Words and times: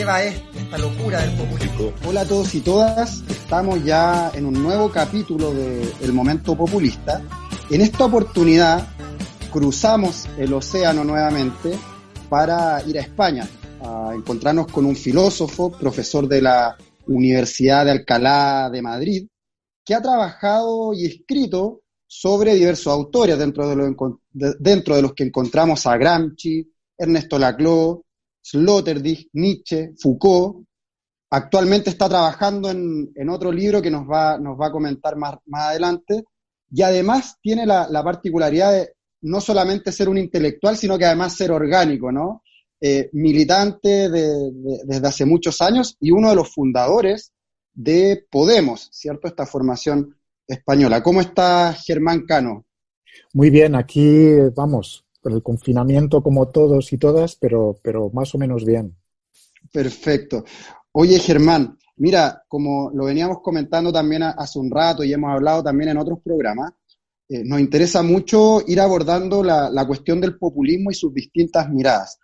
esta 0.00 0.78
locura 0.78 1.20
del 1.20 1.36
populismo? 1.36 1.92
Hola 2.06 2.22
a 2.22 2.24
todos 2.24 2.54
y 2.54 2.62
todas, 2.62 3.22
estamos 3.28 3.84
ya 3.84 4.30
en 4.32 4.46
un 4.46 4.54
nuevo 4.54 4.90
capítulo 4.90 5.52
de 5.52 5.92
El 6.00 6.14
Momento 6.14 6.56
Populista. 6.56 7.20
En 7.68 7.82
esta 7.82 8.06
oportunidad 8.06 8.88
cruzamos 9.52 10.26
el 10.38 10.54
océano 10.54 11.04
nuevamente 11.04 11.78
para 12.30 12.82
ir 12.86 12.96
a 12.96 13.02
España, 13.02 13.46
a 13.82 14.12
encontrarnos 14.14 14.68
con 14.68 14.86
un 14.86 14.96
filósofo, 14.96 15.70
profesor 15.70 16.26
de 16.26 16.40
la 16.40 16.78
Universidad 17.06 17.84
de 17.84 17.90
Alcalá 17.90 18.70
de 18.72 18.80
Madrid, 18.80 19.28
que 19.84 19.94
ha 19.94 20.00
trabajado 20.00 20.94
y 20.94 21.04
escrito 21.04 21.82
sobre 22.06 22.54
diversos 22.54 22.90
autores, 22.90 23.38
dentro 23.38 23.68
de, 23.68 23.76
los, 23.76 23.94
dentro 24.32 24.96
de 24.96 25.02
los 25.02 25.12
que 25.12 25.24
encontramos 25.24 25.86
a 25.86 25.98
Gramsci, 25.98 26.72
Ernesto 26.96 27.38
Laclau, 27.38 28.02
Sloterdijk, 28.42 29.28
Nietzsche, 29.34 29.92
Foucault. 29.98 30.64
Actualmente 31.30 31.90
está 31.90 32.08
trabajando 32.08 32.70
en, 32.70 33.28
otro 33.28 33.52
libro 33.52 33.80
que 33.80 33.90
nos 33.90 34.08
va, 34.08 34.38
nos 34.38 34.58
va 34.60 34.68
a 34.68 34.72
comentar 34.72 35.16
más, 35.16 35.36
más 35.46 35.68
adelante. 35.68 36.24
Y 36.72 36.82
además 36.82 37.36
tiene 37.40 37.66
la, 37.66 37.88
particularidad 38.04 38.72
de 38.72 38.92
no 39.22 39.40
solamente 39.40 39.92
ser 39.92 40.08
un 40.08 40.18
intelectual, 40.18 40.76
sino 40.76 40.98
que 40.98 41.04
además 41.04 41.36
ser 41.36 41.52
orgánico, 41.52 42.10
¿no? 42.10 42.42
Eh, 42.80 43.10
militante 43.12 44.08
desde 44.08 45.06
hace 45.06 45.26
muchos 45.26 45.60
años 45.60 45.96
y 46.00 46.10
uno 46.10 46.30
de 46.30 46.36
los 46.36 46.52
fundadores 46.52 47.32
de 47.74 48.26
Podemos, 48.30 48.88
¿cierto? 48.90 49.28
Esta 49.28 49.46
formación 49.46 50.16
española. 50.46 51.02
¿Cómo 51.02 51.20
está 51.20 51.74
Germán 51.74 52.24
Cano? 52.26 52.64
Muy 53.32 53.50
bien, 53.50 53.74
aquí 53.74 54.32
vamos, 54.54 55.04
con 55.20 55.32
el 55.32 55.42
confinamiento 55.42 56.22
como 56.22 56.48
todos 56.48 56.92
y 56.92 56.98
todas, 56.98 57.36
pero, 57.36 57.78
pero 57.82 58.10
más 58.10 58.34
o 58.34 58.38
menos 58.38 58.64
bien. 58.64 58.96
Perfecto. 59.72 60.44
Oye, 60.92 61.18
Germán, 61.18 61.78
mira, 61.96 62.42
como 62.48 62.90
lo 62.92 63.04
veníamos 63.04 63.40
comentando 63.42 63.92
también 63.92 64.22
hace 64.22 64.58
un 64.58 64.70
rato 64.70 65.04
y 65.04 65.12
hemos 65.12 65.30
hablado 65.30 65.62
también 65.62 65.90
en 65.90 65.98
otros 65.98 66.20
programas, 66.22 66.72
eh, 67.28 67.44
nos 67.44 67.60
interesa 67.60 68.02
mucho 68.02 68.60
ir 68.66 68.80
abordando 68.80 69.44
la, 69.44 69.86
cuestión 69.86 70.20
del 70.20 70.36
populismo 70.36 70.90
y 70.90 70.94
sus 70.94 71.14
distintas 71.14 71.68
miradas. 71.70 72.18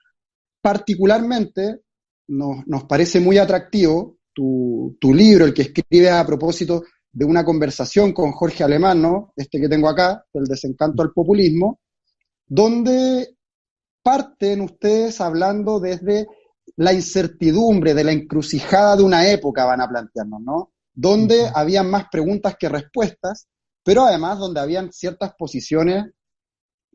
Particularmente, 0.61 1.83
nos, 2.29 2.67
nos 2.67 2.85
parece 2.85 3.21
muy 3.21 3.39
atractivo 3.39 4.19
tu, 4.33 4.97
tu, 5.01 5.15
libro, 5.15 5.45
el 5.45 5.55
que 5.55 5.63
escribes 5.63 6.11
a 6.11 6.27
propósito 6.27 6.83
de 7.13 7.25
una 7.25 7.45
conversación 7.45 8.13
con 8.13 8.33
Jorge 8.33 8.65
Alemán, 8.65 9.01
¿no? 9.01 9.33
Este 9.37 9.61
que 9.61 9.69
tengo 9.69 9.89
acá, 9.89 10.25
el 10.35 10.45
desencanto 10.45 11.03
al 11.03 11.13
populismo, 11.13 11.79
donde 12.47 13.37
parten 14.03 14.61
ustedes 14.61 15.21
hablando 15.21 15.81
desde 15.81 16.27
la 16.77 16.93
incertidumbre, 16.93 17.95
de 17.95 18.05
la 18.05 18.13
encrucijada 18.13 18.97
de 18.97 19.03
una 19.03 19.29
época, 19.29 19.65
van 19.65 19.81
a 19.81 19.89
plantearnos, 19.89 20.41
¿no? 20.43 20.73
Donde 20.93 21.51
habían 21.55 21.91
más 21.91 22.07
preguntas 22.11 22.57
que 22.59 22.69
respuestas, 22.69 23.49
pero 23.83 24.05
además 24.05 24.39
donde 24.39 24.61
habían 24.61 24.93
ciertas 24.93 25.35
posiciones, 25.37 26.07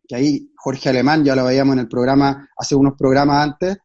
que 0.07 0.15
ahí 0.15 0.51
Jorge 0.55 0.89
Alemán, 0.89 1.23
ya 1.23 1.35
lo 1.35 1.45
veíamos 1.45 1.73
en 1.73 1.79
el 1.79 1.87
programa, 1.87 2.49
hace 2.57 2.75
unos 2.75 2.93
programas 2.97 3.43
antes, 3.43 3.77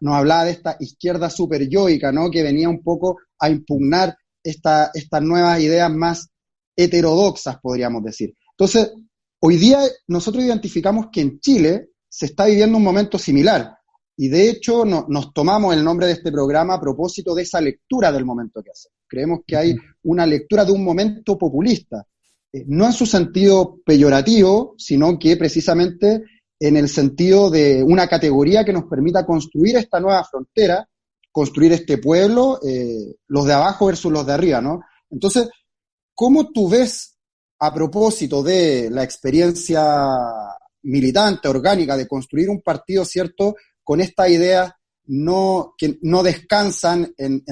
nos 0.00 0.14
hablaba 0.14 0.44
de 0.44 0.52
esta 0.52 0.76
izquierda 0.78 1.28
superyoica, 1.30 2.12
¿no? 2.12 2.30
Que 2.30 2.42
venía 2.42 2.68
un 2.68 2.82
poco 2.82 3.18
a 3.38 3.50
impugnar 3.50 4.16
esta, 4.42 4.90
estas 4.94 5.22
nuevas 5.22 5.60
ideas 5.60 5.90
más 5.90 6.28
heterodoxas, 6.76 7.58
podríamos 7.60 8.02
decir. 8.04 8.34
Entonces, 8.52 8.92
Hoy 9.42 9.56
día 9.56 9.80
nosotros 10.06 10.44
identificamos 10.44 11.06
que 11.10 11.22
en 11.22 11.40
Chile 11.40 11.92
se 12.06 12.26
está 12.26 12.44
viviendo 12.44 12.76
un 12.76 12.84
momento 12.84 13.18
similar 13.18 13.74
y 14.14 14.28
de 14.28 14.50
hecho 14.50 14.84
nos 14.84 15.32
tomamos 15.32 15.74
el 15.74 15.82
nombre 15.82 16.06
de 16.06 16.12
este 16.12 16.30
programa 16.30 16.74
a 16.74 16.80
propósito 16.80 17.34
de 17.34 17.42
esa 17.42 17.58
lectura 17.58 18.12
del 18.12 18.26
momento 18.26 18.62
que 18.62 18.70
hacemos. 18.70 18.98
Creemos 19.08 19.40
que 19.46 19.56
hay 19.56 19.74
una 20.02 20.26
lectura 20.26 20.66
de 20.66 20.72
un 20.72 20.84
momento 20.84 21.38
populista, 21.38 22.06
eh, 22.52 22.64
no 22.66 22.84
en 22.84 22.92
su 22.92 23.06
sentido 23.06 23.78
peyorativo, 23.82 24.74
sino 24.76 25.18
que 25.18 25.38
precisamente 25.38 26.22
en 26.58 26.76
el 26.76 26.90
sentido 26.90 27.48
de 27.48 27.82
una 27.82 28.06
categoría 28.08 28.62
que 28.62 28.74
nos 28.74 28.84
permita 28.84 29.24
construir 29.24 29.74
esta 29.76 30.00
nueva 30.00 30.22
frontera, 30.22 30.86
construir 31.32 31.72
este 31.72 31.96
pueblo, 31.96 32.60
eh, 32.62 33.16
los 33.28 33.46
de 33.46 33.54
abajo 33.54 33.86
versus 33.86 34.12
los 34.12 34.26
de 34.26 34.34
arriba, 34.34 34.60
¿no? 34.60 34.82
Entonces, 35.08 35.48
¿cómo 36.14 36.50
tú 36.52 36.68
ves 36.68 37.16
a 37.60 37.74
propósito 37.74 38.42
de 38.42 38.88
la 38.90 39.04
experiencia 39.04 39.84
militante, 40.82 41.46
orgánica, 41.46 41.96
de 41.96 42.08
construir 42.08 42.48
un 42.48 42.62
partido, 42.62 43.04
¿cierto?, 43.04 43.54
con 43.84 44.00
esta 44.00 44.28
idea 44.28 44.74
no, 45.06 45.74
que 45.76 45.98
no 46.02 46.22
descansan 46.22 47.12
en, 47.16 47.42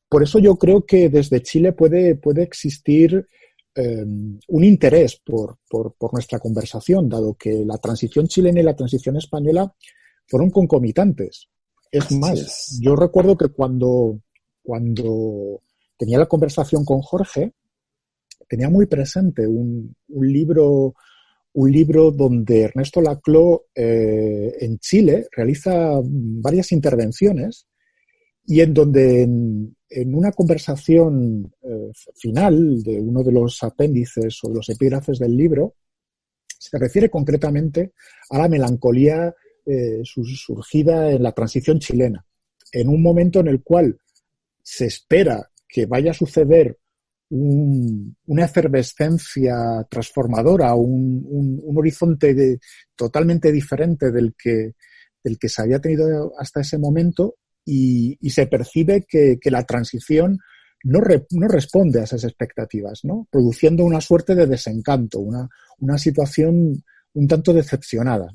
Por 0.08 0.22
eso 0.22 0.38
yo 0.38 0.54
creo 0.56 0.86
que 0.86 1.08
desde 1.08 1.42
Chile 1.42 1.72
puede, 1.72 2.14
puede 2.14 2.44
existir 2.44 3.26
em, 3.74 4.38
un 4.46 4.64
interés 4.64 5.20
por, 5.24 5.58
nuestra 6.12 6.38
conversación, 6.38 7.08
dado 7.08 7.34
que 7.34 7.64
la 7.66 7.78
transición 7.78 8.28
chilena 8.28 8.60
y 8.60 8.62
la 8.62 8.76
transición 8.76 9.16
española 9.16 9.74
fueron 10.28 10.50
concomitantes. 10.50 11.48
Es 11.90 12.12
más, 12.12 12.78
yo 12.80 12.94
recuerdo 12.94 13.36
que 13.36 13.48
cuando, 13.48 14.20
cuando 14.62 15.62
tenía 15.96 16.18
la 16.18 16.26
conversación 16.26 16.84
con 16.84 17.00
Jorge, 17.00 17.54
tenía 18.48 18.68
muy 18.68 18.86
presente 18.86 19.48
un, 19.48 19.96
un 20.10 20.32
libro 20.32 20.94
un 21.52 21.72
libro 21.72 22.10
donde 22.10 22.62
Ernesto 22.62 23.00
Laclau 23.00 23.66
eh, 23.74 24.56
en 24.60 24.78
Chile 24.78 25.26
realiza 25.32 26.00
varias 26.02 26.72
intervenciones 26.72 27.66
y 28.46 28.60
en 28.60 28.74
donde 28.74 29.22
en, 29.22 30.14
una 30.14 30.32
conversación 30.32 31.52
eh, 31.62 31.90
final 32.16 32.82
de 32.82 33.00
uno 33.00 33.22
de 33.22 33.32
los 33.32 33.62
apéndices 33.62 34.38
o 34.42 34.48
de 34.48 34.54
los 34.54 34.68
epígrafes 34.68 35.18
del 35.18 35.36
libro 35.36 35.74
se 36.46 36.78
refiere 36.78 37.10
concretamente 37.10 37.92
a 38.30 38.38
la 38.38 38.48
melancolía 38.48 39.34
eh, 39.66 40.00
surgida 40.04 41.10
en 41.10 41.22
la 41.22 41.32
transición 41.32 41.78
chilena, 41.78 42.24
en 42.72 42.88
un 42.88 43.02
momento 43.02 43.40
en 43.40 43.48
el 43.48 43.62
cual 43.62 43.98
se 44.62 44.86
espera 44.86 45.50
que 45.68 45.86
vaya 45.86 46.10
a 46.10 46.14
suceder 46.14 46.79
una 47.30 48.44
efervescencia 48.44 49.86
transformadora, 49.88 50.74
un, 50.74 51.62
horizonte 51.76 52.58
totalmente 52.96 53.52
diferente 53.52 54.10
del 54.10 54.34
que, 54.36 54.74
del 55.22 55.38
que 55.38 55.48
se 55.48 55.62
había 55.62 55.80
tenido 55.80 56.32
hasta 56.38 56.60
ese 56.60 56.78
momento 56.78 57.36
y, 57.64 58.18
se 58.30 58.46
percibe 58.46 59.06
que, 59.08 59.38
la 59.44 59.64
transición 59.64 60.38
no, 60.82 61.00
no, 61.30 61.48
responde 61.48 62.00
a 62.00 62.04
esas 62.04 62.24
expectativas, 62.24 63.04
¿no? 63.04 63.28
produciendo 63.30 63.84
una 63.84 64.00
suerte 64.00 64.34
de 64.34 64.46
desencanto, 64.46 65.20
una, 65.20 65.48
una 65.78 65.98
situación 65.98 66.82
un 67.14 67.28
tanto 67.28 67.52
decepcionada. 67.52 68.28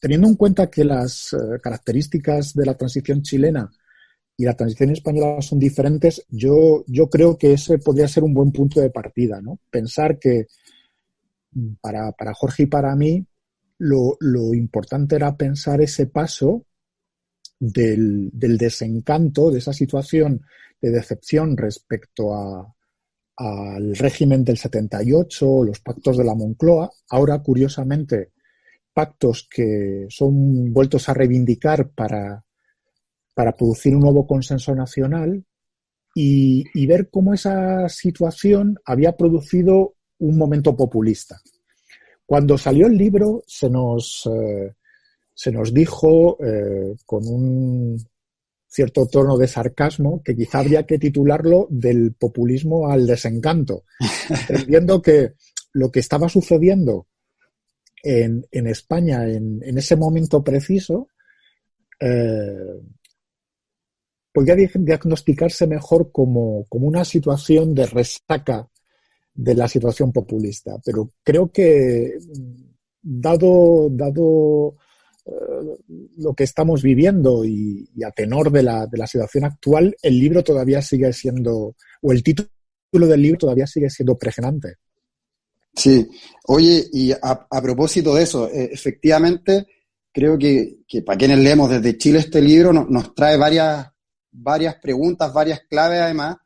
Teniendo 0.00 0.28
en 0.28 0.36
cuenta 0.36 0.70
que 0.70 0.84
las 0.84 1.32
eh, 1.32 1.58
características 1.60 2.54
de 2.54 2.66
la 2.66 2.74
transición 2.74 3.22
chilena 3.22 3.70
y 4.40 4.44
la 4.44 4.54
transición 4.54 4.90
española 4.90 5.42
son 5.42 5.58
diferentes, 5.58 6.24
yo, 6.28 6.84
yo 6.86 7.10
creo 7.10 7.36
que 7.36 7.54
ese 7.54 7.78
podría 7.78 8.06
ser 8.06 8.22
un 8.22 8.32
buen 8.32 8.52
punto 8.52 8.80
de 8.80 8.88
partida, 8.88 9.42
¿no? 9.42 9.58
Pensar 9.68 10.20
que 10.20 10.46
mm, 11.50 11.72
para, 11.80 12.14
Jorge 12.34 12.62
y 12.62 12.66
para 12.66 12.94
mí 12.94 13.26
lo, 13.78 14.16
importante 14.54 15.16
era 15.16 15.36
pensar 15.36 15.80
ese 15.80 16.06
paso 16.06 16.64
del, 17.58 18.30
desencanto, 18.32 19.50
de 19.50 19.58
esa 19.58 19.72
situación 19.72 20.42
de 20.80 20.90
decepción 20.90 21.56
respecto 21.56 22.32
al 23.36 23.96
régimen 23.96 24.44
del 24.44 24.56
78, 24.56 25.64
los 25.64 25.80
pactos 25.80 26.16
de 26.16 26.24
la 26.24 26.36
Moncloa, 26.36 26.88
ahora 27.10 27.40
curiosamente 27.42 28.30
pactos 28.94 29.48
que 29.50 30.06
son 30.10 30.72
vueltos 30.72 31.08
a 31.08 31.14
reivindicar 31.14 31.88
para 31.90 32.44
para 33.38 33.54
producir 33.54 33.94
un 33.94 34.00
nuevo 34.00 34.26
consenso 34.26 34.74
nacional 34.74 35.44
y, 36.12 36.86
ver 36.88 37.08
cómo 37.08 37.34
esa 37.34 37.88
situación 37.88 38.76
había 38.84 39.16
producido 39.16 39.94
un 40.18 40.36
momento 40.36 40.74
populista. 40.74 41.40
Cuando 42.26 42.58
salió 42.58 42.88
el 42.88 42.96
libro 42.96 43.44
se 43.46 43.70
nos, 43.70 44.26
eh, 44.26 44.74
se 45.32 45.52
nos 45.52 45.72
dijo 45.72 46.36
eh, 46.44 46.96
con 47.06 47.28
un 47.28 48.04
cierto 48.66 49.06
tono 49.06 49.38
de 49.38 49.46
sarcasmo 49.46 50.20
que 50.24 50.34
quizá 50.34 50.58
habría 50.58 50.84
que 50.84 50.98
titularlo 50.98 51.68
del 51.70 52.14
populismo 52.14 52.90
al 52.90 53.06
desencanto, 53.06 53.84
entendiendo 54.48 55.00
que 55.00 55.34
lo 55.74 55.92
que 55.92 56.00
estaba 56.00 56.28
sucediendo 56.28 57.06
en, 58.02 58.42
España 58.50 59.28
en, 59.28 59.78
ese 59.78 59.94
momento 59.94 60.42
preciso 60.42 61.06
eh, 62.00 62.80
podría 64.38 64.68
diagnosticarse 64.72 65.66
mejor 65.66 66.12
como, 66.12 66.64
una 66.70 67.04
situación 67.04 67.74
de 67.74 67.86
resaca 67.86 68.68
de 69.34 69.54
la 69.54 69.66
situación 69.66 70.12
populista. 70.12 70.78
Pero 70.84 71.10
creo 71.24 71.50
que, 71.50 72.18
dado, 73.02 73.88
dado 73.90 74.76
eh, 75.26 75.32
lo 76.18 76.34
que 76.34 76.44
estamos 76.44 76.82
viviendo 76.82 77.44
y, 77.44 77.88
a 78.06 78.12
tenor 78.12 78.52
de 78.52 78.62
la, 78.62 78.86
de 78.86 78.96
la, 78.96 79.08
situación 79.08 79.44
actual, 79.44 79.96
el 80.02 80.20
libro 80.20 80.44
todavía 80.44 80.82
sigue 80.82 81.12
siendo, 81.12 81.74
o 82.02 82.12
el 82.12 82.22
título 82.22 82.48
del 82.92 83.20
libro 83.20 83.38
todavía 83.38 83.66
sigue 83.66 83.90
siendo 83.90 84.16
pregnante. 84.16 84.74
Sí, 85.74 86.08
oye, 86.46 86.86
y 86.92 87.10
a, 87.10 87.60
propósito 87.60 88.14
de 88.14 88.22
eso, 88.22 88.48
eh, 88.48 88.70
efectivamente, 88.72 89.66
creo 90.12 90.38
que, 90.38 90.78
para 91.04 91.18
quienes 91.18 91.40
leemos 91.40 91.70
desde 91.70 91.98
Chile 91.98 92.20
este 92.20 92.40
libro 92.40 92.72
nos 92.72 93.14
trae 93.16 93.36
varias, 93.36 93.88
varias 94.30 94.76
preguntas, 94.76 95.32
varias 95.32 95.60
claves 95.68 96.00
además, 96.00 96.36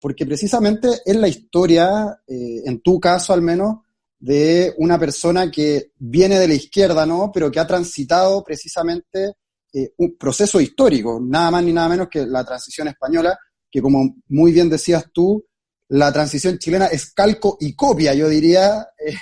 porque 0.00 0.26
precisamente 0.26 0.88
es 1.04 1.16
la 1.16 1.28
historia, 1.28 2.20
eh, 2.26 2.62
en 2.64 2.80
tu 2.80 2.98
caso 2.98 3.32
al 3.32 3.42
menos, 3.42 3.78
de 4.18 4.74
una 4.78 4.98
persona 4.98 5.50
que 5.50 5.92
viene 5.98 6.38
de 6.38 6.48
la 6.48 6.54
izquierda, 6.54 7.04
¿no? 7.06 7.30
Pero 7.32 7.50
que 7.50 7.60
ha 7.60 7.66
transitado 7.66 8.42
precisamente 8.44 9.34
eh, 9.72 9.92
un 9.98 10.16
proceso 10.16 10.60
histórico, 10.60 11.20
nada 11.20 11.50
más 11.50 11.64
ni 11.64 11.72
nada 11.72 11.88
menos 11.88 12.08
que 12.08 12.26
la 12.26 12.44
transición 12.44 12.88
española, 12.88 13.38
que 13.70 13.80
como 13.80 14.16
muy 14.28 14.52
bien 14.52 14.68
decías 14.68 15.06
tú, 15.12 15.44
la 15.88 16.12
transición 16.12 16.58
chilena 16.58 16.86
es 16.86 17.12
calco 17.12 17.56
y 17.60 17.74
copia, 17.74 18.14
yo 18.14 18.28
diría, 18.28 18.86
eh, 18.98 19.14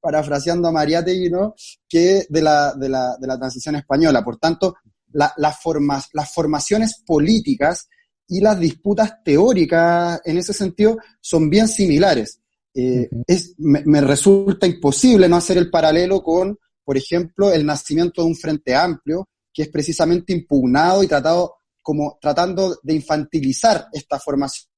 parafraseando 0.00 0.68
a 0.68 0.72
Mariátegui, 0.72 1.30
¿no? 1.30 1.54
Que 1.88 2.26
de 2.28 2.42
la, 2.42 2.74
de, 2.74 2.88
la, 2.88 3.16
de 3.18 3.26
la 3.26 3.38
transición 3.38 3.76
española. 3.76 4.24
Por 4.24 4.38
tanto, 4.38 4.76
las 5.12 6.32
formaciones 6.32 7.02
políticas 7.06 7.88
y 8.28 8.40
las 8.40 8.58
disputas 8.58 9.22
teóricas 9.24 10.20
en 10.24 10.38
ese 10.38 10.52
sentido 10.52 10.98
son 11.20 11.50
bien 11.50 11.66
similares. 11.66 12.40
Eh, 12.72 13.08
es, 13.26 13.54
me, 13.58 14.00
resulta 14.00 14.66
imposible 14.66 15.28
no 15.28 15.36
hacer 15.36 15.58
el 15.58 15.68
paralelo 15.68 16.22
con, 16.22 16.56
por 16.84 16.96
ejemplo, 16.96 17.52
el 17.52 17.66
nacimiento 17.66 18.22
de 18.22 18.28
un 18.28 18.36
frente 18.36 18.74
amplio, 18.74 19.28
que 19.52 19.62
es 19.62 19.68
precisamente 19.68 20.32
impugnado 20.32 21.02
y 21.02 21.08
tratado 21.08 21.56
como 21.82 22.18
tratando 22.20 22.78
de 22.82 22.94
infantilizar 22.94 23.88
esta 23.92 24.20
formación 24.20 24.68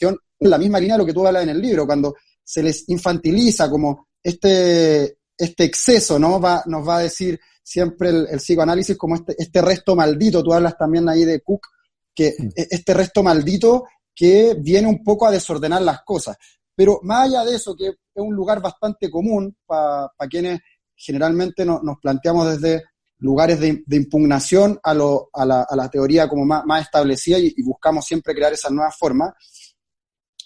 en 0.00 0.50
la 0.50 0.58
misma 0.58 0.78
línea 0.78 0.96
de 0.96 0.98
lo 0.98 1.06
que 1.06 1.14
tú 1.14 1.26
hablas 1.26 1.44
en 1.44 1.50
el 1.50 1.62
libro, 1.62 1.86
cuando 1.86 2.14
se 2.44 2.62
les 2.62 2.86
infantiliza 2.88 3.70
como 3.70 4.08
este, 4.22 5.18
este 5.36 5.64
exceso, 5.64 6.18
¿no? 6.18 6.40
Va, 6.40 6.62
nos 6.66 6.86
va 6.86 6.98
a 6.98 7.02
decir 7.02 7.40
siempre 7.62 8.08
el, 8.10 8.26
psicoanálisis 8.38 8.96
como 8.96 9.14
este, 9.14 9.34
este 9.38 9.62
resto 9.62 9.94
maldito, 9.94 10.42
tú 10.42 10.52
hablas 10.52 10.76
también 10.76 11.08
ahí 11.08 11.24
de 11.24 11.40
Cook, 11.40 11.68
que 12.14 12.28
e, 12.28 12.66
este 12.70 12.94
resto 12.94 13.22
maldito 13.22 13.84
que 14.14 14.56
viene 14.58 14.88
un 14.88 15.02
poco 15.02 15.26
a 15.26 15.30
desordenar 15.30 15.82
las 15.82 16.02
cosas. 16.02 16.36
Pero 16.74 17.00
más 17.02 17.28
allá 17.28 17.44
de 17.44 17.56
eso, 17.56 17.74
que 17.76 17.88
es 17.88 17.96
un 18.14 18.34
lugar 18.34 18.60
bastante 18.60 19.10
común 19.10 19.56
para 19.66 20.10
quienes 20.28 20.60
generalmente 20.94 21.64
nos 21.64 21.98
planteamos 22.00 22.50
desde 22.52 22.84
lugares 23.18 23.60
de, 23.60 23.84
impugnación 23.90 24.78
a, 24.82 24.94
lo, 24.94 25.30
a, 25.32 25.44
la, 25.46 25.62
a, 25.62 25.76
la, 25.76 25.88
teoría 25.88 26.28
como 26.28 26.44
más, 26.44 26.64
más 26.66 26.82
establecida 26.82 27.38
y, 27.38 27.54
y, 27.56 27.62
buscamos 27.62 28.04
siempre 28.04 28.34
crear 28.34 28.52
esas 28.52 28.72
nuevas 28.72 28.96
formas, 28.96 29.32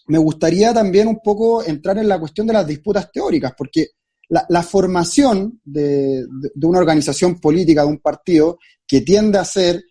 me 0.09 0.19
gustaría 0.19 0.73
también 0.75 1.09
un 1.09 1.21
poco 1.21 1.65
entrar 1.65 1.99
en 1.99 2.09
la 2.09 2.21
cuestión 2.21 2.47
de 2.47 2.53
las 2.53 2.67
disputas 2.67 3.11
teóricas, 3.11 3.55
porque 3.56 3.89
la, 4.29 4.63
formación 4.63 5.61
de, 5.65 6.27
una 6.63 6.79
organización 6.79 7.39
política, 7.39 7.83
de 7.83 7.89
un 7.89 7.99
partido, 7.99 8.59
que 8.87 9.01
tiende 9.01 9.39
a 9.39 9.45
ser, 9.45 9.83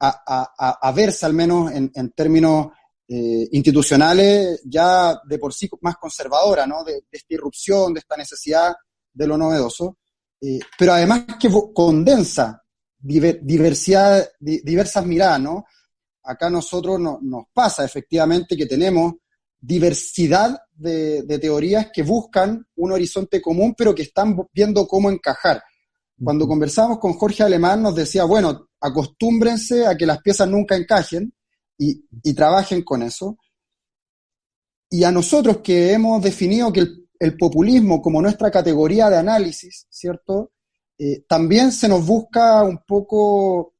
a, 0.00 0.92
verse 0.94 1.26
al 1.26 1.34
menos 1.34 1.70
en, 1.72 2.10
términos 2.12 2.68
eh, 3.08 3.48
institucionales, 3.52 4.62
ya 4.64 5.20
de 5.24 5.38
por 5.38 5.52
sí 5.52 5.68
más 5.82 5.96
conservadora, 5.96 6.66
¿no? 6.66 6.82
De, 6.84 7.04
esta 7.10 7.34
irrupción, 7.34 7.94
de 7.94 8.00
esta 8.00 8.16
necesidad 8.16 8.74
de 9.12 9.26
lo 9.26 9.38
novedoso, 9.38 9.98
eh, 10.40 10.58
pero 10.78 10.92
además 10.92 11.24
que 11.38 11.48
condensa 11.72 12.62
diversidad, 12.98 14.26
diversas 14.40 15.04
miradas, 15.04 15.40
¿no? 15.40 15.64
Acá 16.22 16.48
nosotros 16.48 16.98
nos 16.98 17.44
pasa 17.52 17.84
efectivamente 17.84 18.56
que 18.56 18.66
tenemos 18.66 19.14
diversidad 19.66 20.58
de, 20.74 21.38
teorías 21.38 21.88
que 21.92 22.02
buscan 22.02 22.66
un 22.76 22.92
horizonte 22.92 23.40
común, 23.40 23.74
pero 23.76 23.94
que 23.94 24.02
están 24.02 24.36
viendo 24.52 24.86
cómo 24.86 25.10
encajar. 25.10 25.62
Cuando 26.22 26.46
conversamos 26.46 26.98
con 26.98 27.14
Jorge 27.14 27.42
Alemán 27.42 27.82
nos 27.82 27.94
decía, 27.94 28.24
bueno, 28.24 28.68
acostúmbrense 28.80 29.86
a 29.86 29.96
que 29.96 30.06
las 30.06 30.20
piezas 30.20 30.48
nunca 30.48 30.76
encajen 30.76 31.32
y, 31.78 32.34
trabajen 32.34 32.82
con 32.82 33.02
eso. 33.02 33.38
Y 34.90 35.02
a 35.04 35.10
nosotros 35.10 35.58
que 35.58 35.92
hemos 35.92 36.22
definido 36.22 36.72
que 36.72 36.84
el, 37.18 37.36
populismo 37.38 38.02
como 38.02 38.20
nuestra 38.20 38.50
categoría 38.50 39.08
de 39.08 39.16
análisis, 39.16 39.86
¿cierto? 39.88 40.52
Eh, 40.98 41.24
también 41.26 41.72
se 41.72 41.88
nos 41.88 42.04
busca 42.04 42.62
un 42.62 42.84
poco 42.86 43.74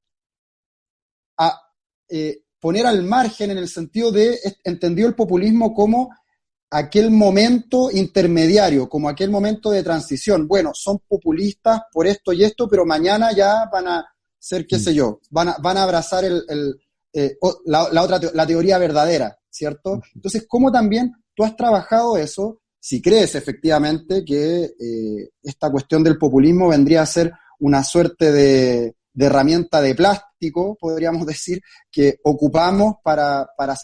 a, 1.36 1.60
eh, 2.08 2.43
poner 2.64 2.86
al 2.86 3.02
margen 3.02 3.50
en 3.50 3.58
el 3.58 3.68
sentido 3.68 4.10
de, 4.10 4.38
entendió 4.64 5.06
el 5.06 5.14
populismo 5.14 5.74
como 5.74 6.16
aquel 6.70 7.10
momento 7.10 7.90
intermediario, 7.92 8.88
como 8.88 9.10
aquel 9.10 9.28
momento 9.28 9.70
de 9.70 9.82
transición. 9.82 10.48
Bueno, 10.48 10.70
son 10.72 11.00
populistas 11.06 11.82
por 11.92 12.06
esto 12.06 12.32
y 12.32 12.42
esto, 12.42 12.66
pero 12.66 12.86
mañana 12.86 13.32
ya 13.36 13.68
van 13.70 13.88
a 13.88 14.06
ser, 14.38 14.66
qué 14.66 14.78
sé 14.78 14.92
mm. 14.92 14.94
yo, 14.94 15.20
van 15.28 15.50
a, 15.50 15.56
van 15.62 15.76
a 15.76 15.82
abrazar 15.82 16.24
el, 16.24 16.42
eh, 17.12 17.36
la, 17.66 18.02
otra, 18.02 18.18
la 18.32 18.46
teoría 18.46 18.78
verdadera, 18.78 19.38
¿cierto? 19.50 20.00
Entonces, 20.14 20.46
¿cómo 20.48 20.72
también 20.72 21.12
tú 21.34 21.44
has 21.44 21.54
trabajado 21.56 22.16
eso? 22.16 22.62
Si 22.80 23.02
crees 23.02 23.34
efectivamente 23.34 24.24
que 24.24 24.64
eh, 24.64 25.30
esta 25.42 25.70
cuestión 25.70 26.02
del 26.02 26.16
populismo 26.16 26.68
vendría 26.68 27.02
a 27.02 27.06
ser 27.06 27.30
una 27.58 27.84
suerte 27.84 28.32
de, 28.32 28.94
de 29.14 29.26
herramienta 29.26 29.80
de 29.80 29.94
plástico, 29.94 30.76
podríamos 30.78 31.26
decir, 31.26 31.62
que 31.90 32.18
ocupamos 32.24 32.96
para, 33.02 33.48
para 33.56 33.74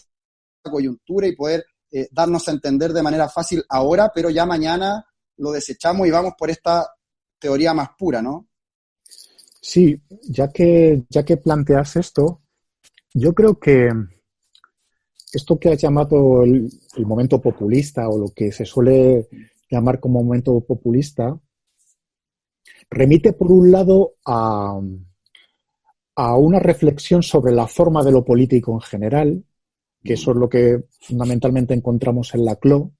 la 0.65 0.71
coyuntura 0.71 1.27
y 1.27 1.37
poder 1.37 1.65
eh, 1.93 2.09
darnos 2.11 2.47
a 2.49 2.53
entender 2.53 2.93
de 2.93 3.03
manera 3.03 3.29
fácil 3.29 3.65
ahora, 3.69 4.11
pero 4.15 4.29
ya 4.29 4.45
mañana 4.45 5.05
lo 5.37 5.53
desechamos 5.53 6.07
y 6.07 6.11
vamos 6.11 6.35
por 6.37 6.51
esta 6.51 6.87
teoría 7.39 7.73
más 7.73 7.91
pura, 7.97 8.21
¿no? 8.21 8.49
Sí, 9.63 10.01
ya 10.23 10.49
que, 10.49 11.05
ya 11.09 11.25
que 11.25 11.37
planteas 11.37 11.97
esto, 11.97 12.43
yo 13.15 13.35
creo 13.35 13.59
que 13.59 13.91
esto 15.33 15.59
que 15.59 15.71
has 15.71 15.81
llamado 15.81 16.43
el, 16.43 16.71
momento 16.99 17.41
populista 17.41 18.09
o 18.09 18.19
lo 18.19 18.29
que 18.35 18.53
se 18.53 18.65
suele 18.65 19.29
llamar 19.71 20.01
como 20.01 20.23
momento 20.23 20.61
populista, 20.61 21.39
remite 22.89 23.33
por 23.33 23.53
un 23.53 23.71
lado 23.71 24.15
a, 24.25 24.81
a 26.23 26.37
una 26.37 26.59
reflexión 26.59 27.23
sobre 27.23 27.53
la 27.53 27.67
forma 27.67 28.05
de 28.05 28.13
lo 28.13 28.23
político 28.23 28.75
en 28.75 28.81
general, 28.83 29.45
que 30.05 30.13
eso 30.13 30.33
es 30.33 30.37
lo 30.37 30.51
que 30.51 30.85
fundamentalmente 31.01 31.73
encontramos 31.73 32.35
en 32.35 32.45
la 32.45 32.57
CLO. 32.57 32.93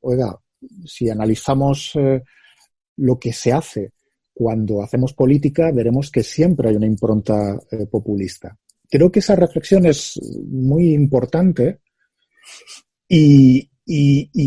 Oiga, 0.00 0.38
si 0.86 1.10
analizamos 1.10 1.92
eh, 1.96 2.22
lo 2.96 3.18
que 3.18 3.34
se 3.34 3.52
hace 3.52 3.92
cuando 4.32 4.82
hacemos 4.82 5.12
política, 5.12 5.70
veremos 5.70 6.10
que 6.10 6.22
siempre 6.22 6.70
hay 6.70 6.76
una 6.76 6.86
impronta 6.86 7.58
eh, 7.70 7.84
populista. 7.84 8.56
Creo 8.88 9.12
que 9.12 9.18
esa 9.18 9.36
reflexión 9.36 9.84
es 9.84 10.18
muy 10.48 10.94
importante 10.94 11.80
y, 13.06 13.68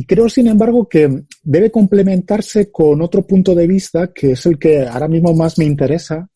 creo, 0.08 0.30
sin 0.30 0.48
embargo, 0.48 0.90
que 0.90 1.26
debe 1.44 1.70
complementarse 1.70 2.72
con 2.72 3.04
otro 3.04 3.22
punto 3.28 3.54
de 3.54 3.68
vista 3.68 4.12
que 4.12 4.32
es 4.32 4.46
el 4.48 4.58
que 4.58 4.82
ahora 4.82 5.08
mismo 5.08 5.34
más 5.36 5.60
me 5.60 5.66
interesa, 5.66 6.28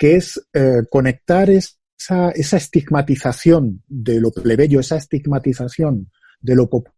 que 0.00 0.16
es 0.16 0.40
eh, 0.54 0.78
conectar 0.88 1.50
esa, 1.50 2.30
estigmatización 2.30 3.82
de 3.86 4.18
lo 4.18 4.30
plebeyo, 4.30 4.80
esa 4.80 4.96
estigmatización 4.96 6.10
de 6.40 6.56
lo 6.56 6.70
popular 6.70 6.96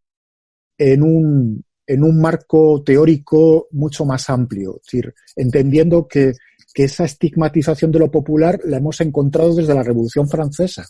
en 0.78 1.02
un, 1.02 1.64
en 1.84 2.04
un 2.04 2.20
marco 2.20 2.80
teórico 2.84 3.66
mucho 3.72 4.04
más 4.04 4.30
amplio, 4.30 4.76
es 4.76 4.82
decir, 4.86 5.14
entendiendo 5.34 6.06
que, 6.06 6.32
esa 6.74 7.04
estigmatización 7.04 7.90
de 7.90 7.98
lo 7.98 8.10
popular 8.10 8.60
la 8.64 8.76
hemos 8.78 9.00
encontrado 9.00 9.54
desde 9.54 9.74
la 9.74 9.82
Revolución 9.82 10.28
Francesa, 10.28 10.86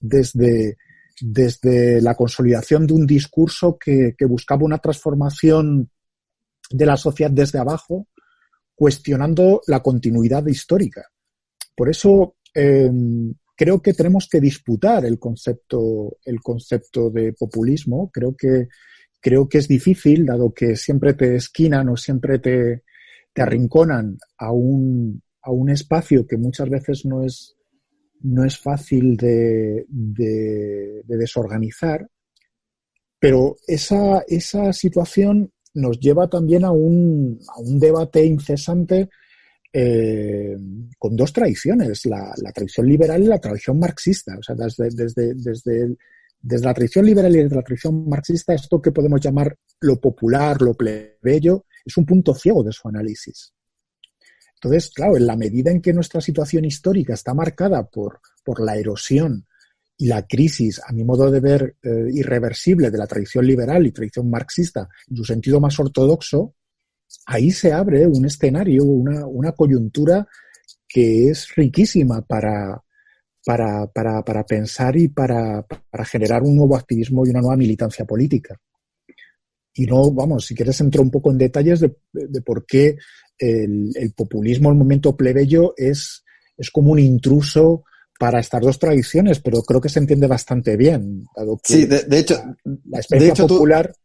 desde, 0.00 0.78
desde 1.20 2.00
la 2.00 2.14
consolidación 2.14 2.86
de 2.86 2.94
un 2.94 3.04
discurso 3.04 3.76
que, 3.76 4.14
buscaba 4.20 4.64
una 4.64 4.78
transformación 4.78 5.90
de 6.70 6.86
la 6.86 6.96
sociedad 6.96 7.32
desde 7.32 7.58
abajo, 7.58 8.06
cuestionando 8.76 9.60
la 9.66 9.82
continuidad 9.82 10.46
histórica. 10.46 11.10
Por 11.76 11.90
eso 11.90 12.36
em, 12.54 13.34
creo 13.54 13.80
que 13.80 13.92
tenemos 13.92 14.28
que 14.28 14.40
disputar 14.40 15.04
el 15.04 15.18
concepto, 15.18 16.16
el 16.24 16.40
concepto 16.40 17.10
de 17.10 17.32
populismo. 17.32 18.10
Creo 18.12 18.34
que 18.34 18.68
creo 19.20 19.48
que 19.48 19.58
es 19.58 19.66
difícil, 19.66 20.24
dado 20.24 20.54
que 20.54 20.76
siempre 20.76 21.14
te 21.14 21.34
esquinan 21.34 21.88
o 21.88 21.96
siempre 21.96 22.38
te, 22.38 22.84
arrinconan 23.34 24.16
a 24.38 24.52
un, 24.52 25.20
a 25.42 25.50
un 25.50 25.68
espacio 25.68 26.26
que 26.26 26.36
muchas 26.36 26.70
veces 26.70 27.04
no 27.04 27.24
es, 27.24 27.56
no 28.20 28.44
es 28.44 28.56
fácil 28.56 29.16
de, 29.16 29.84
desorganizar, 31.04 32.08
pero 33.18 33.56
esa, 33.66 34.22
esa, 34.28 34.72
situación 34.72 35.50
nos 35.74 35.98
lleva 35.98 36.28
también 36.28 36.64
a 36.64 36.70
un, 36.70 37.40
a 37.48 37.60
un 37.60 37.80
debate 37.80 38.24
incesante 38.24 39.10
eh, 39.78 40.56
con 40.98 41.14
dos 41.14 41.32
tradiciones, 41.32 42.06
la, 42.06 42.32
tradición 42.54 42.86
liberal 42.88 43.22
y 43.22 43.26
la 43.26 43.38
tradición 43.38 43.78
marxista. 43.78 44.38
O 44.38 44.42
sea, 44.42 44.54
desde, 44.54 44.88
desde, 44.90 45.34
desde 45.34 45.96
desde 46.40 46.64
la 46.64 46.74
tradición 46.74 47.04
liberal 47.04 47.34
y 47.34 47.42
desde 47.42 47.56
la 47.56 47.62
tradición 47.62 48.08
marxista, 48.08 48.54
esto 48.54 48.80
que 48.80 48.92
podemos 48.92 49.20
llamar 49.20 49.56
lo 49.80 50.00
popular, 50.00 50.62
lo 50.62 50.74
plebeyo, 50.74 51.64
es 51.84 51.96
un 51.96 52.06
punto 52.06 52.34
ciego 52.34 52.62
de 52.62 52.72
su 52.72 52.88
análisis. 52.88 53.52
Entonces, 54.54 54.90
claro, 54.94 55.16
en 55.16 55.26
la 55.26 55.36
medida 55.36 55.70
en 55.70 55.82
que 55.82 55.92
nuestra 55.92 56.20
situación 56.20 56.64
histórica 56.64 57.14
está 57.14 57.34
marcada 57.34 57.84
por, 57.84 58.20
por 58.44 58.64
la 58.64 58.76
erosión 58.76 59.46
y 59.98 60.06
la 60.06 60.26
crisis, 60.26 60.80
a 60.86 60.92
mi 60.92 61.04
modo 61.04 61.30
de 61.30 61.40
ver, 61.40 61.76
eh, 61.82 62.08
irreversible 62.12 62.90
de 62.90 62.98
la 62.98 63.06
tradición 63.06 63.46
liberal 63.46 63.86
y 63.86 63.92
tradición 63.92 64.30
marxista 64.30 64.88
en 65.08 65.16
su 65.16 65.24
sentido 65.24 65.60
más 65.60 65.78
ortodoxo, 65.78 66.54
ahí 67.26 67.50
se 67.50 67.72
abre 67.72 68.06
un 68.06 68.24
escenario, 68.24 68.84
una, 68.84 69.26
una 69.26 69.52
coyuntura 69.52 70.26
que 70.88 71.28
es 71.28 71.54
riquísima 71.54 72.22
para, 72.22 72.82
para, 73.44 73.86
para, 73.88 74.24
para 74.24 74.44
pensar 74.44 74.96
y 74.96 75.08
para, 75.08 75.64
para, 75.90 76.04
generar 76.04 76.42
un 76.42 76.56
nuevo 76.56 76.76
activismo 76.76 77.26
y 77.26 77.30
una 77.30 77.40
nueva 77.40 77.56
militancia 77.56 78.04
política. 78.04 78.58
Y 79.74 79.84
no, 79.84 80.10
vamos, 80.10 80.46
si 80.46 80.54
quieres 80.54 80.80
entro 80.80 81.02
un 81.02 81.10
poco 81.10 81.30
en 81.30 81.38
detalles 81.38 81.80
de, 81.80 81.96
de 82.12 82.40
por 82.40 82.64
qué 82.64 82.96
el, 83.38 83.90
el, 83.94 84.12
populismo, 84.14 84.70
el 84.70 84.76
momento 84.76 85.16
plebeyo, 85.16 85.74
es, 85.76 86.24
es 86.56 86.70
como 86.70 86.92
un 86.92 86.98
intruso 86.98 87.84
para 88.18 88.40
estas 88.40 88.62
dos 88.62 88.78
tradiciones, 88.78 89.40
pero 89.40 89.62
creo 89.62 89.80
que 89.80 89.88
se 89.88 89.98
entiende 89.98 90.26
bastante 90.26 90.76
bien. 90.76 91.26
Dado 91.36 91.58
que 91.62 91.72
sí, 91.72 91.84
de, 91.84 92.18
hecho, 92.18 92.42
la, 92.84 92.98
experiencia 92.98 93.46
popular. 93.46 93.92
Tú, 93.92 93.98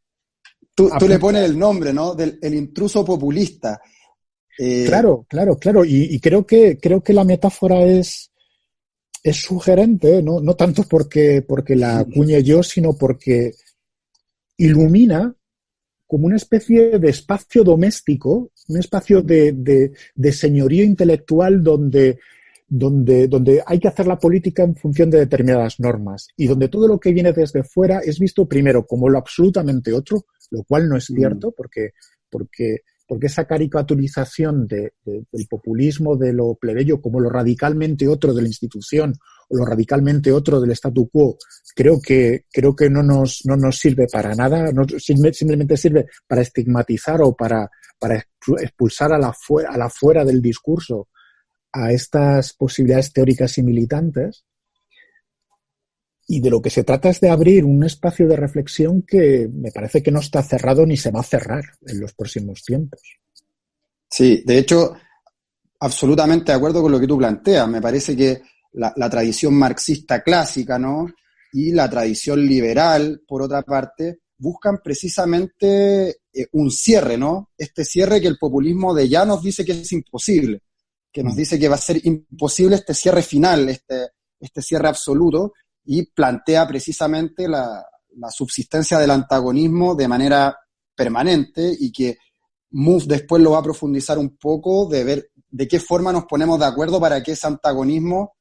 tú, 0.74 0.90
le 1.08 1.20
pones 1.20 1.44
el 1.44 1.58
nombre, 1.58 1.94
¿no? 1.94 2.16
Del 2.16 2.40
el 2.42 2.54
intruso 2.56 3.04
populista. 3.06 3.80
Eh, 4.58 4.86
claro, 4.88 5.26
claro, 5.28 5.58
claro. 5.58 5.86
Y, 5.86 6.16
y, 6.16 6.20
creo 6.20 6.46
que 6.46 6.78
creo 6.78 7.02
que 7.02 7.14
la 7.14 7.24
metáfora 7.24 7.84
es, 7.84 8.32
es 9.24 9.38
sugerente, 9.38 10.22
no, 10.22 10.40
no 10.40 10.56
tanto 10.56 10.84
porque, 10.84 11.42
porque 11.42 11.76
la 11.76 12.00
acuñe 12.00 12.42
yo, 12.44 12.64
sino 12.64 12.94
porque 12.94 13.54
ilumina 14.58 15.36
como 16.12 16.26
una 16.26 16.36
especie 16.36 17.00
de 17.00 17.10
espacio 17.10 17.64
doméstico, 17.64 18.52
un 18.68 18.78
espacio 18.78 19.22
de, 19.22 19.54
de, 20.14 20.32
señorío 20.34 20.84
intelectual 20.84 21.64
donde, 21.64 22.20
donde, 22.68 23.30
donde 23.30 23.64
hay 23.66 23.80
que 23.80 23.88
hacer 23.88 24.08
la 24.08 24.20
política 24.20 24.64
en 24.64 24.76
función 24.76 25.10
de 25.10 25.20
determinadas 25.20 25.80
normas 25.80 26.28
y 26.36 26.48
donde 26.48 26.68
todo 26.68 26.86
lo 26.86 27.00
que 27.00 27.14
viene 27.14 27.32
desde 27.32 27.64
fuera 27.64 28.00
es 28.00 28.20
visto 28.20 28.46
primero 28.46 28.86
como 28.86 29.08
lo 29.08 29.18
absolutamente 29.18 29.94
otro, 29.94 30.26
lo 30.52 30.64
cual 30.64 30.88
no 30.88 30.98
es 30.98 31.10
mm. 31.10 31.16
cierto 31.16 31.52
porque, 31.52 31.92
porque 32.30 32.84
porque 33.12 33.28
esa 33.28 33.44
caricaturización 33.44 34.68
del 34.68 34.94
populismo 35.50 36.16
de 36.16 36.32
lo 36.32 36.56
plebeyo 36.56 37.02
como 37.02 37.20
lo 37.20 37.30
radicalmente 37.30 38.08
otro 38.08 38.34
de 38.34 38.42
la 38.42 38.48
institución 38.48 39.14
o 39.50 39.58
lo 39.58 39.66
radicalmente 39.66 40.32
otro 40.32 40.62
del 40.62 40.72
statu 40.72 41.10
quo, 41.10 41.38
creo 41.76 42.00
que, 42.00 42.46
creo 42.50 42.74
que 42.74 42.90
no, 42.90 43.04
nos, 43.04 43.42
no 43.44 43.58
nos 43.58 43.78
sirve 43.78 44.08
para 44.10 44.34
nada, 44.34 44.72
no, 44.72 44.86
simplemente 44.98 45.76
sirve 45.76 46.06
para 46.26 46.42
estigmatizar 46.42 47.22
o 47.22 47.36
para, 47.36 47.70
para 48.00 48.26
expulsar 48.62 49.12
a 49.12 49.18
la, 49.18 49.36
a 49.68 49.78
la 49.78 49.90
fuera 49.90 50.24
del 50.24 50.42
discurso 50.42 51.10
a 51.74 51.92
estas 51.92 52.54
posibilidades 52.54 53.12
teóricas 53.12 53.58
y 53.58 53.64
militantes 53.64 54.46
y 56.32 56.40
de 56.40 56.50
lo 56.50 56.62
que 56.62 56.70
se 56.70 56.86
trata 56.86 57.10
es 57.10 57.20
de 57.20 57.30
abrir 57.30 57.66
un 57.66 57.84
espacio 57.84 58.26
de 58.26 58.38
reflexión 58.38 59.02
que 59.02 59.50
me 59.54 59.70
parece 59.70 60.02
que 60.02 60.12
no 60.12 60.22
está 60.22 60.42
cerrado 60.42 60.86
ni 60.86 60.96
se 60.96 61.12
va 61.12 61.20
a 61.20 61.24
cerrar 61.24 61.62
en 61.86 62.00
los 62.00 62.14
próximos 62.14 62.64
tiempos. 62.64 63.02
Sí, 64.10 64.42
de 64.46 64.58
hecho, 64.58 64.94
absolutamente 65.82 66.54
de 66.54 66.58
acuerdo 66.58 66.82
con 66.82 66.92
lo 66.94 67.02
que 67.02 67.08
tú 67.08 67.18
planteas. 67.18 67.68
Me 67.68 67.82
parece 67.82 68.16
que 68.16 68.44
la, 68.72 69.10
tradición 69.10 69.56
marxista 69.56 70.24
clásica, 70.24 70.80
¿no? 70.80 71.08
Y 71.52 71.74
la 71.74 71.90
tradición 71.90 72.48
liberal, 72.48 73.24
por 73.28 73.42
otra 73.42 73.62
parte, 73.64 74.20
buscan 74.38 74.80
precisamente 74.82 76.22
eh, 76.34 76.48
un 76.54 76.72
cierre, 76.72 77.18
¿no? 77.18 77.50
Este 77.58 77.84
cierre 77.84 78.22
que 78.22 78.28
el 78.28 78.38
populismo 78.38 78.94
de 78.94 79.10
ya 79.10 79.26
nos 79.26 79.44
dice 79.44 79.66
que 79.66 79.74
es 79.74 79.92
imposible, 79.92 80.62
que 81.12 81.24
nos 81.24 81.34
mm. 81.34 81.38
dice 81.38 81.60
que 81.60 81.68
va 81.68 81.76
a 81.76 81.80
ser 81.80 82.00
imposible 82.06 82.78
este 82.78 82.94
cierre 82.94 83.22
final, 83.22 83.68
este, 83.68 84.12
este 84.40 84.62
cierre 84.62 84.88
absoluto, 84.88 85.52
y 85.86 86.06
plantea 86.06 86.68
precisamente 86.68 87.48
la, 87.48 87.86
subsistencia 88.30 89.00
del 89.00 89.12
antagonismo 89.12 89.96
de 89.96 90.06
manera 90.06 90.58
permanente 90.94 91.74
y 91.80 91.94
que 91.94 92.18
Moove 92.72 93.06
después 93.08 93.42
lo 93.42 93.52
va 93.52 93.60
a 93.60 93.64
profundizar 93.64 94.20
un 94.20 94.36
poco 94.36 94.86
de 94.90 95.06
ver 95.06 95.32
de 95.50 95.66
qué 95.66 95.80
forma 95.80 96.12
nos 96.12 96.26
ponemos 96.26 96.60
de 96.60 96.66
acuerdo 96.66 97.00
para 97.00 97.24
que 97.24 97.32
ese 97.32 97.48
antagonismo 97.48 98.34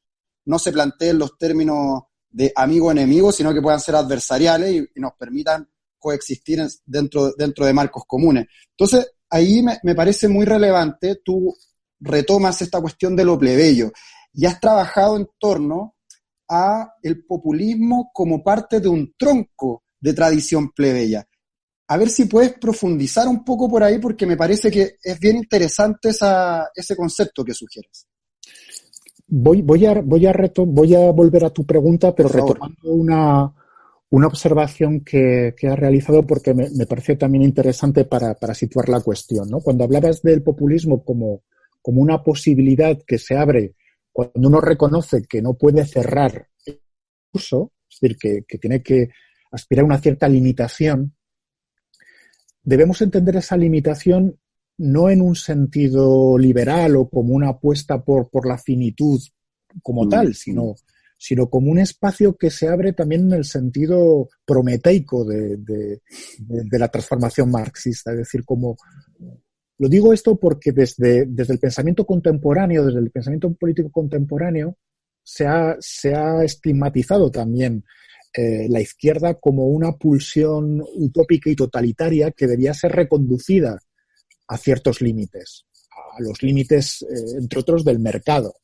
no 0.47 0.59
se 0.59 0.73
plantee 0.73 1.11
en 1.11 1.21
los 1.21 1.39
términos 1.39 2.03
de 2.29 2.53
amigo-enemigo, 2.55 3.31
sino 3.31 3.55
que 3.55 3.63
puedan 3.63 3.81
ser 3.81 3.95
adversariales 3.95 4.89
y, 4.95 5.01
nos 5.01 5.13
permitan 5.15 5.69
coexistir 5.99 6.67
dentro, 6.85 7.33
dentro 7.33 7.65
de 7.65 7.73
marcos 7.73 8.03
comunes. 8.09 8.49
Entonces, 8.71 9.13
ahí 9.29 9.63
me, 9.63 9.79
me, 9.85 9.95
parece 9.95 10.27
muy 10.27 10.47
relevante, 10.47 11.21
tú 11.25 11.55
retomas 12.01 12.61
esta 12.61 12.81
cuestión 12.81 13.15
de 13.15 13.25
lo 13.25 13.39
plebeyo 13.39 13.93
y 14.33 14.47
has 14.47 14.59
trabajado 14.59 15.17
en 15.17 15.29
torno 15.39 15.95
a 16.51 16.95
el 17.03 17.25
populismo 17.25 18.11
como 18.13 18.43
parte 18.43 18.81
de 18.81 18.89
un 18.89 19.15
tronco 19.17 19.85
de 20.01 20.13
tradición 20.13 20.73
plebeya. 20.73 21.25
A 21.87 21.97
ver 21.97 22.09
si 22.09 22.25
puedes 22.25 22.53
profundizar 22.59 23.29
un 23.29 23.45
poco 23.45 23.69
por 23.69 23.83
ahí 23.83 23.99
porque 23.99 24.27
me 24.27 24.37
parece 24.37 24.71
que 24.71 24.97
es 25.03 25.19
bien 25.19 25.37
interesante 25.37 26.11
ese 26.11 26.97
concepto 26.97 27.45
que 27.45 27.55
sugieres. 27.55 28.07
Voy, 29.29 29.63
voy, 29.63 29.87
a, 29.87 30.01
voy, 30.01 30.27
a 30.27 30.35
voy 30.67 30.95
a 30.95 31.11
volver 31.13 31.45
a 31.45 31.51
tu 31.51 31.65
pregunta, 31.65 32.13
pero 32.15 32.29
retomando 32.29 32.91
una, 32.91 33.55
una 34.11 34.27
observación 34.27 35.01
que, 35.01 35.55
que 35.57 35.69
has 35.69 35.79
realizado 35.79 36.27
porque 36.27 36.53
me, 36.53 36.69
me 36.71 36.87
parece 36.87 37.15
también 37.15 37.45
interesante 37.45 38.05
para, 38.05 38.35
para, 38.35 38.55
situar 38.55 38.89
la 38.89 39.01
cuestión. 39.01 39.49
¿no? 39.49 39.61
Cuando 39.61 39.85
hablabas 39.85 40.23
del 40.23 40.43
populismo 40.43 41.05
como, 41.05 41.43
como 41.81 42.03
una 42.03 42.23
posibilidad 42.23 42.99
que 43.07 43.19
se 43.19 43.37
abre 43.37 43.75
cuando 44.13 44.49
uno 44.49 44.61
reconoce 44.61 45.25
que 45.29 45.43
no 45.43 45.55
puede 45.55 45.85
cerrar 45.85 46.49
el 46.65 46.81
curso, 47.31 47.73
es 47.89 47.99
decir, 48.01 48.17
que, 48.19 48.45
que 48.47 48.59
tiene 48.59 48.83
que 48.83 49.11
aspirar 49.53 49.83
a 49.85 49.87
una 49.87 49.99
cierta 49.99 50.29
limitación, 50.29 51.15
debemos 52.63 53.01
entender 53.03 53.37
esa 53.37 53.57
limitación 53.57 54.39
no 54.79 55.11
en 55.11 55.21
un 55.21 55.37
sentido 55.37 56.39
liberal 56.39 56.97
o 56.97 57.09
como 57.09 57.35
una 57.35 57.51
apuesta 57.51 58.03
por, 58.03 58.31
por 58.31 58.49
la 58.49 58.57
finitud 58.57 59.21
como 59.83 60.05
mm. 60.05 60.09
tal, 60.09 60.35
sino, 60.35 60.75
sino 61.19 61.51
como 61.51 61.71
un 61.71 61.79
espacio 61.79 62.37
que 62.37 62.51
se 62.51 62.69
abre 62.69 62.95
también 62.95 63.27
en 63.27 63.33
el 63.35 63.45
sentido 63.45 64.29
prometeico 64.45 65.25
de, 65.25 65.59
de, 65.59 66.01
de, 66.39 66.79
la 66.79 66.89
transformación 66.89 67.51
marxista. 67.51 68.13
Es 68.13 68.19
decir, 68.19 68.45
como 68.45 68.79
lo 69.81 69.89
digo 69.89 70.13
esto 70.13 70.37
porque 70.37 70.73
desde, 70.73 71.25
desde, 71.25 71.55
el 71.55 71.59
pensamiento 71.59 72.05
contemporáneo, 72.05 72.85
desde 72.85 72.99
el 72.99 73.11
pensamiento 73.11 73.51
político 73.55 73.91
contemporáneo, 73.91 74.77
se 75.23 75.47
ha, 75.47 75.75
se 75.81 76.15
ha 76.15 76.45
estigmatizado 76.45 77.31
también 77.31 77.83
eh, 78.35 78.69
la 78.69 78.83
izquierda 78.83 79.37
como 79.41 79.69
una 79.69 79.93
pulsión 79.93 80.85
utópica 80.97 81.49
y 81.49 81.57
totalitaria 81.57 82.31
que 82.31 82.47
debía 82.47 82.75
ser 82.75 82.93
reconducida 82.93 83.79
a 84.49 84.59
ciertos 84.59 85.01
límites, 85.01 85.65
a 86.19 86.23
los 86.23 86.43
límites, 86.43 87.01
eh, 87.01 87.39
entre 87.39 87.61
otros, 87.61 87.83
del 87.83 88.01
mercado. 88.01 88.57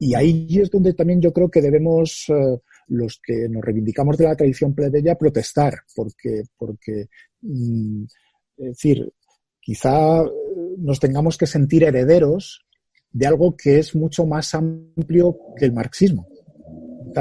Y 0.00 0.16
ahí 0.16 0.48
es 0.60 0.68
donde 0.68 0.94
también 0.94 1.20
yo 1.20 1.32
creo 1.32 1.48
que 1.48 1.62
debemos, 1.62 2.24
eh, 2.30 2.58
los 2.88 3.20
que 3.24 3.48
nos 3.48 3.62
reivindicamos 3.62 4.18
de 4.18 4.24
la 4.24 4.34
tradición 4.34 4.74
plebeya, 4.74 5.14
protestar, 5.14 5.74
porque, 5.94 6.42
porque 6.58 7.06
mm, 7.42 8.02
es 8.56 8.66
decir, 8.66 9.12
quizá 9.64 10.22
nos 10.78 11.00
tengamos 11.00 11.38
que 11.38 11.46
sentir 11.46 11.84
herederos 11.84 12.64
de 13.10 13.26
algo 13.26 13.56
que 13.56 13.78
es 13.78 13.94
mucho 13.94 14.26
más 14.26 14.54
amplio 14.54 15.38
que 15.56 15.64
el 15.64 15.72
marxismo. 15.72 16.28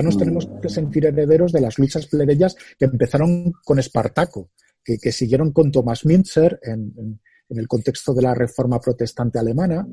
Nos 0.02 0.18
tenemos 0.18 0.50
que 0.62 0.70
sentir 0.70 1.06
herederos 1.06 1.52
de 1.52 1.62
las 1.62 1.78
luchas 1.78 2.08
plebeyas 2.08 2.56
que 2.80 2.86
empezaron 2.86 3.54
con 3.64 3.78
Espartaco, 3.78 4.50
que, 4.84 5.12
siguieron 5.12 5.52
con 5.52 5.72
Thomas 5.72 6.04
Münzer 6.04 6.60
en, 6.64 7.20
el 7.50 7.68
contexto 7.68 8.14
de 8.14 8.24
la 8.24 8.34
reforma 8.34 8.80
protestante 8.80 9.38
alemana, 9.38 9.88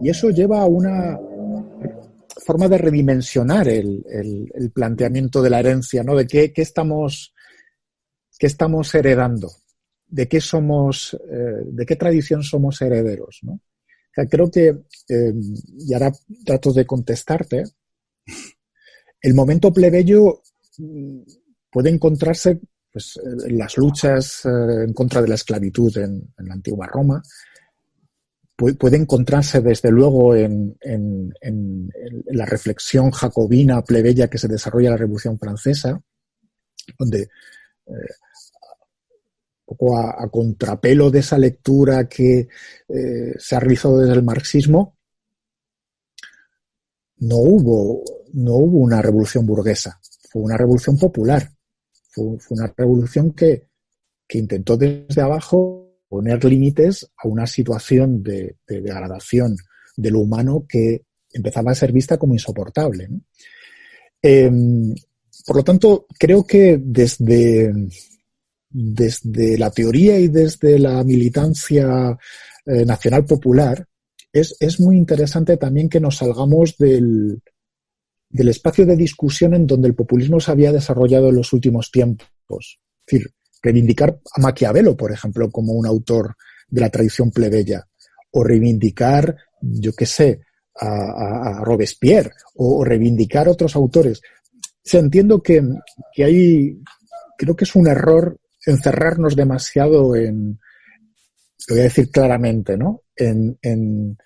y 0.00 0.08
eso 0.08 0.30
lleva 0.30 0.62
a 0.62 0.66
una 0.66 1.18
forma 2.46 2.68
de 2.68 2.78
redimensionar 2.78 3.68
el, 3.68 4.02
planteamiento 4.72 5.42
de 5.42 5.50
la 5.50 5.60
herencia, 5.60 6.02
¿no? 6.02 6.16
De 6.16 6.26
qué, 6.26 6.50
estamos, 6.56 7.34
qué 8.38 8.46
estamos 8.46 8.94
heredando, 8.94 9.50
de 10.10 10.28
qué 10.28 10.40
somos, 10.40 11.14
eh, 11.14 11.62
de 11.64 11.86
qué 11.86 11.96
tradición 11.96 12.42
somos 12.42 12.80
herederos, 12.82 13.40
¿no? 13.42 13.60
creo 14.28 14.50
que, 14.50 14.76
eh, 15.08 15.32
y 15.78 15.94
ahora 15.94 16.12
trato 16.44 16.72
de 16.72 16.84
contestarte, 16.84 17.64
el 19.22 19.34
momento 19.34 19.72
plebeyo 19.72 20.42
mm, 20.78 21.20
puede 21.70 21.90
encontrarse 21.90 22.60
pues, 22.92 23.18
en 23.46 23.56
las 23.56 23.76
luchas 23.78 24.44
eh, 24.44 24.84
en 24.84 24.92
contra 24.92 25.22
de 25.22 25.28
la 25.28 25.36
esclavitud 25.36 25.96
en, 25.98 26.34
la 26.38 26.54
antigua 26.54 26.86
Roma, 26.86 27.22
puede, 28.56 28.96
encontrarse 28.96 29.62
desde 29.62 29.90
luego 29.90 30.36
en, 30.36 30.76
la 32.26 32.44
reflexión 32.44 33.10
jacobina 33.10 33.82
plebeya 33.82 34.28
que 34.28 34.36
se 34.36 34.48
desarrolla 34.48 34.88
en 34.88 34.92
la 34.92 34.98
Revolución 34.98 35.38
Francesa, 35.38 35.98
donde 36.98 37.28
poco 39.70 39.96
a, 39.96 40.28
contrapelo 40.28 41.12
de 41.12 41.20
esa 41.20 41.38
lectura 41.38 42.08
que 42.08 42.48
eh, 42.88 43.34
se 43.38 43.54
ha 43.54 43.60
realizado 43.60 43.98
desde 43.98 44.14
el 44.14 44.24
marxismo, 44.24 44.96
no 47.18 47.36
hubo, 47.36 48.02
no 48.32 48.54
hubo 48.54 48.78
una 48.78 49.00
revolución 49.00 49.46
burguesa, 49.46 50.00
fue 50.28 50.42
una 50.42 50.56
revolución 50.56 50.98
popular, 50.98 51.52
fue, 52.10 52.36
una 52.50 52.72
revolución 52.76 53.32
que, 53.32 53.68
intentó 54.32 54.76
desde 54.76 55.22
abajo 55.22 55.98
poner 56.08 56.44
límites 56.44 57.08
a 57.16 57.28
una 57.28 57.46
situación 57.46 58.22
de, 58.22 58.56
degradación 58.66 59.56
de 59.96 60.10
lo 60.10 60.20
humano 60.20 60.66
que 60.68 61.02
empezaba 61.32 61.70
a 61.72 61.76
ser 61.76 61.92
vista 61.92 62.16
como 62.16 62.34
insoportable. 62.34 63.08
Em, 64.22 64.94
por 65.46 65.56
lo 65.56 65.64
tanto, 65.64 66.06
creo 66.18 66.44
que 66.44 66.80
desde, 66.80 67.72
desde 68.70 69.58
la 69.58 69.70
teoría 69.70 70.18
y 70.18 70.28
desde 70.28 70.78
la 70.78 71.02
militancia 71.04 72.16
eh, 72.64 72.84
nacional 72.84 73.24
popular, 73.24 73.86
es, 74.32 74.78
muy 74.78 74.96
interesante 74.96 75.56
también 75.56 75.88
que 75.88 75.98
nos 75.98 76.18
salgamos 76.18 76.76
del, 76.78 77.42
del 78.28 78.48
espacio 78.48 78.86
de 78.86 78.96
discusión 78.96 79.54
en 79.54 79.66
donde 79.66 79.88
el 79.88 79.94
populismo 79.96 80.38
se 80.38 80.52
había 80.52 80.72
desarrollado 80.72 81.30
en 81.30 81.36
los 81.36 81.52
últimos 81.52 81.90
tiempos. 81.90 82.78
Es 83.06 83.12
decir, 83.12 83.32
reivindicar 83.60 84.20
a 84.36 84.40
Maquiavelo, 84.40 84.96
por 84.96 85.10
ejemplo, 85.10 85.50
como 85.50 85.72
un 85.72 85.84
autor 85.84 86.36
de 86.68 86.80
la 86.80 86.90
tradición 86.90 87.32
plebeya, 87.32 87.86
o 88.30 88.44
reivindicar, 88.44 89.36
yo 89.60 89.92
qué 89.92 90.06
sé, 90.06 90.40
a, 90.76 91.60
Robespierre, 91.64 92.30
o, 92.54 92.84
reivindicar 92.84 93.48
otros 93.48 93.74
autores. 93.74 94.20
Entiendo 94.92 95.42
que, 95.42 95.62
que 96.14 96.24
hay, 96.24 96.78
creo 97.36 97.56
que 97.56 97.64
es 97.64 97.74
un 97.74 97.88
error 97.88 98.38
encerrarnos 98.66 99.36
demasiado 99.36 100.14
en, 100.16 100.58
lo 101.68 101.74
voy 101.74 101.80
a 101.80 101.84
decir 101.84 102.10
claramente, 102.10 102.76
¿no? 102.76 103.02
En, 103.16 103.58
en, 103.62 104.16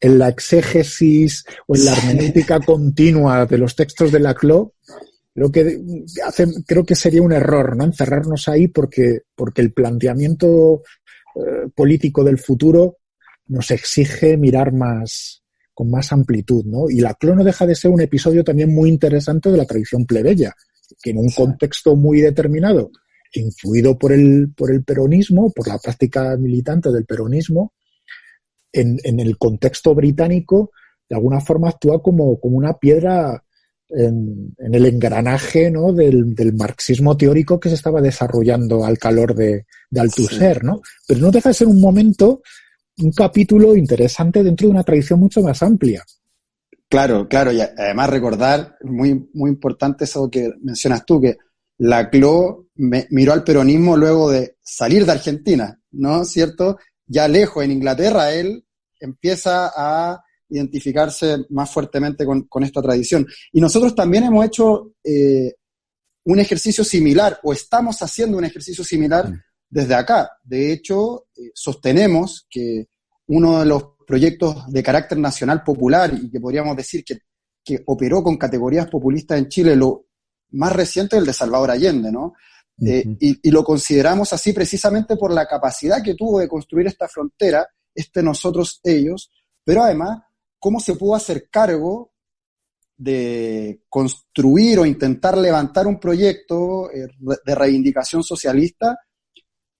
en 0.00 0.18
la 0.18 0.28
exégesis 0.28 1.44
o 1.66 1.76
en 1.76 1.84
la 1.84 1.92
hermenéutica 1.92 2.60
continua 2.60 3.46
de 3.46 3.58
los 3.58 3.74
textos 3.74 4.12
de 4.12 4.20
la 4.20 4.34
CLO, 4.34 4.74
creo 5.34 5.50
que, 5.50 5.80
creo 6.66 6.84
que 6.84 6.94
sería 6.94 7.22
un 7.22 7.32
error, 7.32 7.76
¿no? 7.76 7.84
Encerrarnos 7.84 8.48
ahí 8.48 8.68
porque, 8.68 9.22
porque 9.34 9.62
el 9.62 9.72
planteamiento 9.72 10.82
eh, 11.36 11.68
político 11.74 12.22
del 12.22 12.38
futuro 12.38 12.98
nos 13.46 13.70
exige 13.70 14.36
mirar 14.36 14.72
más, 14.72 15.42
con 15.72 15.90
más 15.90 16.12
amplitud, 16.12 16.64
¿no? 16.64 16.88
Y 16.88 17.00
la 17.00 17.14
CLO 17.14 17.34
no 17.34 17.44
deja 17.44 17.66
de 17.66 17.74
ser 17.74 17.90
un 17.90 18.00
episodio 18.00 18.44
también 18.44 18.74
muy 18.74 18.88
interesante 18.88 19.50
de 19.50 19.58
la 19.58 19.66
tradición 19.66 20.06
plebeya, 20.06 20.54
que 21.02 21.10
en 21.10 21.18
un 21.18 21.30
contexto 21.30 21.96
muy 21.96 22.20
determinado 22.20 22.90
influido 23.34 23.98
por 23.98 24.12
el, 24.12 24.52
por 24.56 24.70
el 24.70 24.84
peronismo, 24.84 25.50
por 25.50 25.68
la 25.68 25.78
práctica 25.78 26.36
militante 26.36 26.90
del 26.90 27.04
peronismo, 27.04 27.72
en, 28.72 28.98
en 29.04 29.20
el 29.20 29.38
contexto 29.38 29.94
británico, 29.94 30.70
de 31.08 31.16
alguna 31.16 31.40
forma 31.40 31.68
actúa 31.68 32.02
como, 32.02 32.38
como 32.40 32.56
una 32.56 32.74
piedra 32.74 33.42
en, 33.88 34.54
en 34.58 34.74
el 34.74 34.86
engranaje 34.86 35.70
¿no? 35.70 35.92
del, 35.92 36.34
del, 36.34 36.54
marxismo 36.54 37.16
teórico 37.16 37.60
que 37.60 37.68
se 37.68 37.74
estaba 37.74 38.00
desarrollando 38.00 38.84
al 38.84 38.98
calor 38.98 39.34
de, 39.34 39.66
de 39.90 40.00
Althusser, 40.00 40.64
¿no? 40.64 40.80
Pero 41.06 41.20
no 41.20 41.30
deja 41.30 41.50
de 41.50 41.54
ser 41.54 41.68
un 41.68 41.80
momento, 41.80 42.42
un 42.98 43.12
capítulo 43.12 43.76
interesante 43.76 44.42
dentro 44.42 44.66
de 44.66 44.72
una 44.72 44.82
tradición 44.84 45.20
mucho 45.20 45.42
más 45.42 45.62
amplia. 45.62 46.02
Claro, 46.88 47.28
claro, 47.28 47.52
y 47.52 47.60
además 47.60 48.10
recordar, 48.10 48.76
muy, 48.82 49.28
muy 49.34 49.50
importante 49.50 50.04
eso 50.04 50.30
que 50.30 50.50
mencionas 50.62 51.04
tú, 51.04 51.20
que 51.20 51.36
la 51.78 52.08
CLO 52.08 52.63
miró 52.76 53.32
al 53.32 53.44
peronismo 53.44 53.96
luego 53.96 54.30
de 54.30 54.56
salir 54.62 55.06
de 55.06 55.12
Argentina, 55.12 55.80
¿no? 55.92 56.22
es 56.22 56.30
¿Cierto? 56.30 56.78
Ya 57.06 57.28
lejos 57.28 57.64
en 57.64 57.72
Inglaterra, 57.72 58.32
él 58.32 58.64
empieza 58.98 59.70
a 59.74 60.22
identificarse 60.48 61.46
más 61.50 61.70
fuertemente 61.70 62.24
con, 62.24 62.64
esta 62.64 62.82
tradición. 62.82 63.26
Y 63.52 63.60
nosotros 63.60 63.94
también 63.94 64.24
hemos 64.24 64.44
hecho 64.44 64.92
eh, 65.02 65.54
un 66.24 66.40
ejercicio 66.40 66.84
similar, 66.84 67.38
o 67.42 67.52
estamos 67.52 68.00
haciendo 68.02 68.38
un 68.38 68.44
ejercicio 68.44 68.84
similar 68.84 69.28
mm. 69.30 69.40
desde 69.68 69.94
acá. 69.94 70.30
De 70.42 70.72
hecho, 70.72 71.26
eh, 71.36 71.50
sostenemos 71.54 72.46
que 72.48 72.88
uno 73.26 73.60
de 73.60 73.66
los 73.66 73.84
proyectos 74.06 74.70
de 74.70 74.82
carácter 74.82 75.18
nacional 75.18 75.62
popular 75.62 76.12
y 76.14 76.30
que 76.30 76.40
podríamos 76.40 76.76
decir 76.76 77.04
que, 77.04 77.18
que 77.64 77.82
operó 77.86 78.22
con 78.22 78.36
categorías 78.36 78.88
populistas 78.88 79.38
en 79.38 79.48
Chile, 79.48 79.76
lo, 79.76 80.06
más 80.54 80.72
reciente 80.72 81.16
el 81.16 81.26
de 81.26 81.32
Salvador 81.32 81.70
Allende, 81.70 82.10
¿no? 82.10 82.34
Eh, 82.82 83.04
y, 83.20 83.50
lo 83.50 83.62
consideramos 83.62 84.32
así 84.32 84.52
precisamente 84.52 85.16
por 85.16 85.32
la 85.32 85.46
capacidad 85.46 86.02
que 86.02 86.14
tuvo 86.14 86.40
de 86.40 86.48
construir 86.48 86.88
esta 86.88 87.06
frontera, 87.06 87.66
este 87.94 88.22
nosotros, 88.22 88.80
ellos, 88.82 89.30
pero 89.62 89.84
además, 89.84 90.22
cómo 90.58 90.80
se 90.80 90.96
pudo 90.96 91.14
hacer 91.14 91.48
cargo 91.48 92.12
de 92.96 93.82
construir 93.88 94.78
o 94.78 94.86
intentar 94.86 95.36
levantar 95.38 95.86
un 95.86 96.00
proyecto 96.00 96.90
eh, 96.90 97.08
de 97.44 97.54
reivindicación 97.54 98.22
socialista, 98.22 98.98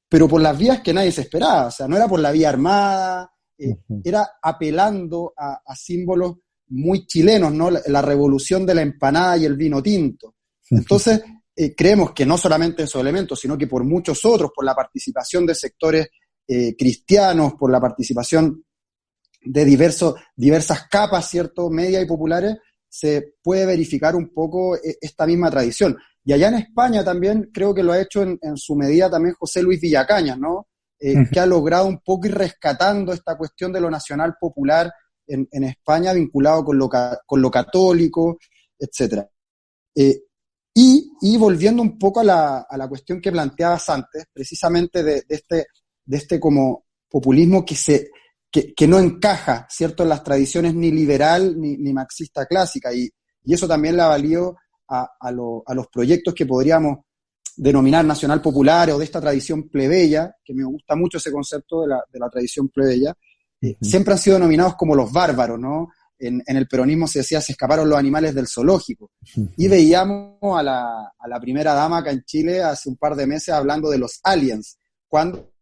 pero 0.08 0.28
por 0.28 0.40
las 0.40 0.56
vías 0.56 0.80
que 0.80 0.94
nadie 0.94 1.10
se 1.10 1.22
esperaba, 1.22 1.66
o 1.66 1.70
sea, 1.70 1.88
no 1.88 1.96
era 1.96 2.06
por 2.06 2.20
la 2.20 2.30
vía 2.30 2.48
armada, 2.48 3.32
eh, 3.58 3.76
era 4.04 4.32
apelando 4.40 5.32
a, 5.36 5.60
símbolos 5.74 6.36
muy 6.68 7.06
chilenos, 7.06 7.52
¿no? 7.52 7.70
la 7.70 8.02
revolución 8.02 8.64
de 8.64 8.74
la 8.74 8.82
empanada 8.82 9.36
y 9.36 9.44
el 9.44 9.56
vino 9.56 9.82
tinto. 9.82 10.34
Entonces, 10.70 11.22
eh, 11.56 11.74
creemos 11.74 12.12
que 12.12 12.26
no 12.26 12.36
solamente 12.36 12.82
esos 12.82 13.00
elementos, 13.00 13.40
sino 13.40 13.56
que 13.56 13.66
por 13.66 13.84
muchos 13.84 14.24
otros, 14.24 14.50
por 14.54 14.64
la 14.64 14.74
participación 14.74 15.46
de 15.46 15.54
sectores 15.54 16.08
eh, 16.46 16.74
cristianos, 16.76 17.54
por 17.54 17.70
la 17.70 17.80
participación 17.80 18.64
de 19.44 19.64
diversos, 19.64 20.14
diversas 20.34 20.88
capas, 20.88 21.28
¿cierto?, 21.28 21.70
media 21.70 22.00
y 22.00 22.06
populares, 22.06 22.56
se 22.88 23.34
puede 23.42 23.66
verificar 23.66 24.14
un 24.14 24.32
poco 24.32 24.76
eh, 24.76 24.96
esta 25.00 25.26
misma 25.26 25.50
tradición. 25.50 25.96
Y 26.24 26.32
allá 26.32 26.48
en 26.48 26.54
España 26.54 27.04
también 27.04 27.50
creo 27.52 27.74
que 27.74 27.82
lo 27.82 27.92
ha 27.92 28.00
hecho 28.00 28.22
en, 28.22 28.56
su 28.56 28.76
medida 28.76 29.10
también 29.10 29.34
José 29.34 29.62
Luis 29.62 29.80
Villacañas, 29.80 30.38
¿no? 30.38 30.68
Eh, 31.00 31.14
que 31.30 31.40
ha 31.40 31.44
logrado 31.44 31.86
un 31.86 31.98
poco 31.98 32.28
ir 32.28 32.34
rescatando 32.34 33.12
esta 33.12 33.36
cuestión 33.36 33.72
de 33.72 33.80
lo 33.80 33.90
nacional 33.90 34.36
popular 34.40 34.90
en, 35.26 35.64
España 35.64 36.12
vinculado 36.12 36.64
con 36.64 36.78
lo, 36.78 36.88
con 37.26 37.42
lo 37.42 37.50
católico, 37.50 38.38
etc. 38.78 39.24
Eh, 39.94 40.22
y, 40.74 41.36
volviendo 41.38 41.82
un 41.82 41.98
poco 41.98 42.20
a 42.20 42.24
la, 42.24 42.66
a 42.68 42.76
la, 42.76 42.88
cuestión 42.88 43.20
que 43.20 43.30
planteabas 43.30 43.88
antes, 43.88 44.26
precisamente 44.32 45.04
de, 45.04 45.22
este, 45.28 45.66
de 46.04 46.16
este 46.16 46.40
como 46.40 46.86
populismo 47.08 47.64
que, 47.64 47.76
se, 47.76 48.10
que, 48.50 48.88
no 48.88 48.98
encaja, 48.98 49.68
¿cierto?, 49.70 50.02
en 50.02 50.08
las 50.08 50.24
tradiciones 50.24 50.74
ni 50.74 50.90
liberal 50.90 51.60
ni, 51.60 51.76
ni 51.76 51.92
marxista 51.92 52.46
clásica. 52.46 52.92
Y, 52.92 53.08
y, 53.44 53.54
eso 53.54 53.68
también 53.68 53.96
la 53.96 54.08
valió 54.08 54.56
a, 54.88 55.02
a, 55.02 55.28
a, 55.28 55.74
los 55.74 55.86
proyectos 55.92 56.34
que 56.34 56.44
podríamos 56.44 56.98
denominar 57.56 58.04
nacional 58.04 58.42
popular 58.42 58.90
o 58.90 58.98
de 58.98 59.04
esta 59.04 59.20
tradición 59.20 59.68
plebeya, 59.68 60.34
que 60.44 60.54
me 60.54 60.64
gusta 60.64 60.96
mucho 60.96 61.18
ese 61.18 61.30
concepto 61.30 61.82
de 61.82 61.88
la, 61.88 62.02
de 62.12 62.18
la 62.18 62.28
tradición 62.28 62.68
plebeya, 62.68 63.14
siempre 63.80 64.12
han 64.12 64.18
sido 64.18 64.36
denominados 64.36 64.74
como 64.74 64.94
los 64.94 65.10
bárbaros, 65.10 65.58
¿no? 65.58 65.88
En, 66.18 66.42
el 66.46 66.68
peronismo 66.68 67.06
se 67.06 67.20
decía 67.20 67.40
se 67.40 67.52
escaparon 67.52 67.88
los 67.88 67.98
animales 67.98 68.34
del 68.34 68.48
zoológico. 68.48 69.10
Y 69.56 69.68
veíamos 69.68 70.58
a 70.58 70.62
la, 70.62 71.12
a 71.18 71.28
la, 71.28 71.40
primera 71.40 71.74
dama 71.74 71.98
acá 71.98 72.10
en 72.10 72.22
Chile 72.24 72.62
hace 72.62 72.88
un 72.88 72.96
par 72.96 73.14
de 73.16 73.26
meses 73.26 73.50
hablando 73.50 73.90
de 73.90 73.98
los 73.98 74.20
aliens, 74.22 74.78
cuando 75.08 75.52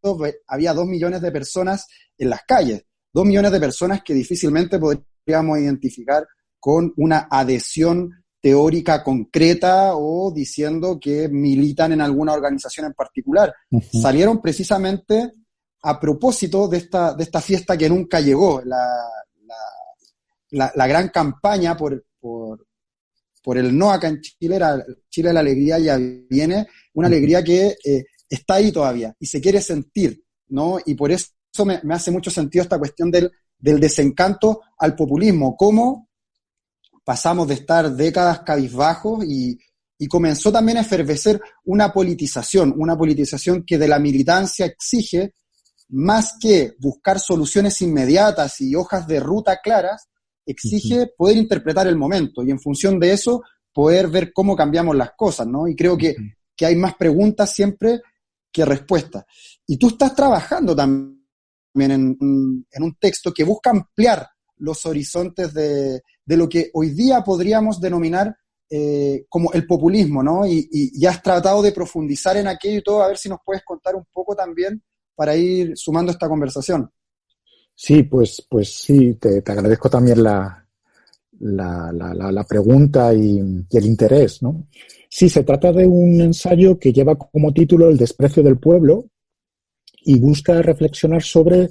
había 0.47 0.73
dos 0.73 0.87
millones 0.87 1.21
de 1.21 1.31
personas 1.31 1.87
en 2.17 2.31
las 2.31 2.43
calles, 2.43 2.85
dos 3.13 3.25
millones 3.25 3.53
de 3.53 3.61
personas 3.61 4.03
que 4.03 4.15
difícilmente 4.15 4.79
podríamos 4.79 5.59
identificar 5.59 6.27
con 6.59 6.93
una 6.97 7.29
adhesión 7.31 8.11
teórica 8.41 9.05
concreta 9.05 9.95
o 9.95 10.33
diciendo 10.35 10.99
que 11.01 11.29
militan 11.29 11.93
en 11.93 12.01
alguna 12.01 12.33
organización 12.33 12.87
en 12.87 12.93
particular. 12.93 13.55
Salieron 14.01 14.43
precisamente 14.43 15.33
a 15.83 15.99
propósito 15.99 16.67
de 16.69 16.79
esta, 16.79 17.15
de 17.15 17.23
esta 17.23 17.41
fiesta 17.41 17.77
que 17.77 17.89
nunca 17.89 18.21
llegó, 18.21 18.63
la, 18.65 18.85
la, 20.53 20.87
gran 20.87 21.09
campaña 21.09 21.77
por, 21.77 22.05
por, 22.21 23.59
el 23.59 23.77
no 23.77 23.91
acá 23.91 24.09
en 24.09 24.21
Chile, 24.21 24.57
era, 24.57 24.85
Chile 25.11 25.33
la 25.33 25.41
alegría 25.41 25.79
ya 25.79 25.99
viene, 25.99 26.69
una 26.95 27.09
alegría 27.09 27.43
que 27.43 27.77
eh, 27.85 28.05
está 28.29 28.55
ahí 28.55 28.71
todavía 28.71 29.15
y 29.19 29.27
se 29.27 29.41
quiere 29.41 29.61
sentir, 29.61 30.23
¿no? 30.49 30.79
Y 30.85 30.95
por 30.95 31.11
eso 31.11 31.31
me, 31.65 31.81
hace 31.91 32.11
mucho 32.11 32.31
sentido 32.31 32.63
esta 32.63 32.79
cuestión 32.79 33.11
del, 33.11 33.31
del 33.59 33.81
desencanto 33.81 34.61
al 34.79 34.95
populismo, 34.95 35.57
cómo 35.57 36.09
pasamos 37.05 37.49
de 37.49 37.55
estar 37.55 37.91
décadas 37.93 38.41
cabizbajos 38.41 39.25
y, 39.25 39.59
y 39.99 40.07
comenzó 40.07 40.53
también 40.53 40.79
a 40.79 40.83
efervecer 40.83 41.41
una 41.65 41.93
politización, 41.93 42.75
una 42.77 42.97
politización 42.97 43.65
que 43.65 43.79
de 43.79 43.89
la 43.89 43.99
militancia 43.99 44.67
exige 44.67 45.35
más 45.89 46.35
que 46.41 46.75
buscar 46.79 47.21
soluciones 47.21 47.81
inmediatas 47.83 48.61
y 48.63 48.75
hojas 48.75 49.07
de 49.07 49.21
ruta 49.21 49.61
claras, 49.63 50.09
exige 50.47 51.09
poder 51.17 51.37
interpretar 51.37 51.87
el 51.87 51.97
momento 51.97 52.43
y 52.43 52.51
en 52.51 52.61
función 52.61 52.99
de 52.99 53.13
eso 53.13 53.43
poder 53.73 54.09
ver 54.09 54.33
cómo 54.33 54.55
cambiamos 54.55 54.97
las 54.97 55.13
cosas, 55.17 55.47
¿no? 55.47 55.67
Y 55.67 55.75
creo 55.75 55.97
que, 55.97 56.15
hay 56.61 56.77
más 56.77 56.95
preguntas 56.95 57.53
siempre 57.53 58.03
que 58.53 58.65
respuestas. 58.65 59.25
Y 59.67 59.79
tú 59.79 59.89
estás 59.89 60.15
trabajando 60.15 60.77
también 60.77 61.19
en, 61.75 62.17
un 62.21 62.97
texto 63.01 63.33
que 63.35 63.43
busca 63.43 63.71
ampliar 63.71 64.29
los 64.59 64.87
horizontes 64.87 65.53
de, 65.53 66.03
lo 66.27 66.49
que 66.49 66.71
hoy 66.75 66.91
día 66.91 67.25
podríamos 67.25 67.81
denominar 67.81 68.37
eh, 68.71 69.25
como 69.29 69.53
el 69.53 69.67
populismo, 69.67 70.23
¿no? 70.23 70.47
Y, 70.47 70.69
y, 70.71 71.03
y, 71.03 71.07
has 71.07 71.21
tratado 71.21 71.63
de 71.63 71.73
profundizar 71.73 72.37
en 72.37 72.47
aquello 72.47 72.79
y 72.79 72.83
todo, 72.83 73.03
a 73.03 73.09
ver 73.09 73.19
si 73.19 73.29
nos 73.29 73.41
puedes 73.45 73.65
contar 73.65 73.97
un 73.97 74.07
poco 74.13 74.37
también 74.37 74.81
para 75.17 75.35
ir 75.35 75.77
sumando 75.77 76.13
esta 76.13 76.29
conversación. 76.29 76.89
Sí, 77.75 78.03
pues, 78.05 78.47
pues 78.49 78.75
sí, 78.75 79.15
te, 79.15 79.39
agradezco 79.39 79.91
también 79.91 80.23
la, 80.23 80.65
la, 81.41 82.45
pregunta 82.49 83.13
y, 83.15 83.39
el 83.39 83.87
interés, 83.87 84.43
¿no? 84.43 84.69
Sí, 85.09 85.29
se 85.29 85.45
trata 85.45 85.73
de 85.73 85.87
un 85.87 86.21
ensayo 86.21 86.79
que 86.79 86.93
lleva 86.93 87.17
como 87.17 87.53
título 87.53 87.89
El 87.89 87.99
desprecio 87.99 88.43
del 88.43 88.59
pueblo 88.59 89.07
y 90.05 90.19
busca 90.19 90.63
reflexionar 90.63 91.23
sobre, 91.23 91.71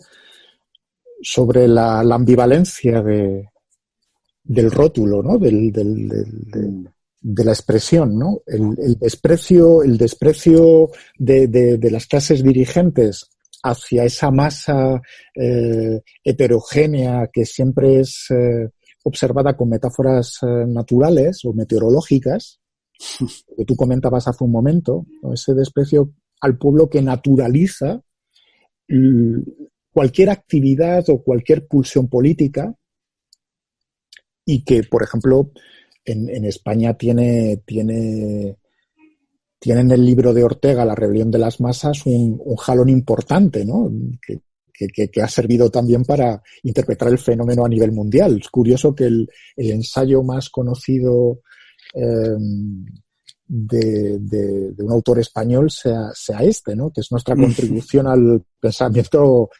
sobre 1.21 1.67
la, 1.67 1.99
ambivalencia 2.01 3.01
de, 3.01 3.49
del 4.43 4.71
rótulo, 4.71 5.23
¿no? 5.23 5.37
Del, 5.37 5.71
de 7.21 7.43
la 7.43 7.51
expresión, 7.51 8.17
¿no? 8.17 8.41
El, 8.47 8.97
desprecio, 8.99 9.83
el 9.83 9.97
desprecio 9.97 10.89
de, 11.17 11.79
las 11.91 12.07
clases 12.07 12.43
dirigentes 12.43 13.29
hacia 13.63 14.03
esa 14.03 14.31
masa 14.31 15.01
eh, 15.35 16.01
heterogénea 16.23 17.29
que 17.31 17.45
siempre 17.45 17.99
es 17.99 18.25
eh, 18.31 18.69
observada 19.03 19.55
con 19.55 19.69
metáforas 19.69 20.39
eh, 20.43 20.65
naturales 20.67 21.41
o 21.45 21.53
meteorológicas, 21.53 22.59
que 23.57 23.65
tú 23.65 23.75
comentabas 23.75 24.27
hace 24.27 24.43
un 24.43 24.51
momento, 24.51 25.05
ese 25.33 25.53
desprecio 25.53 26.11
al 26.41 26.57
pueblo 26.57 26.89
que 26.89 27.01
naturaliza 27.01 28.01
cualquier 29.93 30.29
actividad 30.31 31.03
o 31.09 31.23
cualquier 31.23 31.65
pulsión 31.65 32.09
política 32.09 32.75
y 34.45 34.63
que, 34.63 34.83
por 34.83 35.03
ejemplo, 35.03 35.51
en, 36.03 36.45
España 36.45 36.95
tiene, 36.95 37.61
tiene, 37.65 38.57
tiene 39.61 39.81
en 39.81 39.91
el 39.91 40.03
libro 40.03 40.33
de 40.33 40.43
Ortega, 40.43 40.83
La 40.83 40.95
rebelión 40.95 41.29
de 41.29 41.37
las 41.37 41.61
masas, 41.61 42.03
un, 42.07 42.39
jalón 42.55 42.89
importante, 42.89 43.63
¿no? 43.63 43.91
Que, 44.19 44.41
ha 45.21 45.27
servido 45.27 45.69
también 45.69 46.03
para 46.03 46.41
interpretar 46.63 47.09
el 47.09 47.19
fenómeno 47.19 47.63
a 47.63 47.69
nivel 47.69 47.91
mundial. 47.91 48.39
Es 48.41 48.49
curioso 48.49 48.95
que 48.95 49.03
el, 49.03 49.29
ensayo 49.55 50.23
más 50.23 50.49
conocido 50.49 51.41
em, 51.93 52.83
de, 53.45 54.73
un 54.79 54.91
autor 54.91 55.19
español 55.19 55.69
sea, 55.69 56.09
sea 56.15 56.39
este, 56.39 56.75
¿no? 56.75 56.89
Que 56.89 57.01
es 57.01 57.11
nuestra 57.11 57.35
contribución 57.35 58.07
al 58.07 58.43
pensamiento 58.59 59.51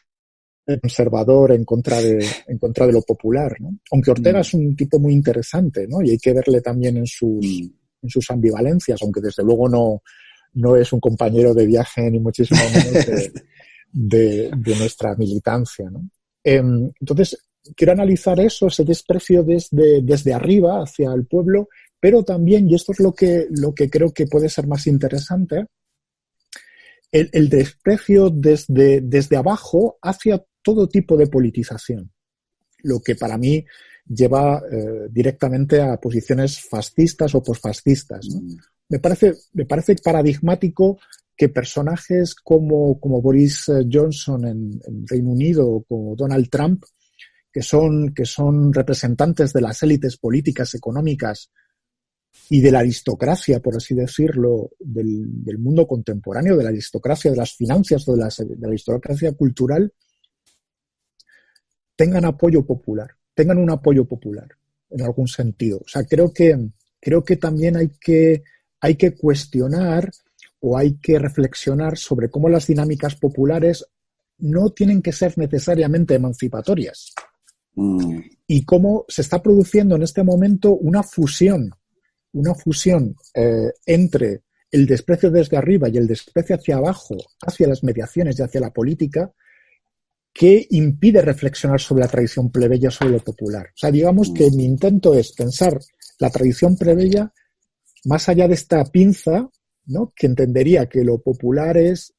conservador 0.80 1.52
en 1.52 1.64
contra 1.64 2.00
de, 2.00 2.26
en 2.48 2.58
contra 2.58 2.88
de 2.88 2.92
lo 2.92 3.02
popular, 3.02 3.54
¿no? 3.60 3.78
Aunque 3.92 4.10
Ortega 4.10 4.38
mm. 4.38 4.42
es 4.42 4.54
un 4.54 4.74
tipo 4.74 4.98
muy 4.98 5.12
interesante, 5.12 5.86
¿no? 5.86 6.02
Y 6.02 6.10
hay 6.10 6.18
que 6.18 6.32
verle 6.32 6.60
también 6.60 6.96
en 6.96 7.06
sus, 7.06 7.46
mm. 7.46 7.81
En 8.02 8.08
sus 8.08 8.30
ambivalencias, 8.30 9.00
aunque 9.02 9.20
desde 9.20 9.42
luego 9.44 9.68
no, 9.68 10.02
no 10.54 10.76
es 10.76 10.92
un 10.92 11.00
compañero 11.00 11.54
de 11.54 11.66
viaje 11.66 12.10
ni 12.10 12.18
muchísimo 12.18 12.60
menos 12.74 13.06
de, 13.92 14.50
de, 14.56 14.76
nuestra 14.76 15.14
militancia. 15.14 15.90
Em, 16.44 16.90
entonces, 17.00 17.38
quiero 17.76 17.92
analizar 17.92 18.38
eso, 18.40 18.66
ese 18.66 18.84
desprecio 18.84 19.42
desde, 19.42 20.02
desde 20.02 20.34
arriba 20.34 20.82
hacia 20.82 21.12
el 21.12 21.26
pueblo, 21.26 21.68
pero 22.00 22.24
también, 22.24 22.68
y 22.68 22.74
esto 22.74 22.92
es 22.92 23.00
lo 23.00 23.12
que, 23.12 23.46
lo 23.50 23.74
que 23.74 23.88
creo 23.88 24.12
que 24.12 24.26
puede 24.26 24.48
ser 24.48 24.66
más 24.66 24.86
interesante, 24.86 25.66
el, 27.12 27.30
el 27.32 27.48
desprecio 27.48 28.30
desde, 28.30 29.00
desde 29.02 29.36
abajo 29.36 29.98
hacia 30.02 30.42
todo 30.62 30.88
tipo 30.88 31.16
de 31.16 31.26
politización, 31.26 32.10
lo 32.82 33.00
que 33.00 33.14
para 33.14 33.38
mí 33.38 33.64
lleva 34.06 34.62
eh, 34.70 35.08
directamente 35.10 35.80
a 35.80 35.96
posiciones 35.96 36.60
fascistas 36.60 37.34
o 37.34 37.42
posfascistas. 37.42 38.28
Mm. 38.28 38.56
Me, 38.88 38.98
parece, 38.98 39.34
me 39.54 39.64
parece 39.64 39.96
paradigmático 39.96 40.98
que 41.36 41.48
personajes 41.48 42.34
como, 42.34 43.00
como 43.00 43.22
Boris 43.22 43.68
eh, 43.68 43.86
Johnson 43.90 44.44
en, 44.46 45.06
Reino 45.06 45.30
Unido 45.30 45.68
o 45.68 45.82
como 45.82 46.14
Donald 46.14 46.48
Trump, 46.50 46.84
que 47.52 47.62
son, 47.62 48.14
que 48.14 48.24
son 48.24 48.72
representantes 48.72 49.52
de 49.52 49.60
las 49.60 49.82
élites 49.82 50.16
políticas, 50.16 50.74
económicas 50.74 51.50
y 52.48 52.60
de 52.60 52.70
la 52.70 52.80
aristocracia, 52.80 53.60
por 53.60 53.76
así 53.76 53.94
decirlo, 53.94 54.70
del, 54.78 55.58
mundo 55.58 55.86
contemporáneo, 55.86 56.56
de 56.56 56.64
la 56.64 56.70
aristocracia 56.70 57.30
de 57.30 57.36
las 57.36 57.54
finanzas 57.54 58.08
o 58.08 58.16
de 58.16 58.18
la 58.58 58.68
aristocracia 58.68 59.32
cultural, 59.32 59.92
tengan 61.94 62.24
apoyo 62.24 62.64
popular, 62.64 63.10
tengan 63.34 63.58
un 63.58 63.70
apoyo 63.70 64.04
popular 64.04 64.48
en 64.90 65.02
algún 65.02 65.28
sentido. 65.28 65.78
O 65.78 65.88
sea, 65.88 66.04
creo 66.04 66.32
que, 66.32 66.56
creo 67.00 67.24
que 67.24 67.36
también 67.36 67.76
hay 67.76 67.90
que, 68.00 68.42
hay 68.80 68.96
que 68.96 69.14
cuestionar 69.14 70.10
o 70.60 70.78
hay 70.78 70.94
que 70.94 71.18
reflexionar 71.18 71.98
sobre 71.98 72.30
cómo 72.30 72.48
las 72.48 72.66
dinámicas 72.66 73.16
populares 73.16 73.84
no 74.38 74.70
tienen 74.70 75.02
que 75.02 75.12
ser 75.12 75.36
necesariamente 75.38 76.14
emancipatorias. 76.14 77.12
Mm. 77.74 78.20
Y 78.46 78.64
cómo 78.64 79.04
se 79.08 79.22
está 79.22 79.42
produciendo 79.42 79.96
en 79.96 80.02
este 80.02 80.22
momento 80.22 80.74
una 80.74 81.02
fusión, 81.02 81.70
una 82.32 82.54
fusión 82.54 83.16
eh, 83.34 83.72
entre 83.86 84.42
el 84.70 84.86
desprecio 84.86 85.30
desde 85.30 85.56
arriba 85.56 85.88
y 85.88 85.96
el 85.96 86.06
desprecio 86.06 86.56
hacia 86.56 86.76
abajo, 86.76 87.16
hacia 87.46 87.68
las 87.68 87.82
mediaciones 87.82 88.38
y 88.38 88.42
hacia 88.42 88.60
la 88.60 88.72
política, 88.72 89.32
¿qué 90.32 90.66
impide 90.70 91.22
reflexionar 91.22 91.80
sobre 91.80 92.02
la 92.02 92.08
tradición 92.08 92.50
plebeya, 92.50 92.90
sobre 92.90 93.12
lo 93.12 93.20
popular? 93.20 93.66
O 93.66 93.76
sea, 93.76 93.90
digamos 93.90 94.32
que 94.34 94.50
mi 94.50 94.64
intento 94.64 95.14
es 95.14 95.32
pensar 95.32 95.78
la 96.18 96.30
tradición 96.30 96.76
plebeya 96.76 97.32
más 98.04 98.28
allá 98.28 98.48
de 98.48 98.54
esta 98.54 98.84
pinza, 98.84 99.48
¿no? 99.86 100.12
Que 100.14 100.26
entendería 100.26 100.86
que 100.86 101.04
lo 101.04 101.20
popular 101.20 101.76
es, 101.76 102.14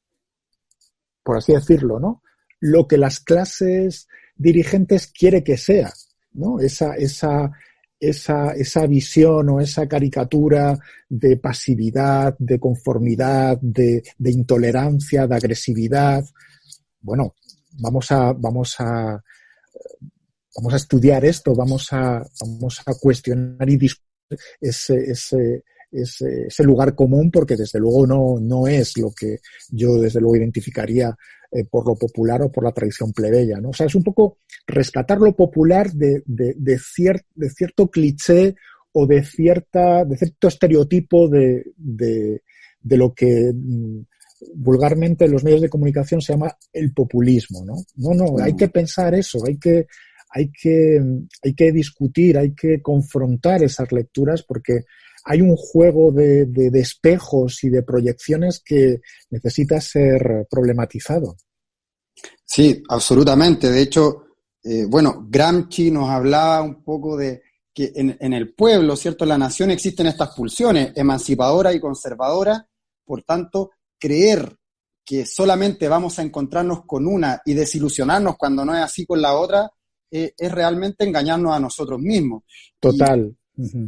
por 1.22 1.38
así 1.38 1.52
decirlo, 1.52 1.98
¿no? 1.98 2.22
Lo 2.60 2.86
que 2.86 2.98
las 2.98 3.20
clases 3.20 4.08
dirigentes 4.36 5.06
quiere 5.06 5.42
que 5.42 5.56
sea, 5.56 5.92
¿no? 6.32 6.60
Esa, 6.60 6.94
esa, 6.94 7.52
esa, 8.00 8.52
esa 8.52 8.86
visión 8.86 9.48
o 9.50 9.60
esa 9.60 9.86
caricatura 9.86 10.78
de 11.08 11.36
pasividad, 11.36 12.36
de 12.38 12.58
conformidad, 12.58 13.58
de, 13.60 14.02
de 14.18 14.30
intolerancia, 14.30 15.26
de 15.26 15.34
agresividad. 15.34 16.24
Bueno, 17.00 17.34
vamos 17.78 18.10
a, 18.10 18.32
vamos 18.32 18.74
a, 18.78 19.22
vamos 20.56 20.72
a 20.72 20.76
estudiar 20.76 21.24
esto, 21.24 21.54
vamos 21.54 21.92
a, 21.92 22.22
vamos 22.40 22.80
a 22.86 22.94
cuestionar 22.94 23.68
y 23.68 23.76
discutir 23.76 24.04
ese, 24.60 25.10
ese, 25.10 25.64
ese, 25.90 26.64
lugar 26.64 26.94
común 26.94 27.30
porque 27.30 27.56
desde 27.56 27.78
luego 27.78 28.06
no, 28.06 28.38
no 28.40 28.66
es 28.66 28.96
lo 28.98 29.12
que 29.12 29.38
yo 29.70 29.94
desde 29.94 30.20
luego 30.20 30.36
identificaría 30.36 31.16
eh, 31.52 31.64
por 31.70 31.86
lo 31.86 31.94
popular 31.94 32.42
o 32.42 32.50
por 32.50 32.64
la 32.64 32.72
tradición 32.72 33.12
plebeya. 33.12 33.60
¿no? 33.60 33.70
O 33.70 33.72
sea, 33.72 33.86
es 33.86 33.94
un 33.94 34.02
poco 34.02 34.38
rescatar 34.66 35.18
lo 35.18 35.34
popular 35.36 35.90
de, 35.92 36.22
de, 36.26 36.54
de, 36.56 36.80
de 37.34 37.50
cierto 37.50 37.90
cliché 37.90 38.54
o 38.92 39.06
de, 39.06 39.24
cierta, 39.24 40.04
de 40.04 40.16
cierto 40.16 40.48
estereotipo 40.48 41.28
de, 41.28 41.64
de, 41.76 42.42
de 42.80 42.96
lo 42.96 43.12
que 43.12 43.52
mm, 43.52 44.00
vulgarmente 44.54 45.24
en 45.24 45.32
los 45.32 45.44
medios 45.44 45.60
de 45.60 45.70
comunicación 45.70 46.20
se 46.20 46.32
llama 46.32 46.56
el 46.72 46.92
populismo. 46.92 47.64
No, 47.64 47.74
no, 47.96 48.14
no 48.14 48.42
hay 48.42 48.56
que 48.56 48.68
pensar 48.68 49.14
eso, 49.14 49.38
hay 49.46 49.58
que, 49.58 49.86
hay 50.30 50.50
que, 50.50 51.00
hay 51.42 51.54
que 51.54 51.72
discutir, 51.72 52.36
hay 52.38 52.54
que 52.54 52.82
confrontar 52.82 53.62
esas 53.62 53.90
lecturas 53.92 54.42
porque 54.42 54.84
hay 55.24 55.40
un 55.40 55.56
juego 55.56 56.12
de, 56.12 56.46
de, 56.46 56.80
espejos 56.80 57.64
y 57.64 57.70
de 57.70 57.82
proyecciones 57.82 58.60
que 58.64 59.00
necesita 59.30 59.80
ser 59.80 60.46
problematizado. 60.50 61.36
Sí, 62.44 62.82
absolutamente. 62.88 63.70
De 63.70 63.80
hecho, 63.80 64.24
eh, 64.62 64.84
bueno, 64.86 65.26
Gramsci 65.28 65.90
nos 65.90 66.10
hablaba 66.10 66.62
un 66.62 66.84
poco 66.84 67.16
de 67.16 67.42
que 67.72 67.92
en, 67.94 68.16
en, 68.20 68.34
el 68.34 68.54
pueblo, 68.54 68.96
¿cierto? 68.96 69.24
En 69.24 69.30
la 69.30 69.38
nación 69.38 69.70
existen 69.70 70.06
estas 70.06 70.34
pulsiones, 70.34 70.92
emancipadora 70.94 71.72
y 71.72 71.80
conservadora, 71.80 72.68
por 73.04 73.22
tanto, 73.22 73.70
creer 74.04 74.54
que 75.02 75.24
solamente 75.24 75.88
vamos 75.88 76.18
a 76.18 76.22
encontrarnos 76.22 76.84
con 76.84 77.06
una 77.06 77.40
y 77.46 77.54
desilusionarnos 77.54 78.36
cuando 78.36 78.66
no 78.66 78.74
es 78.74 78.82
así 78.82 79.06
con 79.06 79.22
la 79.22 79.34
otra, 79.34 79.70
eh, 80.10 80.34
es 80.36 80.52
realmente 80.52 81.04
engañarnos 81.04 81.54
a 81.54 81.58
nosotros 81.58 81.98
mismos. 82.00 82.42
Total. 82.78 83.34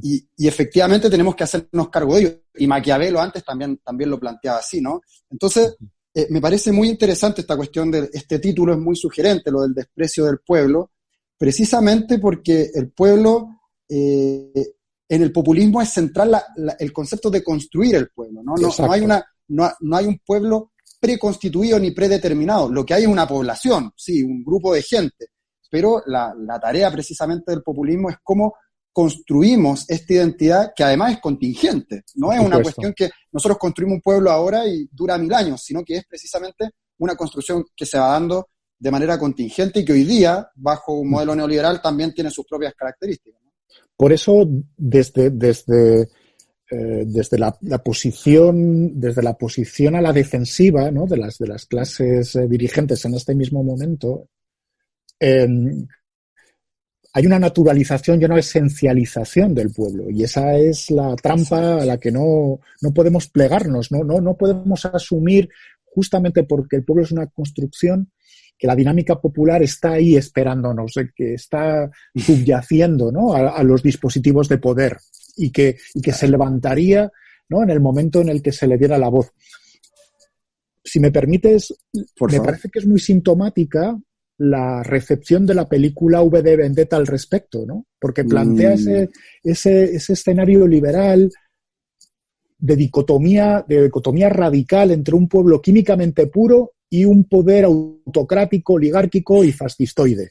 Y, 0.03 0.27
efectivamente 0.39 1.11
tenemos 1.11 1.37
que 1.37 1.45
hacernos 1.45 1.91
cargo 1.91 2.15
de 2.15 2.21
ello. 2.21 2.41
Y 2.55 2.67
Maquiavelo 2.67 3.21
antes 3.21 3.45
también, 3.45 3.79
también 3.85 4.09
lo 4.09 4.19
planteaba 4.19 4.59
así, 4.59 4.81
¿no? 4.81 5.03
Entonces, 5.31 5.77
eh, 6.15 6.29
me 6.31 6.41
parece 6.41 6.73
muy 6.73 6.89
interesante 6.89 7.43
esta 7.43 7.57
cuestión 7.57 7.91
de 7.91 8.09
este 8.11 8.39
título, 8.39 8.73
es 8.73 8.79
muy 8.79 8.97
sugerente, 8.97 9.51
lo 9.51 9.61
del 9.61 9.75
desprecio 9.75 10.25
del 10.25 10.39
pueblo, 10.39 10.93
precisamente 11.37 12.19
porque 12.19 12.71
el 12.73 12.91
pueblo, 12.91 13.61
eh, 13.87 14.73
en 15.09 15.23
el 15.23 15.31
populismo 15.31 15.83
es 15.83 15.91
central 15.91 16.43
el 16.79 16.93
concepto 16.93 17.29
de 17.29 17.45
construir 17.45 17.97
el 17.97 18.09
pueblo, 18.09 18.43
¿no? 18.43 18.55
No, 18.57 18.71
no 18.79 18.93
hay, 18.93 19.03
una, 19.03 19.23
no, 19.49 19.71
no 19.81 19.97
hay 19.97 20.07
un 20.07 20.21
pueblo 20.25 20.73
preconstituido 21.01 21.79
ni 21.79 21.91
predeterminado. 21.91 22.71
Lo 22.71 22.85
que 22.85 22.95
hay 22.95 23.03
es 23.03 23.09
una 23.09 23.27
población, 23.27 23.93
sí, 23.97 24.23
un 24.23 24.45
grupo 24.45 24.75
de 24.75 24.83
gente. 24.83 25.29
Pero 25.71 26.03
la, 26.07 26.35
la 26.39 26.59
tarea 26.61 26.91
precisamente 26.91 27.53
del 27.53 27.63
populismo 27.63 28.11
es 28.11 28.17
cómo 28.23 28.55
construimos 28.93 29.85
esta 29.91 30.15
identidad 30.15 30.73
que 30.75 30.83
además 30.83 31.13
es 31.13 31.21
contingente. 31.21 32.05
No 32.15 32.33
es 32.33 32.41
una 32.41 32.63
cuestión 32.63 32.95
que 32.97 33.11
nosotros 33.31 33.59
construimos 33.59 33.97
un 33.97 34.01
pueblo 34.01 34.31
ahora 34.31 34.67
y 34.67 34.89
dura 34.91 35.19
mil 35.19 35.35
años, 35.35 35.63
sino 35.63 35.85
que 35.85 35.99
es 35.99 36.07
precisamente 36.07 36.71
una 36.99 37.15
construcción 37.15 37.63
que 37.77 37.85
se 37.85 37.99
va 37.99 38.13
dando 38.13 38.49
de 38.79 38.91
manera 38.91 39.19
contingente 39.19 39.81
y 39.81 39.85
que 39.85 39.93
hoy 39.93 40.05
día, 40.05 40.49
bajo 40.55 40.95
un 40.95 41.11
modelo 41.11 41.35
neoliberal, 41.35 41.83
también 41.83 42.15
tiene 42.15 42.31
sus 42.31 42.47
propias 42.47 42.75
características. 42.75 43.41
Por 43.97 44.13
eso, 44.15 44.47
desde, 44.77 45.31
desde, 45.31 46.09
eh, 46.71 47.05
desde 47.07 47.39
la, 47.39 47.53
posición, 47.85 48.99
desde 48.99 49.23
la 49.23 49.35
posición 49.35 49.95
a 49.95 50.01
la 50.01 50.13
defensiva 50.13 50.91
de, 50.91 51.17
las, 51.17 51.39
de 51.39 51.47
las 51.47 51.67
clases 51.67 52.35
eh, 52.35 52.49
dirigentes 52.49 53.05
en 53.05 53.15
este 53.15 53.35
mismo 53.35 53.63
momento, 53.63 54.29
eh, 55.21 55.47
hay 57.13 57.27
una 57.27 57.39
naturalización 57.39 58.21
y 58.21 58.25
una 58.27 58.39
esencialización 58.39 59.55
del 59.55 59.71
pueblo. 59.71 60.11
Y 60.11 60.25
esa 60.25 60.57
es 60.57 60.91
la 60.91 61.17
trampa 61.17 61.81
a 61.81 61.87
la 61.87 61.99
que 61.99 62.11
no, 62.11 62.61
no 62.83 62.93
podemos 62.93 63.29
plegarnos, 63.29 63.91
¿no? 63.91 64.05
No, 64.05 64.21
no 64.21 64.37
podemos 64.37 64.85
asumir, 64.85 65.49
justamente 65.85 66.43
porque 66.43 66.77
el 66.77 66.85
pueblo 66.85 67.05
es 67.05 67.13
una 67.13 67.29
construcción, 67.29 68.11
que 68.59 68.67
la 68.67 68.77
dinámica 68.77 69.21
popular 69.21 69.63
está 69.63 69.93
ahí 69.93 70.17
esperándonos, 70.17 70.95
que 71.15 71.35
está 71.35 71.91
subyaciendo 72.15 73.13
¿no? 73.13 73.35
a, 73.35 73.63
los 73.63 73.83
dispositivos 73.83 74.49
de 74.49 74.59
poder 74.59 74.99
y 75.37 75.51
que, 75.51 75.77
y 75.95 76.01
que 76.01 76.13
se 76.13 76.29
levantaría 76.29 77.11
¿no? 77.49 77.63
en 77.63 77.71
el 77.71 77.81
momento 77.81 78.21
en 78.21 78.29
el 78.29 78.43
que 78.43 78.53
se 78.53 78.67
le 78.67 78.79
diera 78.79 78.99
la 78.99 79.09
voz. 79.09 79.33
Si 80.83 81.01
me 81.01 81.11
permites, 81.11 81.75
me 81.93 82.41
parece 82.41 82.69
que 82.69 82.79
es 82.79 82.87
muy 82.87 83.01
sintomática 83.01 83.97
la 84.39 84.83
recepción 84.83 85.47
de 85.47 85.55
la 85.55 85.69
película 85.69 86.23
V 86.23 86.43
de 86.43 86.57
Vendetta 86.57 86.97
al 86.97 87.07
respecto, 87.07 87.65
¿no? 87.67 87.87
Porque 87.99 88.25
plantea 88.25 88.71
mm. 88.71 88.75
ese, 88.75 89.11
ese, 89.43 89.85
ese, 89.97 90.13
escenario 90.13 90.67
liberal 90.67 91.31
de 92.59 92.77
dicotomía, 92.77 93.65
de 93.67 93.85
dicotomía 93.85 94.29
radical 94.29 94.91
entre 94.91 95.15
un 95.15 95.29
pueblo 95.29 95.61
químicamente 95.61 96.27
puro 96.27 96.73
y 96.89 97.05
un 97.05 97.25
poder 97.25 97.65
autocrático, 97.65 98.75
oligárquico 98.75 99.43
y 99.43 99.53
fascistoide. 99.53 100.31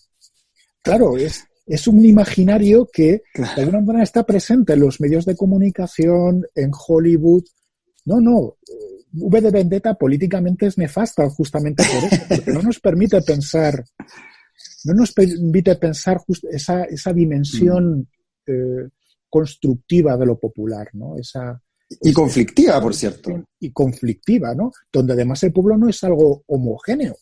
Claro, 0.82 1.18
es, 1.18 1.44
es 1.65 1.88
un 1.88 2.04
imaginario 2.06 2.88
que 2.91 3.23
de 3.34 3.62
alguna 3.62 3.82
manera 3.82 4.04
está 4.04 4.23
presente 4.23 4.73
en 4.73 4.82
los 4.82 5.01
medios 5.01 5.25
de 5.25 5.36
comunicación, 5.36 6.45
en 6.54 6.71
Hollywood. 6.73 7.43
No, 8.06 8.21
no, 8.21 8.58
V 9.13 9.41
de 9.41 9.51
Vendetta 9.51 9.95
políticamente 9.95 10.67
es 10.67 10.78
nefasta 10.78 11.28
justamente 11.30 11.84
por 11.84 12.12
eso, 12.12 12.23
porque 12.30 12.51
no 12.51 12.62
nos 12.62 12.80
permite 12.80 13.21
pensar, 13.21 13.84
no 14.84 14.93
nos 14.93 15.12
permite 15.12 15.75
pensar 15.75 16.21
esa, 16.51 16.84
esa 16.84 17.13
dimensión 17.13 17.99
mm. 17.99 18.08
eh, 18.47 18.89
constructiva 19.30 20.15
de 20.17 20.25
lo 20.25 20.38
popular, 20.38 20.89
¿no? 20.93 21.17
Esa, 21.17 21.60
y 22.01 22.13
conflictiva, 22.13 22.82
por 22.82 22.95
cierto. 22.95 23.43
Y 23.60 23.71
conflictiva, 23.71 24.54
¿no? 24.56 24.71
Donde 24.91 25.13
además 25.13 25.43
el 25.43 25.54
pueblo 25.54 25.78
no 25.78 25.89
es 25.89 26.04
algo 26.04 26.43
homogéneo, 26.47 27.15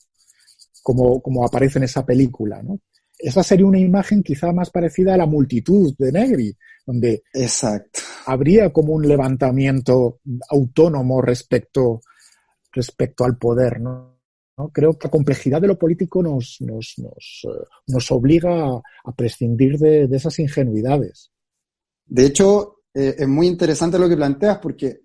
como, 0.82 1.22
como 1.22 1.46
aparece 1.46 1.80
en 1.80 1.86
esa 1.86 2.06
película, 2.06 2.62
¿no? 2.62 2.80
Esa 3.24 3.42
sería 3.42 3.66
una 3.66 3.80
imagen 3.80 4.22
quizá 4.22 4.52
más 4.52 4.70
parecida 4.70 5.14
a 5.14 5.18
la 5.18 5.26
multitud 5.26 5.96
de 5.98 6.12
Negri, 6.12 6.54
donde 6.86 7.24
Exacto. 7.34 8.02
habría 8.26 8.74
como 8.74 8.92
un 8.92 9.08
levantamiento 9.08 10.20
autónomo 10.50 11.22
respecto, 11.22 12.02
respecto 12.74 13.24
al 13.24 13.38
poder, 13.38 13.80
¿no? 13.80 14.20
Creo 14.74 15.00
que 15.00 15.08
la 15.08 15.12
complejidad 15.12 15.62
de 15.62 15.68
lo 15.68 15.80
político 15.80 16.22
nos, 16.22 16.58
nos, 16.60 16.96
nos, 16.98 17.42
eh, 17.46 17.66
nos 17.88 18.12
obliga 18.12 18.76
a, 19.06 19.12
prescindir 19.16 19.78
de, 19.80 20.04
esas 20.12 20.38
ingenuidades. 20.40 21.32
De 22.06 22.26
hecho, 22.26 22.82
eh, 22.94 23.16
es 23.20 23.28
muy 23.28 23.48
interesante 23.48 23.98
lo 23.98 24.10
que 24.10 24.18
planteas 24.18 24.60
porque 24.60 25.00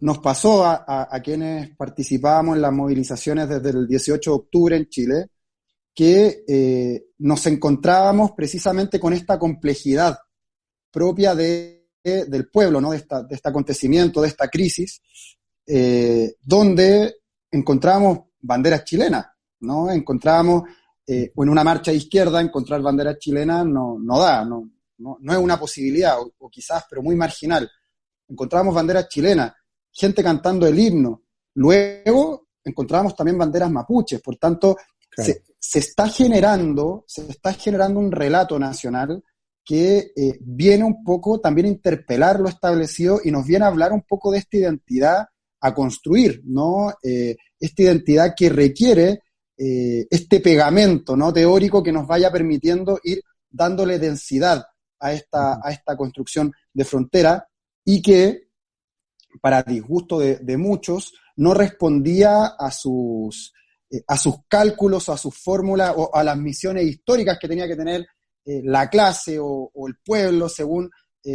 nos 0.00 0.18
pasó 0.18 0.64
a, 0.64 0.84
a, 0.84 1.22
quienes 1.22 1.76
participábamos 1.76 2.56
en 2.56 2.62
las 2.62 2.72
movilizaciones 2.72 3.48
desde 3.48 3.70
el 3.70 3.86
18 3.86 4.30
de 4.30 4.36
octubre 4.36 4.76
en 4.76 4.88
Chile, 4.88 5.30
que 5.96 6.44
eh, 6.46 7.06
nos 7.20 7.46
encontrábamos 7.46 8.32
precisamente 8.32 9.00
con 9.00 9.14
esta 9.14 9.38
complejidad 9.38 10.18
propia 10.90 11.34
de, 11.34 11.88
del 12.04 12.50
pueblo, 12.50 12.82
¿no? 12.82 12.90
de, 12.90 12.98
esta, 12.98 13.22
de 13.22 13.34
este 13.34 13.48
acontecimiento, 13.48 14.20
de 14.20 14.28
esta 14.28 14.48
crisis, 14.48 15.00
eh, 15.66 16.34
donde 16.42 17.16
encontramos 17.50 18.18
banderas 18.40 18.84
chilenas, 18.84 19.26
¿no? 19.60 19.90
Encontramos, 19.90 20.64
eh, 21.06 21.32
en 21.34 21.48
una 21.48 21.64
marcha 21.64 21.92
de 21.92 21.96
izquierda, 21.96 22.42
encontrar 22.42 22.82
banderas 22.82 23.18
chilenas 23.18 23.64
no, 23.64 23.96
no 23.98 24.18
da, 24.18 24.44
no, 24.44 24.68
no, 24.98 25.16
no, 25.18 25.32
es 25.32 25.38
una 25.38 25.58
posibilidad, 25.58 26.18
o, 26.20 26.50
quizás, 26.50 26.84
pero 26.90 27.02
muy 27.02 27.16
marginal. 27.16 27.70
Encontramos 28.28 28.74
banderas 28.74 29.08
chilenas, 29.08 29.52
gente 29.90 30.22
cantando 30.22 30.66
el 30.66 30.78
himno. 30.78 31.22
Luego 31.54 32.48
encontramos 32.62 33.16
también 33.16 33.38
banderas 33.38 33.70
mapuches, 33.70 34.20
por 34.20 34.36
tanto, 34.36 34.76
se, 35.16 35.42
se, 35.58 35.78
está 35.78 36.08
generando, 36.08 37.04
se 37.06 37.22
está 37.30 37.52
generando 37.52 37.98
un 38.00 38.12
relato 38.12 38.58
nacional 38.58 39.22
que 39.64 40.12
eh, 40.16 40.38
viene 40.40 40.84
un 40.84 41.02
poco 41.02 41.40
también 41.40 41.66
a 41.66 41.70
interpelar 41.70 42.38
lo 42.38 42.48
establecido 42.48 43.20
y 43.24 43.30
nos 43.30 43.44
viene 43.46 43.64
a 43.64 43.68
hablar 43.68 43.92
un 43.92 44.02
poco 44.02 44.30
de 44.30 44.38
esta 44.38 44.58
identidad 44.58 45.26
a 45.60 45.74
construir, 45.74 46.42
¿no? 46.44 46.92
Eh, 47.02 47.36
esta 47.58 47.82
identidad 47.82 48.34
que 48.36 48.48
requiere 48.48 49.20
eh, 49.58 50.06
este 50.10 50.40
pegamento 50.40 51.16
¿no? 51.16 51.32
teórico 51.32 51.82
que 51.82 51.92
nos 51.92 52.06
vaya 52.06 52.30
permitiendo 52.30 53.00
ir 53.02 53.22
dándole 53.48 53.98
densidad 53.98 54.66
a 55.00 55.12
esta, 55.14 55.58
a 55.62 55.70
esta 55.70 55.96
construcción 55.96 56.52
de 56.74 56.84
frontera 56.84 57.48
y 57.82 58.02
que, 58.02 58.50
para 59.40 59.62
disgusto 59.62 60.18
de, 60.18 60.56
muchos, 60.58 61.14
no 61.36 61.54
respondía 61.54 62.46
a 62.58 62.70
sus, 62.70 63.54
eh, 63.90 64.02
a 64.06 64.16
sus 64.16 64.36
cálculos, 64.48 65.08
a 65.08 65.16
sus 65.16 65.36
fórmulas 65.36 65.94
o 65.96 66.14
a 66.14 66.22
las 66.24 66.36
misiones 66.36 66.84
históricas 66.84 67.38
que 67.40 67.48
tenía 67.48 67.66
que 67.66 67.76
tener 67.76 68.06
eh, 68.44 68.62
la 68.64 68.88
clase 68.88 69.38
o, 69.40 69.70
el 69.86 69.96
pueblo 70.04 70.48
según 70.48 70.90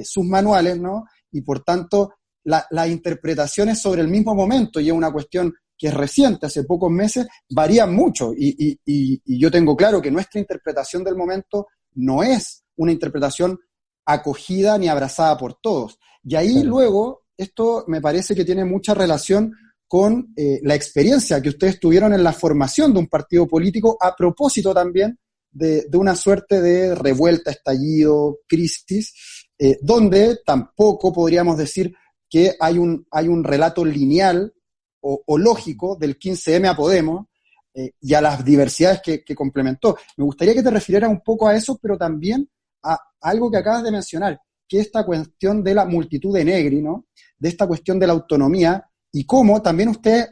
sus 0.06 0.24
manuales, 0.24 0.80
¿no? 0.80 1.04
Y 1.34 1.42
por 1.42 1.66
tanto, 1.66 2.14
las 2.46 2.88
interpretaciones 2.88 3.82
sobre 3.82 4.02
el 4.02 4.08
mismo 4.08 4.34
momento, 4.34 4.80
y 4.80 4.88
es 4.88 4.94
una 4.94 5.12
cuestión 5.12 5.54
que 5.82 5.88
es 5.88 5.94
reciente, 5.96 6.46
hace 6.46 6.64
pocos 6.64 6.92
meses, 6.92 7.26
varían 7.50 7.96
mucho. 7.96 8.34
Y, 8.38 8.80
yo 9.26 9.50
tengo 9.50 9.76
claro 9.76 10.00
que 10.00 10.12
nuestra 10.12 10.40
interpretación 10.40 11.04
del 11.04 11.16
momento 11.16 11.70
no 11.94 12.22
es 12.22 12.64
una 12.76 12.92
interpretación 12.92 13.60
acogida 14.06 14.78
ni 14.78 14.90
abrazada 14.90 15.36
por 15.40 15.56
todos. 15.56 15.98
Y 16.24 16.36
ahí 16.36 16.62
luego, 16.62 17.24
esto 17.36 17.84
me 17.88 18.00
parece 18.00 18.36
que 18.36 18.46
tiene 18.46 18.64
mucha 18.64 18.94
relación 18.94 19.54
con 19.92 20.32
eh, 20.38 20.62
la 20.64 20.74
experiencia 20.74 21.42
que 21.42 21.50
ustedes 21.50 21.78
tuvieron 21.78 22.14
en 22.14 22.24
la 22.24 22.32
formación 22.32 22.94
de 22.94 23.00
un 23.00 23.08
partido 23.08 23.46
político 23.46 23.98
a 24.00 24.16
propósito 24.16 24.74
también 24.74 25.20
de, 25.52 25.86
una 25.96 26.16
suerte 26.16 26.62
de 26.62 26.96
revuelta, 26.96 27.52
estallido, 27.52 28.40
crisis, 28.48 29.50
eh, 29.60 29.78
donde 29.82 30.38
tampoco 30.46 31.12
podríamos 31.12 31.58
decir 31.58 31.94
que 32.30 32.56
hay 32.58 32.78
un, 32.78 33.06
hay 33.12 33.28
un 33.28 33.44
relato 33.44 33.84
lineal 33.84 34.54
o, 35.02 35.38
lógico 35.38 35.98
del 35.98 36.18
15M 36.18 36.70
a 36.70 36.76
Podemos 36.78 37.26
eh, 37.74 37.92
y 38.00 38.14
a 38.14 38.22
las 38.22 38.46
diversidades 38.46 39.02
que, 39.02 39.36
complementó. 39.36 39.98
Me 40.16 40.24
gustaría 40.24 40.54
que 40.54 40.64
te 40.64 40.72
refirieras 40.72 41.10
un 41.10 41.20
poco 41.20 41.50
a 41.50 41.56
eso, 41.58 41.78
pero 41.82 41.98
también 41.98 42.50
a, 42.82 42.98
algo 43.20 43.52
que 43.52 43.58
acabas 43.58 43.84
de 43.84 43.92
mencionar, 43.92 44.40
que 44.70 44.80
es 44.80 44.86
esta 44.86 45.06
cuestión 45.06 45.62
de 45.62 45.74
la 45.74 45.84
multitud 45.84 46.34
de 46.34 46.46
Negri, 46.46 46.82
¿no? 46.82 47.08
de 47.38 47.50
esta 47.50 47.68
cuestión 47.68 48.00
de 48.00 48.08
la 48.08 48.14
autonomía 48.14 48.88
y 49.12 49.26
cómo 49.26 49.62
también 49.62 49.90
ustedes 49.90 50.30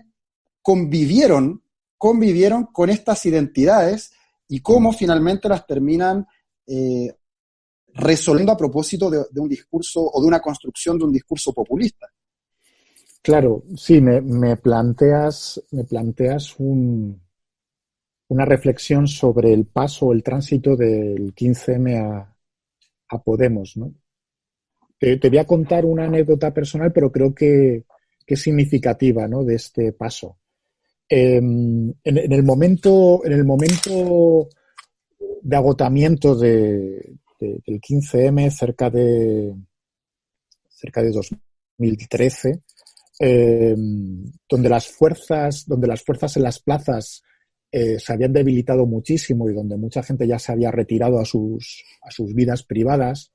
convivieron, 0.62 1.64
convivieron 1.98 2.66
con 2.66 2.90
estas 2.90 3.26
identidades 3.26 4.12
y 4.48 4.62
cómo 4.62 4.92
finalmente 4.92 5.50
las 5.50 5.66
terminan 5.66 6.26
eh, 6.66 7.14
resolviendo 7.94 8.52
a 8.52 8.58
propósito 8.58 9.10
de, 9.10 9.40
un 9.40 9.50
discurso 9.50 10.02
o 10.02 10.22
de 10.22 10.28
una 10.28 10.40
construcción 10.40 10.98
de 10.98 11.06
un 11.06 11.12
discurso 11.12 11.54
populista. 11.54 12.08
Claro, 13.22 13.64
sí, 13.76 14.00
me, 14.02 14.56
planteas, 14.58 15.62
me 15.72 15.84
planteas 15.84 16.56
un, 16.60 17.22
una 18.30 18.46
reflexión 18.46 19.08
sobre 19.08 19.54
el 19.54 19.66
paso, 19.66 20.14
el 20.14 20.24
tránsito 20.24 20.76
del 20.76 21.34
15M 21.36 21.98
a, 21.98 22.36
Podemos, 23.24 23.76
¿no? 23.76 23.92
Te, 25.00 25.18
voy 25.18 25.40
a 25.40 25.48
contar 25.48 25.84
una 25.84 26.06
anécdota 26.06 26.54
personal, 26.54 26.92
pero 26.94 27.12
creo 27.12 27.34
que, 27.34 27.86
es 28.34 28.42
significativa, 28.42 29.28
¿no? 29.28 29.44
De 29.44 29.56
este 29.56 29.94
paso. 29.94 30.38
Em, 31.08 31.92
en, 32.04 32.34
el 32.34 32.44
momento, 32.44 33.26
en 33.26 33.34
el 33.34 33.44
momento 33.44 34.50
de 35.42 35.56
agotamiento 35.56 36.36
de, 36.36 37.16
del 37.40 37.82
15M, 37.82 38.52
cerca 38.52 38.90
de 38.90 39.56
cerca 40.68 41.02
de 41.02 41.12
2013, 41.12 42.62
eh, 43.20 43.76
donde 44.48 44.70
las 44.70 44.88
fuerzas, 44.88 45.66
donde 45.66 45.88
las 45.88 46.04
fuerzas 46.04 46.38
en 46.38 46.44
las 46.44 46.60
plazas 46.60 47.22
eh, 47.72 48.00
se 48.00 48.14
habían 48.14 48.34
debilitado 48.34 48.86
muchísimo 48.86 49.50
y 49.50 49.54
donde 49.54 49.78
mucha 49.78 50.02
gente 50.02 50.26
ya 50.26 50.40
se 50.40 50.52
había 50.52 50.72
retirado 50.72 51.20
a 51.20 51.26
sus, 51.26 51.84
a 52.02 52.12
sus 52.12 52.34
vidas 52.34 52.64
privadas, 52.64 53.32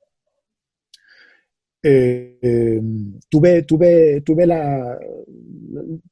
eh, 1.87 2.81
tuve, 3.29 3.61
tuve, 3.61 4.21
tuve, 4.21 4.47
la, 4.47 4.97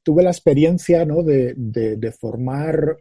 tuve 0.04 0.22
la 0.22 0.30
experiencia 0.30 1.04
¿no? 1.04 1.24
de, 1.24 1.52
de, 1.56 2.12
formar 2.12 2.96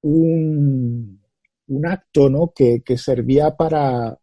un, 0.00 1.20
un 1.66 1.86
acto 1.86 2.30
¿no? 2.30 2.50
que, 2.54 2.80
que, 2.82 2.96
servía 2.96 3.54
para, 3.54 4.18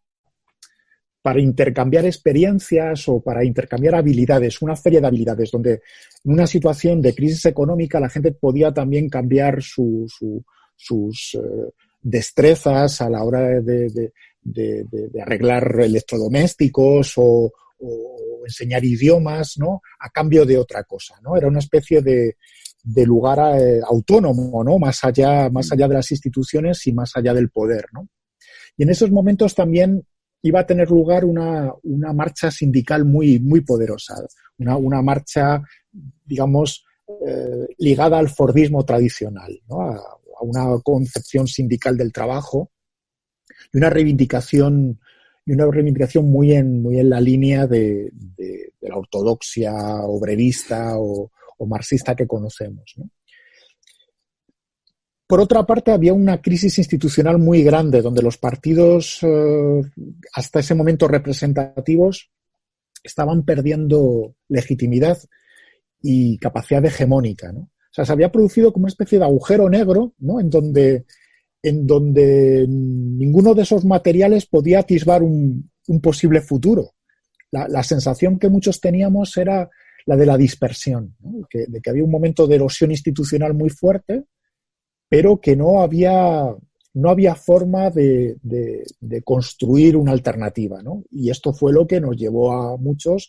para 1.22 1.40
intercambiar 1.40 2.04
experiencias 2.04 3.08
o 3.08 3.20
para 3.20 3.44
intercambiar 3.44 3.94
habilidades, 3.94 4.60
una 4.62 4.74
feria 4.74 5.00
de 5.00 5.06
habilidades, 5.06 5.52
donde 5.52 5.82
en 6.24 6.32
una 6.32 6.48
situación 6.48 7.00
de 7.00 7.14
crisis 7.14 7.46
económica 7.46 8.00
la 8.00 8.10
gente 8.10 8.32
podía 8.32 8.74
también 8.74 9.08
cambiar 9.08 9.62
sus 9.62 10.18
eh, 11.34 11.38
destrezas 12.02 13.00
a 13.00 13.08
la 13.08 13.22
hora 13.22 13.60
de, 13.60 14.12
arreglar 15.24 15.82
electrodomésticos 15.82 17.12
o, 17.16 17.52
enseñar 18.44 18.84
idiomas, 18.84 19.58
¿no? 19.58 19.82
A 20.00 20.10
cambio 20.10 20.44
de 20.44 20.58
otra 20.58 20.84
cosa, 20.84 21.14
¿no? 21.22 21.36
Era 21.36 21.48
una 21.48 21.58
especie 21.58 22.02
de, 22.02 22.36
lugar 23.06 23.60
eh, 23.60 23.80
autónomo, 23.86 24.62
¿no? 24.64 24.78
Más 24.78 25.02
allá, 25.04 25.48
más 25.50 25.70
allá 25.72 25.88
de 25.88 25.94
las 25.94 26.10
instituciones 26.10 26.86
y 26.86 26.92
más 26.92 27.12
allá 27.14 27.34
del 27.34 27.50
poder, 27.50 27.86
¿no? 27.92 28.08
Y 28.76 28.84
en 28.84 28.90
esos 28.90 29.10
momentos 29.10 29.54
también 29.54 30.06
iba 30.42 30.60
a 30.60 30.66
tener 30.66 30.90
lugar 30.90 31.24
una, 31.24 31.72
marcha 32.14 32.50
sindical 32.50 33.04
muy, 33.04 33.38
poderosa, 33.60 34.14
una, 34.58 35.02
marcha, 35.02 35.62
digamos, 36.24 36.84
eh, 37.26 37.66
ligada 37.78 38.18
al 38.18 38.28
Fordismo 38.28 38.84
tradicional, 38.84 39.60
a, 39.70 40.00
una 40.40 40.80
concepción 40.82 41.46
sindical 41.46 41.96
del 41.96 42.12
trabajo 42.12 42.72
y 43.72 43.78
una 43.78 43.90
reivindicación 43.90 44.98
y 45.44 45.52
una 45.52 45.66
reivindicación 45.66 46.30
muy 46.30 46.52
en, 46.52 46.82
muy 46.82 46.98
en 46.98 47.10
la 47.10 47.20
línea 47.20 47.66
de, 47.66 48.12
la 48.80 48.96
ortodoxia 48.96 49.72
obrerista 50.04 50.98
o, 50.98 51.30
o 51.58 51.66
marxista 51.66 52.14
que 52.14 52.26
conocemos. 52.26 52.92
¿no? 52.96 53.08
Por 55.32 55.40
otra 55.40 55.64
parte, 55.64 55.92
había 55.92 56.12
una 56.12 56.42
crisis 56.42 56.76
institucional 56.76 57.38
muy 57.38 57.62
grande, 57.62 58.02
donde 58.02 58.20
los 58.20 58.36
partidos, 58.36 59.20
eh, 59.22 59.80
hasta 60.34 60.60
ese 60.60 60.74
momento 60.74 61.08
representativos, 61.08 62.30
estaban 63.02 63.42
perdiendo 63.42 64.34
legitimidad 64.48 65.16
y 66.02 66.36
capacidad 66.36 66.84
hegemónica. 66.84 67.50
O 67.50 67.66
sea, 67.90 68.04
se 68.04 68.12
había 68.12 68.30
producido 68.30 68.74
como 68.74 68.84
una 68.84 68.90
especie 68.90 69.18
de 69.18 69.24
agujero 69.24 69.70
negro, 69.70 70.12
¿no? 70.18 70.38
En 70.38 70.50
donde, 70.50 71.06
en 71.62 71.86
donde 71.86 72.66
ninguno 72.68 73.54
de 73.54 73.62
esos 73.62 73.84
materiales 73.84 74.46
podía 74.46 74.80
atisbar 74.80 75.22
un, 75.22 75.70
posible 76.02 76.40
futuro. 76.40 76.92
La, 77.50 77.82
sensación 77.82 78.38
que 78.38 78.48
muchos 78.48 78.80
teníamos 78.80 79.36
era 79.36 79.68
la 80.06 80.16
de 80.16 80.26
la 80.26 80.36
dispersión, 80.38 81.14
de 81.52 81.80
que 81.80 81.90
había 81.90 82.04
un 82.04 82.10
momento 82.10 82.46
de 82.46 82.56
erosión 82.56 82.90
institucional 82.90 83.54
muy 83.54 83.70
fuerte 83.70 84.24
pero 85.12 85.38
que 85.38 85.54
no 85.54 85.82
había, 85.82 86.56
no 86.94 87.10
había 87.10 87.34
forma 87.34 87.90
de, 87.90 88.38
construir 89.22 89.94
una 89.94 90.12
alternativa. 90.12 90.82
¿no? 90.82 91.04
Y 91.10 91.28
esto 91.28 91.52
fue 91.52 91.70
lo 91.70 91.86
que 91.86 92.00
nos 92.00 92.16
llevó 92.16 92.50
a 92.50 92.78
muchos 92.78 93.28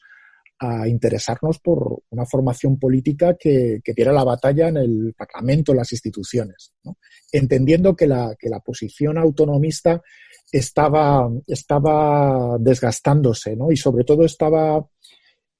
a 0.59 0.87
interesarnos 0.87 1.59
por 1.59 2.03
una 2.09 2.25
formación 2.25 2.79
política 2.79 3.35
que, 3.37 3.81
que 3.83 3.93
diera 3.93 4.13
la 4.13 4.23
batalla 4.23 4.69
en 4.69 4.77
el 4.77 5.13
Parlamento, 5.17 5.71
en 5.71 5.79
las 5.79 5.91
instituciones, 5.91 6.73
entendiendo 7.31 7.95
que 7.95 8.07
la, 8.07 8.35
que 8.39 8.49
la 8.49 8.59
posición 8.59 9.17
autonomista 9.17 10.01
estaba, 10.51 11.29
estaba 11.47 12.57
desgastándose 12.59 13.55
¿no? 13.55 13.71
y 13.71 13.77
sobre 13.77 14.03
todo 14.03 14.23
estaba, 14.23 14.85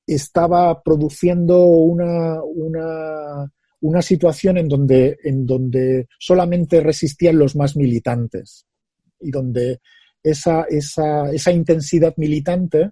estaba 0.06 0.82
produciendo 0.82 1.66
una, 1.66 2.42
una 2.44 3.52
una 3.84 4.02
situación 4.02 4.58
en 4.58 4.70
donde, 4.70 5.18
en 5.24 5.46
donde 5.46 6.08
solamente 6.18 6.80
resistían 6.80 7.38
los 7.38 7.56
más 7.56 7.76
militantes 7.76 8.66
y 9.20 9.30
donde 9.30 9.82
esa, 10.24 10.64
esa, 10.70 11.30
esa 11.32 11.52
intensidad 11.52 12.14
militante 12.16 12.92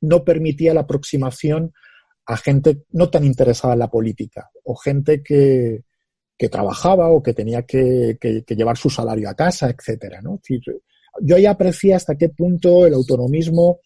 no 0.00 0.24
permitía 0.24 0.74
la 0.74 0.82
aproximación 0.82 1.72
a 2.26 2.36
gente 2.36 2.82
no 2.90 3.08
tan 3.08 3.24
interesada 3.24 3.74
en 3.74 3.80
la 3.80 3.90
política 3.90 4.50
o 4.64 4.74
gente 4.74 5.22
que, 5.22 5.84
que 6.36 6.48
trabajaba 6.48 7.08
o 7.08 7.22
que 7.22 7.32
tenía 7.32 7.62
que, 7.62 8.18
llevar 8.48 8.76
su 8.76 8.90
salario 8.90 9.28
a 9.28 9.34
casa, 9.34 9.70
etcétera. 9.70 10.20
¿no? 10.20 10.40
yo 11.22 11.38
ya 11.38 11.50
aprecié 11.52 11.94
hasta 11.94 12.16
qué 12.16 12.28
punto 12.28 12.86
el 12.86 12.94
autonomismo 12.94 13.80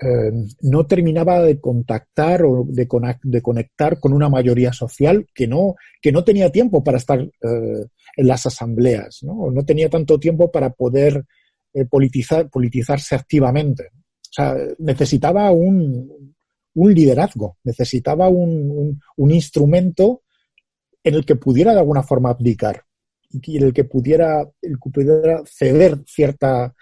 eh, 0.00 0.32
no 0.62 0.86
terminaba 0.86 1.42
de 1.42 1.60
contactar 1.60 2.42
o 2.44 2.66
de, 2.68 2.88
conectar 3.42 4.00
con 4.00 4.12
una 4.12 4.28
mayoría 4.28 4.72
social 4.72 5.26
que 5.34 5.46
no, 5.46 5.76
que 6.00 6.12
no 6.12 6.24
tenía 6.24 6.50
tiempo 6.50 6.82
para 6.82 6.98
estar 6.98 7.20
eh, 7.20 7.86
en 8.16 8.26
las 8.26 8.46
asambleas, 8.46 9.20
¿no? 9.22 9.50
no 9.50 9.64
tenía 9.64 9.88
tanto 9.88 10.18
tiempo 10.18 10.50
para 10.50 10.70
poder 10.70 11.24
eh, 11.72 11.84
politizar, 11.86 12.50
politizarse 12.50 13.14
activamente. 13.14 13.90
O 14.32 14.34
sea, 14.34 14.56
necesitaba 14.78 15.50
un, 15.50 16.34
liderazgo, 16.74 17.58
necesitaba 17.64 18.30
un, 18.30 18.98
instrumento 19.18 20.22
en 21.04 21.14
el 21.14 21.26
que 21.26 21.36
pudiera 21.36 21.72
de 21.72 21.80
alguna 21.80 22.02
forma 22.02 22.30
abdicar 22.30 22.82
y 23.30 23.58
en 23.58 23.64
el 23.64 23.72
que 23.74 23.84
pudiera, 23.84 24.40
el 24.62 24.78
que 24.78 24.90
pudiera 24.90 25.42
ceder 25.44 25.98
cierta, 26.06 26.74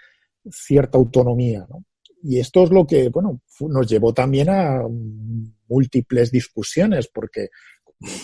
cierta 0.49 0.97
autonomía. 0.97 1.67
¿no? 1.69 1.83
Y 2.23 2.39
esto 2.39 2.63
es 2.63 2.69
lo 2.69 2.87
que, 2.87 3.09
bueno, 3.09 3.41
nos 3.59 3.87
llevó 3.87 4.13
también 4.13 4.49
a 4.49 4.83
múltiples 5.67 6.31
discusiones, 6.31 7.09
porque 7.09 7.49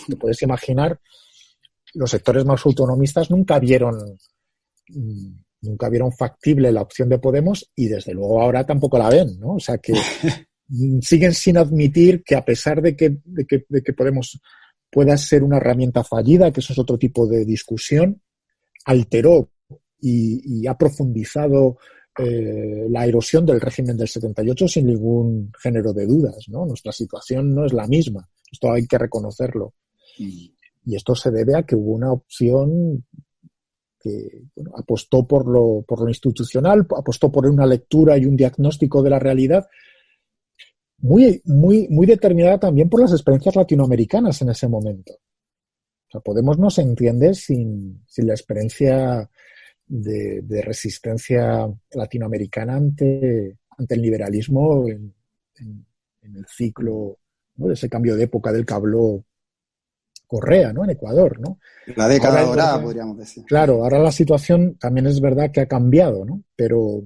te 0.08 0.16
puedes 0.16 0.40
imaginar, 0.40 0.98
los 1.94 2.10
sectores 2.10 2.46
más 2.46 2.64
autonomistas 2.64 3.30
nunca 3.30 3.58
vieron, 3.58 3.96
mm, 4.88 5.32
nunca 5.60 5.88
vieron 5.88 6.12
factible 6.12 6.72
la 6.72 6.82
opción 6.82 7.08
de 7.08 7.18
Podemos 7.18 7.70
y 7.74 7.88
desde 7.88 8.14
luego 8.14 8.40
ahora 8.40 8.64
tampoco 8.64 8.98
la 8.98 9.10
ven, 9.10 9.38
¿no? 9.38 9.54
O 9.54 9.60
sea 9.60 9.78
que 9.78 9.92
siguen 11.02 11.34
sin 11.34 11.56
admitir 11.56 12.22
que 12.22 12.36
a 12.36 12.44
pesar 12.44 12.82
de 12.82 12.96
que, 12.96 13.18
de 13.24 13.46
que, 13.46 13.64
de 13.68 13.82
que 13.82 13.92
Podemos 13.92 14.40
pueda 14.90 15.16
ser 15.16 15.42
una 15.42 15.58
herramienta 15.58 16.02
fallida, 16.02 16.50
que 16.50 16.60
eso 16.60 16.72
es 16.72 16.78
otro 16.78 16.96
tipo 16.96 17.26
de 17.26 17.44
discusión, 17.44 18.22
alteró 18.86 19.50
y, 20.00 20.62
y 20.62 20.66
ha 20.66 20.78
profundizado 20.78 21.76
eh, 22.18 22.88
la 22.90 23.06
erosión 23.06 23.46
del 23.46 23.60
régimen 23.60 23.96
del 23.96 24.08
78 24.08 24.66
sin 24.66 24.86
ningún 24.86 25.52
género 25.62 25.92
de 25.92 26.04
dudas, 26.04 26.48
¿no? 26.48 26.66
Nuestra 26.66 26.90
situación 26.90 27.54
no 27.54 27.64
es 27.64 27.72
la 27.72 27.86
misma. 27.86 28.28
Esto 28.50 28.72
hay 28.72 28.86
que 28.88 28.98
reconocerlo. 28.98 29.74
Mm. 30.18 30.46
Y 30.86 30.96
esto 30.96 31.14
se 31.14 31.30
debe 31.30 31.56
a 31.56 31.62
que 31.62 31.76
hubo 31.76 31.92
una 31.92 32.10
opción 32.10 33.04
que 33.98 34.42
apostó 34.76 35.26
por 35.26 35.46
lo, 35.46 35.84
por 35.86 36.02
lo 36.02 36.08
institucional, 36.08 36.86
apostó 36.96 37.30
por 37.32 37.46
una 37.46 37.66
lectura 37.66 38.16
y 38.16 38.26
un 38.26 38.36
diagnóstico 38.36 39.02
de 39.02 39.10
la 39.10 39.18
realidad 39.18 39.66
muy, 40.98 41.40
muy, 41.44 41.88
muy 41.88 42.06
determinada 42.06 42.58
también 42.58 42.88
por 42.88 43.00
las 43.00 43.12
experiencias 43.12 43.56
latinoamericanas 43.56 44.42
en 44.42 44.50
ese 44.50 44.68
momento. 44.68 45.12
O 45.12 46.10
sea, 46.10 46.20
Podemos 46.20 46.58
no 46.58 46.70
se 46.70 46.82
entiende 46.82 47.34
sin, 47.34 48.02
sin 48.06 48.26
la 48.26 48.34
experiencia 48.34 49.28
de, 49.86 50.62
resistencia 50.62 51.68
latinoamericana 51.92 52.76
ante, 52.76 53.58
ante 53.76 53.94
el 53.94 54.02
liberalismo 54.02 54.88
en, 54.88 55.14
el 56.22 56.46
ciclo 56.46 57.18
de 57.54 57.74
ese 57.74 57.88
cambio 57.88 58.14
de 58.14 58.24
época 58.24 58.52
del 58.52 58.66
que 58.66 59.24
Correa, 60.28 60.72
¿no? 60.72 60.84
En 60.84 60.90
Ecuador, 60.90 61.40
¿no? 61.40 61.58
La 61.96 62.06
década 62.06 62.42
dorada, 62.42 62.80
podríamos 62.80 63.18
decir. 63.18 63.44
Claro, 63.44 63.82
ahora 63.82 63.98
la 63.98 64.12
situación 64.12 64.76
también 64.78 65.08
es 65.08 65.20
verdad 65.20 65.50
que 65.50 65.62
ha 65.62 65.66
cambiado, 65.66 66.24
¿no? 66.24 66.44
Pero, 66.54 67.02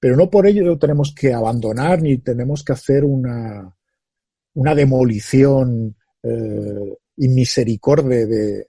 pero 0.00 0.16
no 0.16 0.28
por 0.28 0.48
ello 0.48 0.76
tenemos 0.76 1.14
que 1.14 1.32
abandonar 1.32 2.02
ni 2.02 2.18
tenemos 2.18 2.64
que 2.64 2.72
hacer 2.72 3.04
una, 3.04 3.72
una 4.54 4.74
demolición 4.74 5.94
eh, 6.22 6.96
inmisericordia 7.18 8.26
de, 8.26 8.66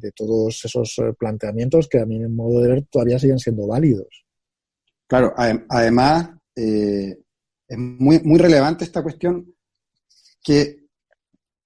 de 0.00 0.12
todos 0.12 0.64
esos 0.64 0.98
eh, 0.98 1.12
planteamientos 1.18 1.88
que 1.88 2.00
a 2.00 2.06
mi 2.06 2.18
modo 2.26 2.60
de 2.60 2.68
ver 2.68 2.86
todavía 2.90 3.18
siguen 3.18 3.38
siendo 3.38 3.66
válidos. 3.66 4.24
Claro, 5.06 5.34
además 5.36 6.30
eh, 6.56 7.18
es 7.68 7.78
muy, 7.78 8.20
muy 8.20 8.38
relevante 8.38 8.84
esta 8.84 9.02
cuestión 9.02 9.54
que 10.42 10.83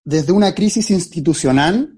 desde 0.09 0.33
una 0.33 0.55
crisis 0.55 0.91
institucional, 0.91 1.93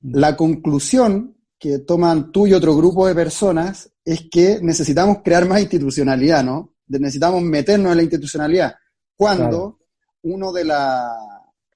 mm. 0.00 0.16
la 0.18 0.36
conclusión 0.36 1.36
que 1.60 1.78
toman 1.78 2.32
tú 2.32 2.48
y 2.48 2.54
otro 2.54 2.74
grupo 2.74 3.06
de 3.06 3.14
personas 3.14 3.88
es 4.04 4.28
que 4.28 4.58
necesitamos 4.60 5.18
crear 5.22 5.46
más 5.46 5.60
institucionalidad, 5.60 6.42
¿no? 6.42 6.74
Necesitamos 6.88 7.40
meternos 7.42 7.92
en 7.92 7.98
la 7.98 8.02
institucionalidad. 8.02 8.74
Cuando 9.14 9.78
uno 10.22 10.52
de, 10.52 10.64
la, 10.64 11.08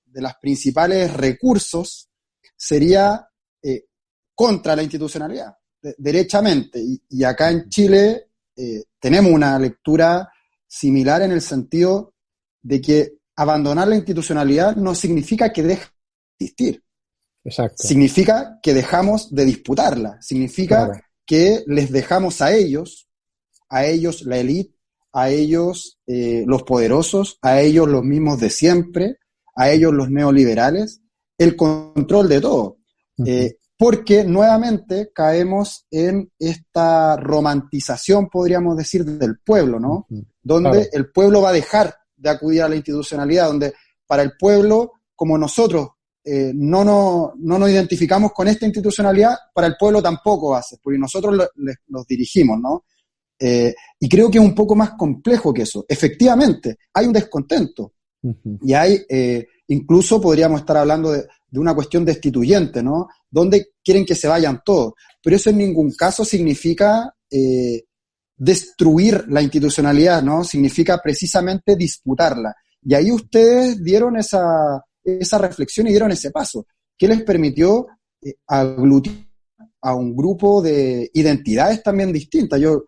de 0.07 0.23
los 0.23 0.33
principales 0.43 1.15
recursos 1.15 2.09
sería 2.57 3.25
eh, 3.63 3.85
contra 4.35 4.75
la 4.75 4.83
institucionalidad, 4.83 5.55
derechamente. 5.99 6.83
Y, 7.09 7.23
acá 7.23 7.53
en 7.53 7.69
Chile 7.69 8.31
eh, 8.57 8.83
tenemos 8.99 9.31
una 9.31 9.57
lectura 9.61 10.33
similar 10.67 11.23
en 11.23 11.31
el 11.31 11.43
sentido 11.43 12.15
de 12.61 12.81
que 12.81 13.14
abandonar 13.37 13.89
la 13.89 13.97
institucionalidad 13.97 14.77
no 14.77 14.95
significa 14.95 15.53
que 15.53 15.63
deje 15.63 15.87
de 16.39 16.47
existir. 16.47 16.85
Exacto. 17.45 17.83
Significa 17.87 18.59
que 18.63 18.73
dejamos 18.73 19.35
de 19.35 19.45
disputarla, 19.45 20.21
significa 20.23 21.03
que 21.27 21.63
les 21.67 21.91
dejamos 21.91 22.41
a 22.41 22.53
ellos, 22.53 23.09
a 23.69 23.85
ellos 23.85 24.23
la 24.23 24.39
élite, 24.39 24.75
a 25.13 25.31
ellos 25.31 26.01
eh, 26.07 26.45
los 26.47 26.63
poderosos, 26.63 27.39
a 27.43 27.61
ellos 27.61 27.89
los 27.89 28.03
mismos 28.03 28.41
de 28.41 28.51
siempre, 28.51 29.19
a 29.55 29.71
ellos 29.71 29.93
los 29.93 30.11
neoliberales, 30.11 31.03
el 31.39 31.57
control 31.57 32.29
de 32.29 32.41
todo. 32.41 32.79
Eh, 33.25 33.59
porque 33.77 34.25
nuevamente 34.25 35.11
caemos 35.15 35.87
en 35.91 36.33
esta 36.39 37.17
romantización, 37.17 38.29
podríamos 38.29 38.77
decir, 38.77 39.05
del 39.05 39.39
pueblo, 39.39 39.79
¿no? 39.79 40.07
Donde 40.43 40.89
el 40.93 41.11
pueblo 41.11 41.43
va 41.43 41.51
a 41.51 41.55
dejar 41.55 41.95
de 42.25 42.31
acudir 42.31 42.63
a 42.63 42.69
la 42.69 42.75
institucionalidad, 42.75 43.47
donde 43.47 43.75
para 44.07 44.23
el 44.23 44.33
pueblo, 44.37 44.95
como 45.15 45.39
nosotros 45.39 45.91
eh, 46.25 46.53
no, 46.55 46.85
no, 46.85 47.35
no, 47.37 47.59
nos 47.59 47.71
identificamos 47.71 48.33
con 48.33 48.49
esta 48.49 48.65
institucionalidad, 48.65 49.37
para 49.55 49.67
el 49.67 49.77
pueblo 49.79 50.03
tampoco 50.03 50.61
ser, 50.63 50.79
porque 50.83 50.99
nosotros 50.99 51.49
los 51.87 52.07
dirigimos, 52.07 52.59
¿no? 52.61 52.85
Eh, 53.39 53.75
y 54.01 54.09
creo 54.09 54.31
que 54.31 54.39
es 54.39 54.45
un 54.45 54.55
poco 54.55 54.75
más 54.75 54.93
complejo 54.93 55.53
que 55.53 55.63
eso. 55.63 55.85
Efectivamente, 55.89 56.79
hay 56.93 57.07
un 57.07 57.13
descontento. 57.13 57.93
Y 58.63 58.73
hay, 58.73 59.05
incluso 59.69 60.19
podríamos 60.19 60.61
estar 60.61 60.79
hablando 60.79 61.13
de, 61.13 61.27
de 61.55 61.61
una 61.61 61.73
cuestión 61.73 62.05
destituyente, 62.05 62.83
¿no? 62.83 63.07
Donde 63.31 63.75
quieren 63.85 64.05
que 64.05 64.17
se 64.17 64.27
vayan 64.27 64.63
todos. 64.65 64.95
Pero 65.23 65.37
eso 65.37 65.51
en 65.51 65.59
ningún 65.59 65.93
caso 65.93 66.25
significa 66.25 67.15
eh, 67.31 67.85
destruir 68.37 69.25
la 69.29 69.43
institucionalidad, 69.43 70.23
¿no? 70.23 70.45
Significa 70.45 71.01
precisamente 71.03 71.77
disputarla. 71.77 72.55
Y 72.83 72.95
ahí 72.95 73.11
ustedes 73.11 73.83
dieron 73.83 74.17
esa, 74.17 74.83
esa 75.03 75.39
reflexión 75.39 75.87
y 75.87 75.91
dieron 75.91 76.13
ese 76.13 76.31
paso, 76.31 76.67
que 76.97 77.09
les 77.09 77.23
permitió 77.23 77.87
eh, 78.23 78.35
aglutinar 78.47 79.27
a 79.83 79.95
un 79.95 80.17
grupo 80.17 80.63
de 80.63 81.11
identidades 81.13 81.83
también 81.83 82.13
distintas. 82.13 82.59
Yo, 82.61 82.85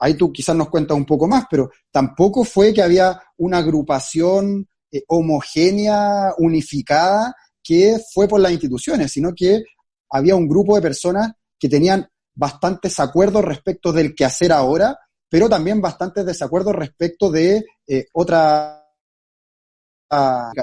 ahí 0.00 0.14
tú 0.14 0.32
quizás 0.32 0.56
nos 0.56 0.68
cuentas 0.68 0.96
un 0.96 1.06
poco 1.06 1.28
más, 1.28 1.46
pero 1.48 1.70
tampoco 1.90 2.44
fue 2.44 2.72
que 2.72 2.82
había 2.82 3.20
una 3.36 3.58
agrupación 3.58 4.68
eh, 4.90 5.02
homogénea, 5.08 6.34
unificada, 6.38 7.34
que 7.62 7.98
fue 8.12 8.28
por 8.28 8.40
las 8.40 8.52
instituciones, 8.52 9.12
sino 9.12 9.32
que 9.34 9.62
había 10.10 10.36
un 10.36 10.48
grupo 10.48 10.74
de 10.76 10.82
personas 10.82 11.32
que 11.58 11.68
tenían 11.68 12.06
bastantes 12.34 12.98
acuerdos 13.00 13.44
respecto 13.44 13.92
del 13.92 14.14
que 14.14 14.24
hacer 14.24 14.52
ahora, 14.52 14.98
pero 15.28 15.48
también 15.48 15.80
bastantes 15.80 16.24
desacuerdos 16.24 16.74
respecto 16.74 17.30
de 17.30 17.64
eh, 17.86 18.06
otra... 18.12 18.86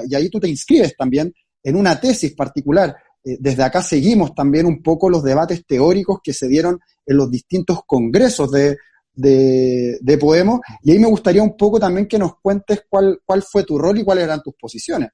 y 0.08 0.14
ahí 0.14 0.30
tú 0.30 0.40
te 0.40 0.48
inscribes 0.48 0.96
también 0.96 1.32
en 1.62 1.76
una 1.76 2.00
tesis 2.00 2.34
particular. 2.34 2.96
Eh, 3.24 3.36
desde 3.38 3.62
acá 3.62 3.82
seguimos 3.82 4.34
también 4.34 4.66
un 4.66 4.82
poco 4.82 5.08
los 5.08 5.22
debates 5.22 5.64
teóricos 5.66 6.20
que 6.22 6.32
se 6.32 6.48
dieron 6.48 6.80
en 7.06 7.16
los 7.16 7.30
distintos 7.30 7.80
congresos 7.86 8.50
de, 8.50 8.76
de, 9.12 9.98
de 10.00 10.18
Podemos, 10.18 10.60
y 10.82 10.92
ahí 10.92 10.98
me 10.98 11.08
gustaría 11.08 11.42
un 11.42 11.56
poco 11.56 11.78
también 11.78 12.06
que 12.06 12.18
nos 12.18 12.38
cuentes 12.40 12.84
cuál, 12.88 13.20
cuál 13.24 13.42
fue 13.42 13.64
tu 13.64 13.78
rol 13.78 13.98
y 13.98 14.04
cuáles 14.04 14.24
eran 14.24 14.42
tus 14.42 14.54
posiciones. 14.54 15.10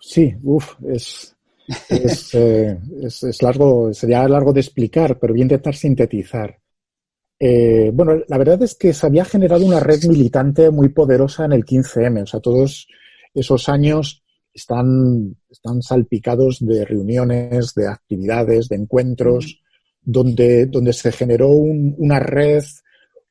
Sí, 0.00 0.34
uff, 0.42 0.74
es, 0.88 1.36
eh, 1.90 2.78
es, 3.02 3.22
es, 3.22 3.42
largo, 3.42 3.92
sería 3.92 4.26
largo 4.28 4.52
de 4.52 4.60
explicar, 4.60 5.18
pero 5.18 5.34
voy 5.34 5.40
a 5.40 5.44
intentar 5.44 5.74
sintetizar. 5.74 6.58
Eh, 7.38 7.90
bueno, 7.92 8.22
la 8.26 8.38
verdad 8.38 8.62
es 8.62 8.74
que 8.74 8.92
se 8.92 9.06
había 9.06 9.24
generado 9.24 9.64
una 9.64 9.80
red 9.80 10.02
militante 10.04 10.70
muy 10.70 10.88
poderosa 10.88 11.44
en 11.44 11.52
el 11.52 11.64
15M. 11.64 12.22
O 12.22 12.26
sea, 12.26 12.40
todos 12.40 12.88
esos 13.34 13.68
años 13.68 14.24
están, 14.52 15.36
están 15.48 15.82
salpicados 15.82 16.58
de 16.60 16.84
reuniones, 16.84 17.74
de 17.74 17.86
actividades, 17.86 18.68
de 18.68 18.76
encuentros, 18.76 19.62
donde, 20.02 20.66
donde 20.66 20.92
se 20.92 21.12
generó 21.12 21.48
una 21.50 22.18
red, 22.18 22.64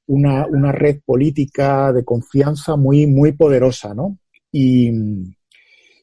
una, 0.05 0.45
una 0.47 0.71
red 0.71 0.99
política 1.03 1.91
de 1.91 2.05
confianza 2.05 2.75
muy, 2.75 3.07
muy 3.07 3.33
poderosa, 3.33 3.93
¿no? 3.93 4.19
Y, 4.51 4.89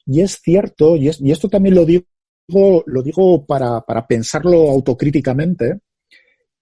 y 0.07 0.21
es 0.21 0.41
cierto, 0.43 0.97
y, 0.97 1.11
y 1.21 1.31
esto 1.31 1.49
también 1.49 1.77
lo 1.77 1.87
digo, 1.87 2.05
lo 2.49 3.03
digo 3.03 3.47
para, 3.47 3.81
para 3.81 4.07
pensarlo 4.07 4.71
autocríticamente, 4.71 5.81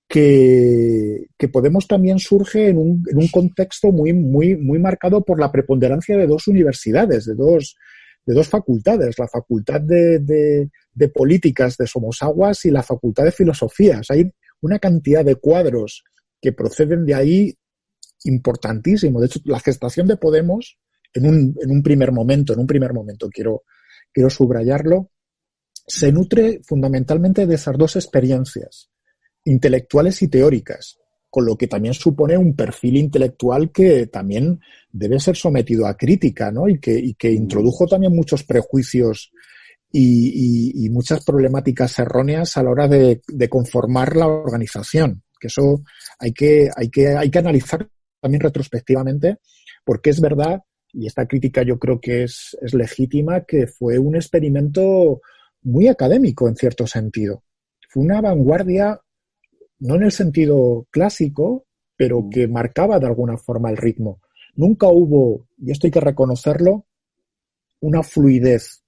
que, 0.08 1.26
que, 1.38 1.48
Podemos 1.48 1.86
también 1.86 2.18
surge 2.18 2.68
en 2.68 2.76
un, 2.76 3.02
en 3.10 3.16
un, 3.16 3.28
contexto 3.28 3.90
muy, 3.90 4.12
muy, 4.12 4.56
muy 4.56 4.78
marcado 4.78 5.24
por 5.24 5.40
la 5.40 5.50
preponderancia 5.50 6.18
de 6.18 6.26
dos 6.26 6.48
universidades, 6.48 7.24
de 7.24 7.34
dos, 7.34 7.76
de 8.26 8.34
dos 8.34 8.46
facultades, 8.46 9.18
la 9.18 9.26
Facultad 9.26 9.80
de, 9.80 10.18
de, 10.18 10.70
de 10.92 11.08
Políticas 11.08 11.78
de 11.78 11.86
Somosaguas 11.86 12.64
y 12.66 12.70
la 12.70 12.82
Facultad 12.82 13.24
de 13.24 13.32
Filosofías. 13.32 14.10
Hay 14.10 14.30
una 14.60 14.78
cantidad 14.78 15.24
de 15.24 15.36
cuadros 15.36 16.04
que 16.42 16.52
proceden 16.52 17.06
de 17.06 17.14
ahí 17.14 17.54
importantísimo. 18.24 19.18
De 19.18 19.26
hecho, 19.26 19.40
la 19.44 19.60
gestación 19.60 20.06
de 20.06 20.18
Podemos 20.18 20.78
en 21.14 21.26
un, 21.26 21.56
en 21.60 21.70
un 21.70 21.82
primer 21.82 22.12
momento, 22.12 22.52
en 22.52 22.60
un 22.60 22.66
primer 22.66 22.92
momento 22.92 23.28
quiero, 23.30 23.62
quiero 24.12 24.30
subrayarlo, 24.30 25.10
se 25.86 26.12
nutre 26.12 26.60
fundamentalmente 26.64 27.46
de 27.46 27.54
esas 27.54 27.76
dos 27.76 27.96
experiencias, 27.96 28.90
intelectuales 29.44 30.22
y 30.22 30.28
teóricas, 30.28 30.98
con 31.28 31.46
lo 31.46 31.56
que 31.56 31.66
también 31.66 31.94
supone 31.94 32.36
un 32.36 32.54
perfil 32.54 32.96
intelectual 32.98 33.72
que 33.72 34.06
también 34.06 34.60
debe 34.90 35.18
ser 35.18 35.36
sometido 35.36 35.86
a 35.86 35.96
crítica, 35.96 36.50
¿no? 36.50 36.68
Y 36.68 36.78
que, 36.78 37.14
que 37.18 37.32
introdujo 37.32 37.86
también 37.86 38.14
muchos 38.14 38.44
prejuicios 38.44 39.32
y, 39.92 40.88
muchas 40.90 41.24
problemáticas 41.24 41.98
erróneas 41.98 42.56
a 42.56 42.62
la 42.62 42.70
hora 42.70 42.88
de, 42.88 43.20
conformar 43.48 44.16
la 44.16 44.26
organización. 44.26 45.22
Que 45.38 45.48
eso 45.48 45.82
hay 46.18 46.32
que, 46.32 46.68
hay 46.74 46.88
que, 46.88 47.08
hay 47.08 47.30
que 47.30 47.38
analizar 47.38 47.88
también 48.20 48.40
retrospectivamente, 48.40 49.38
porque 49.84 50.10
es 50.10 50.20
verdad, 50.20 50.60
y 50.92 51.06
esta 51.06 51.26
crítica 51.26 51.62
yo 51.62 51.78
creo 51.78 52.00
que 52.00 52.24
es, 52.24 52.56
es 52.62 52.74
legítima, 52.74 53.44
que 53.44 53.66
fue 53.66 53.98
un 53.98 54.14
experimento 54.14 55.20
muy 55.62 55.88
académico 55.88 56.48
en 56.48 56.56
cierto 56.56 56.86
sentido. 56.86 57.42
Fue 57.88 58.02
una 58.02 58.20
vanguardia, 58.20 59.00
no 59.80 59.96
en 59.96 60.04
el 60.04 60.12
sentido 60.12 60.86
clásico, 60.90 61.66
pero 61.96 62.22
mm. 62.22 62.30
que 62.30 62.48
marcaba 62.48 62.98
de 62.98 63.06
alguna 63.06 63.36
forma 63.36 63.70
el 63.70 63.76
ritmo. 63.76 64.20
Nunca 64.54 64.88
hubo, 64.88 65.46
y 65.58 65.70
esto 65.70 65.86
hay 65.86 65.90
que 65.90 66.00
reconocerlo, 66.00 66.86
una 67.80 68.02
fluidez 68.02 68.82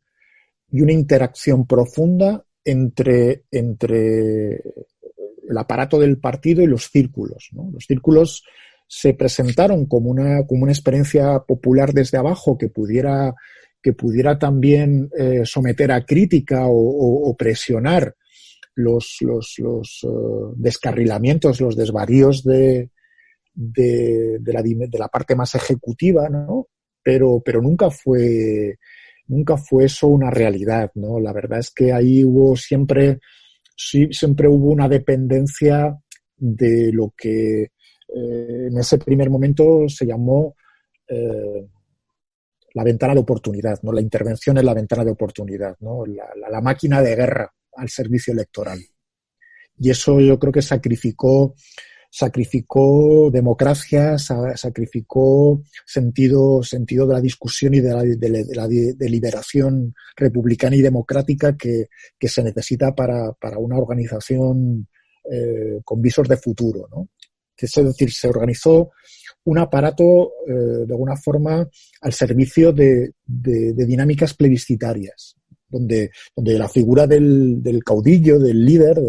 y 0.71 0.81
una 0.81 0.93
interacción 0.93 1.67
profunda 1.67 2.45
entre, 2.65 3.45
entre 3.51 4.63
el 5.49 5.59
aparato 5.59 5.99
del 5.99 6.19
partido 6.19 6.63
y 6.63 6.67
los 6.67 6.91
círculos. 6.91 7.51
Los 7.53 7.85
círculos 7.87 8.45
se 8.87 9.15
presentaron 9.15 9.87
como 9.87 10.11
una, 10.11 10.47
como 10.47 10.65
una 10.65 10.73
experiencia 10.73 11.39
popular 11.41 11.93
desde 11.93 12.19
abajo 12.19 12.59
que 12.59 12.69
pudiera 12.69 13.35
que 13.85 13.93
pudiera 13.93 14.39
también 14.39 15.11
eh, 15.15 15.43
someter 15.45 15.93
a 15.93 16.07
crítica 16.07 16.63
o, 16.69 17.37
presionar 17.37 18.17
los, 18.77 19.19
los, 19.21 19.59
uh, 20.05 20.55
descarrilamientos, 20.57 21.61
los 21.61 21.77
desvaríos 21.77 22.43
de, 22.43 22.89
de, 23.53 24.41
la, 24.99 25.09
parte 25.09 25.37
más 25.37 25.55
ejecutiva, 25.55 26.31
¿no? 26.31 26.69
Pero, 27.03 27.43
pero 27.45 27.61
nunca 27.61 27.91
fue 27.91 28.79
nunca 29.27 29.59
fue 29.59 29.85
eso 29.85 30.07
una 30.07 30.31
realidad, 30.31 30.91
¿no? 30.95 31.21
La 31.21 31.35
verdad 31.35 31.59
es 31.59 31.71
que 31.71 31.93
ahí 31.93 32.25
hubo 32.25 32.57
siempre, 32.57 33.19
sí, 33.77 34.09
siempre 34.13 34.49
hubo 34.49 34.71
una 34.71 34.89
dependencia 34.89 35.95
de 36.39 36.91
lo 36.91 37.13
que 37.15 37.65
eh, 37.65 38.67
en 38.69 38.79
ese 38.79 38.97
primer 38.97 39.29
momento 39.29 39.87
se 39.89 40.07
llamó 40.07 40.57
eh, 41.07 41.69
la 42.75 42.85
ventana 42.85 43.15
de 43.15 43.21
oportunidad, 43.21 43.81
¿no? 43.83 43.93
La 43.93 44.01
intervención 44.01 44.59
es 44.59 44.65
la 44.65 44.75
ventana 44.75 45.05
de 45.05 45.13
oportunidad, 45.13 45.77
¿no? 45.81 46.05
La, 46.07 46.61
máquina 46.61 47.01
de 47.01 47.15
guerra 47.15 47.53
al 47.77 47.89
servicio 47.89 48.33
electoral. 48.33 48.81
Y 49.79 49.91
eso 49.91 50.21
yo 50.21 50.39
creo 50.39 50.53
que 50.53 50.63
sacrificó, 50.63 51.55
sacrificó 52.11 53.31
democracia, 53.31 54.19
sacrificó 54.19 55.63
sentido, 55.87 56.63
sentido 56.63 57.07
de 57.07 57.15
la 57.15 57.21
discusión 57.21 57.75
y 57.75 57.81
de 57.81 57.93
la, 58.55 58.69
de, 58.69 58.95
deliberación 58.95 59.95
republicana 60.17 60.75
y 60.75 60.83
democrática 60.83 61.57
que, 61.57 61.89
se 62.21 62.43
necesita 62.43 62.93
para, 62.93 63.33
una 63.59 63.79
organización 63.79 64.89
eh, 65.31 65.81
con 65.85 66.03
visos 66.03 66.29
de 66.29 66.37
futuro, 66.37 66.89
¿no? 66.91 67.09
Es 67.57 67.73
decir, 67.73 68.13
se 68.13 68.29
organizó 68.29 68.91
un 69.45 69.59
aparato, 69.59 70.33
eh, 70.47 70.53
de 70.87 70.93
alguna 70.93 71.17
forma, 71.17 71.69
al 72.01 72.13
servicio 72.13 72.73
de, 72.73 73.13
dinámicas 73.27 74.35
plebiscitarias, 74.35 75.37
donde, 75.69 76.11
donde 76.35 76.59
la 76.59 76.69
figura 76.69 77.07
del, 77.07 77.83
caudillo, 77.85 78.39
del 78.39 78.65
líder, 78.65 79.01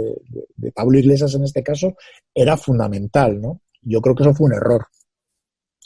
de, 0.55 0.71
Pablo 0.71 0.99
Iglesias 0.99 1.33
en 1.35 1.43
este 1.43 1.63
caso, 1.63 1.95
era 2.33 2.57
fundamental, 2.57 3.39
¿no? 3.39 3.61
Yo 3.81 4.01
creo 4.01 4.15
que 4.15 4.23
eso 4.23 4.33
fue 4.33 4.47
un 4.47 4.55
error. 4.55 4.87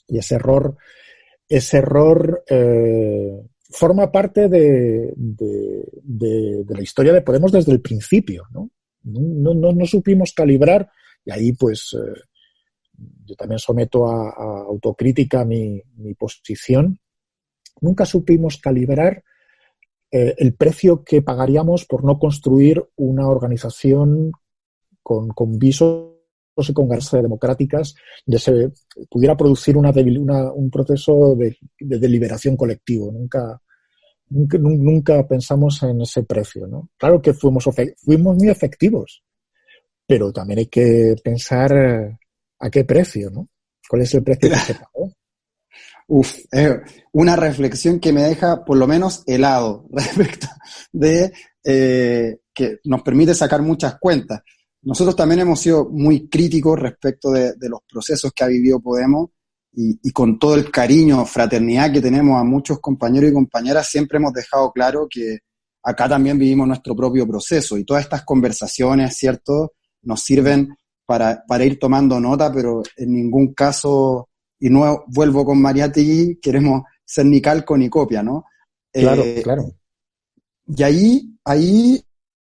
Y 0.08 0.18
ese 0.18 0.36
error, 0.36 0.78
ese 1.47 1.78
error 1.78 2.43
eh, 2.50 3.41
forma 3.70 4.12
parte 4.12 4.50
de, 4.50 5.14
la 6.68 6.82
historia 6.82 7.14
de 7.14 7.22
Podemos 7.22 7.52
desde 7.52 7.72
el 7.72 7.82
principio, 7.82 8.45
¿no? 8.52 8.72
No, 9.04 9.54
no, 9.54 9.86
supimos 9.86 10.34
calibrar 10.34 10.89
y 11.24 11.32
ahí 11.32 11.54
pues 11.54 11.95
eh, 11.95 12.20
yo 13.26 13.36
también 13.36 13.60
someto 13.60 14.08
a, 14.08 14.64
autocrítica 14.64 15.45
mi, 15.45 15.82
posición, 16.18 17.00
nunca 17.82 18.06
supimos 18.06 18.58
calibrar 18.58 19.24
eh, 20.12 20.36
el 20.38 20.56
precio 20.56 21.04
que 21.04 21.22
pagaríamos 21.22 21.86
por 21.86 22.04
no 22.04 22.18
construir 22.18 22.84
una 22.95 23.28
organización 23.28 24.32
con, 25.04 25.58
visos 25.58 26.16
y 26.58 26.74
con 26.74 26.88
ganas 26.88 27.12
democráticas 27.12 27.95
donde 28.26 28.39
se 28.39 28.72
pudiera 29.10 29.38
producir 29.38 29.78
una, 29.78 29.91
un 30.52 30.70
proceso 30.70 31.36
de, 31.36 31.58
deliberación 31.80 32.58
colectivo. 32.58 33.12
Nunca, 33.12 33.62
nunca, 34.30 35.28
pensamos 35.28 35.82
en 35.84 36.02
ese 36.02 36.24
precio. 36.24 36.68
¿no? 36.68 36.89
Claro 36.97 37.22
que 37.22 37.34
fuimos, 37.34 37.68
fuimos 37.97 38.36
muy 38.36 38.50
efectivos, 38.50 39.24
pero 40.06 40.32
también 40.32 40.60
hay 40.60 40.68
que 40.68 41.16
pensar 41.24 42.20
¿A 42.60 42.70
qué 42.70 42.84
precio, 42.84 43.30
no? 43.30 43.47
¿Cuál 43.88 44.03
es 44.03 44.14
el 44.14 44.24
precio 44.24 44.49
que 44.49 44.55
se 44.55 44.74
pagó? 44.76 45.12
Uf, 46.07 46.38
una 47.12 47.36
reflexión 47.36 47.99
que 47.99 48.12
me 48.12 48.24
deja 48.24 48.66
por 48.66 48.78
lo 48.78 48.88
menos 48.88 49.24
helado 49.28 49.88
respecto 49.91 50.47
de 50.91 51.32
eh, 51.64 52.38
que 52.53 52.80
nos 52.86 53.03
permite 53.03 53.36
sacar 53.36 53.62
muchas 53.62 53.99
cuentas. 53.99 54.41
Nosotros 54.82 55.16
también 55.16 55.41
hemos 55.41 55.60
sido 55.60 55.88
muy 55.89 56.28
críticos 56.28 56.80
respecto 56.80 57.32
de, 57.32 57.53
los 57.60 57.82
procesos 57.88 58.32
que 58.34 58.43
ha 58.43 58.47
vivido 58.47 58.80
Podemos 58.80 59.30
y, 59.74 59.99
y, 60.01 60.12
con 60.12 60.39
todo 60.39 60.55
el 60.55 60.72
cariño, 60.72 61.26
fraternidad 61.26 61.91
que 61.91 62.01
tenemos 62.01 62.39
a 62.39 62.43
muchos 62.43 62.80
compañeros 62.80 63.30
y 63.30 63.34
compañeras, 63.34 63.88
siempre 63.88 64.18
hemos 64.18 64.34
dejado 64.34 64.72
claro 64.72 65.07
que 65.10 65.39
acá 65.84 66.10
también 66.10 66.39
vivimos 66.39 66.68
nuestro 66.68 66.95
propio 66.95 67.28
proceso 67.28 67.78
y 67.78 67.86
todas 67.86 68.03
estas 68.03 68.24
conversaciones, 68.24 69.16
¿cierto?, 69.16 69.74
nos 70.01 70.22
sirven 70.22 70.76
para, 71.10 71.43
para 71.43 71.66
ir 71.66 71.80
tomando 71.80 72.20
nota, 72.20 72.53
pero 72.53 72.84
en 72.95 73.12
ningún 73.12 73.55
caso, 73.55 74.30
y 74.60 74.70
no 74.70 75.05
vuelvo 75.07 75.43
con 75.43 75.60
Mariati, 75.60 76.38
queremos 76.39 76.84
ser 77.03 77.26
ni 77.26 77.41
calco 77.41 77.76
ni 77.76 77.89
copia, 77.89 78.22
¿no? 78.22 78.45
Claro, 78.91 79.24
eh, 79.24 79.41
claro. 79.41 79.72
Y 80.68 80.84
ahí, 80.84 81.36
ahí 81.45 81.99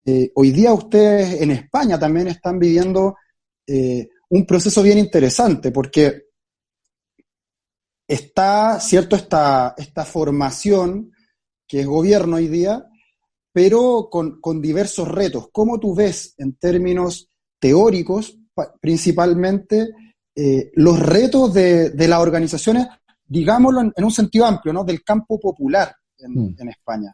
eh, 0.05 0.33
hoy 0.35 0.51
día 0.51 0.73
ustedes 0.73 1.41
en 1.41 1.53
España 1.53 2.01
también 2.01 2.27
están 2.27 2.59
viviendo 2.59 3.15
eh, 3.65 4.09
un 4.31 4.45
proceso 4.45 4.83
bien 4.83 4.99
interesante, 4.99 5.71
porque 5.71 6.25
está, 8.09 8.81
¿cierto?, 8.81 9.15
esta, 9.15 9.77
esta 9.79 10.05
formación 10.05 11.13
que 11.69 11.83
es 11.83 11.87
gobierno 11.87 12.39
hoy 12.39 12.49
día, 12.49 12.85
pero 13.53 14.09
con, 14.11 14.41
con 14.41 14.61
diversos 14.61 15.07
retos. 15.07 15.49
¿Cómo 15.53 15.79
tú 15.79 15.95
ves 15.95 16.35
en 16.39 16.55
términos 16.55 17.31
teóricos 17.61 18.37
principalmente 18.81 19.91
eh, 20.35 20.71
los 20.75 21.01
retos 21.01 21.53
de, 21.53 21.93
las 21.97 22.21
organizaciones, 22.21 22.87
digámoslo 23.27 23.81
en, 23.81 24.05
un 24.05 24.11
sentido 24.11 24.47
amplio, 24.47 24.73
¿no? 24.73 24.85
del 24.85 25.03
campo 25.03 25.41
popular 25.41 25.93
en, 26.19 26.33
mm. 26.33 26.69
España. 26.69 27.13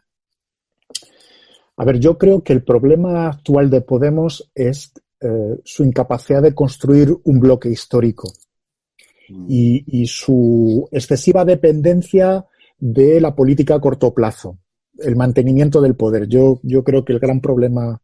A 1.77 1.83
ver, 1.83 1.99
yo 1.99 2.17
creo 2.17 2.43
que 2.43 2.53
el 2.53 2.63
problema 2.63 3.27
actual 3.27 3.69
de 3.69 3.81
Podemos 3.81 4.51
es 4.53 4.93
eh, 5.19 5.59
su 5.63 5.83
incapacidad 5.83 6.41
de 6.41 6.53
construir 6.53 7.15
un 7.23 7.39
bloque 7.39 7.69
histórico 7.69 8.31
mm. 9.29 9.45
y, 9.49 10.05
su 10.05 10.87
excesiva 10.91 11.43
dependencia 11.43 12.45
de 12.77 13.19
la 13.19 13.35
política 13.35 13.75
a 13.75 13.81
corto 13.81 14.13
plazo, 14.13 14.59
el 14.99 15.15
mantenimiento 15.15 15.81
del 15.81 15.95
poder. 15.95 16.27
Yo, 16.27 16.59
yo 16.61 16.83
creo 16.83 17.03
que 17.03 17.13
el 17.13 17.19
gran 17.19 17.41
problema 17.41 18.01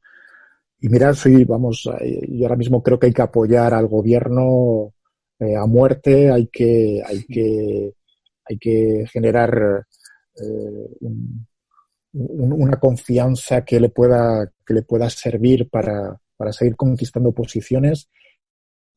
y 0.81 0.89
mira, 0.89 1.13
soy, 1.13 1.45
vamos, 1.45 1.87
eh, 2.01 2.27
yo 2.27 2.45
ahora 2.45 2.55
mismo 2.55 2.81
creo 2.81 2.97
que 2.97 3.05
hay 3.07 3.13
que 3.13 3.21
apoyar 3.21 3.71
al 3.73 3.87
gobierno 3.87 4.93
eh, 5.39 5.55
a 5.55 5.67
muerte, 5.67 6.31
hay 6.31 6.47
que, 6.47 7.03
hay 7.05 7.23
que, 7.25 7.93
hay 8.45 8.57
que 8.57 9.05
generar 9.11 9.85
eh, 10.35 11.07
una 12.13 12.79
confianza 12.79 13.63
que 13.63 13.79
le 13.79 13.89
pueda, 13.89 14.51
que 14.65 14.73
le 14.73 14.81
pueda 14.81 15.07
servir 15.11 15.69
para, 15.69 16.19
para 16.35 16.51
seguir 16.51 16.75
conquistando 16.75 17.31
posiciones. 17.31 18.09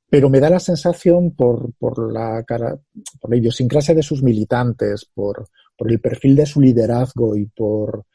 Pero 0.09 0.30
me 0.30 0.41
da 0.41 0.49
la 0.49 0.61
sensación 0.61 1.32
por, 1.32 1.74
por, 1.74 2.11
la, 2.11 2.45
cara, 2.45 2.78
por 3.20 3.30
la 3.30 3.37
idiosincrasia 3.37 3.95
de 3.95 4.03
sus 4.03 4.22
militantes, 4.22 5.05
por, 5.12 5.49
por 5.76 5.91
el 5.91 6.01
perfil 6.01 6.37
de 6.37 6.47
su 6.47 6.62
liderazgo 6.62 7.37
y 7.37 7.45
por, 7.45 8.07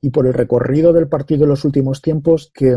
y 0.00 0.10
por 0.10 0.26
el 0.26 0.34
recorrido 0.34 0.92
del 0.92 1.08
partido 1.08 1.44
en 1.44 1.50
los 1.50 1.64
últimos 1.64 2.00
tiempos 2.00 2.50
que, 2.54 2.76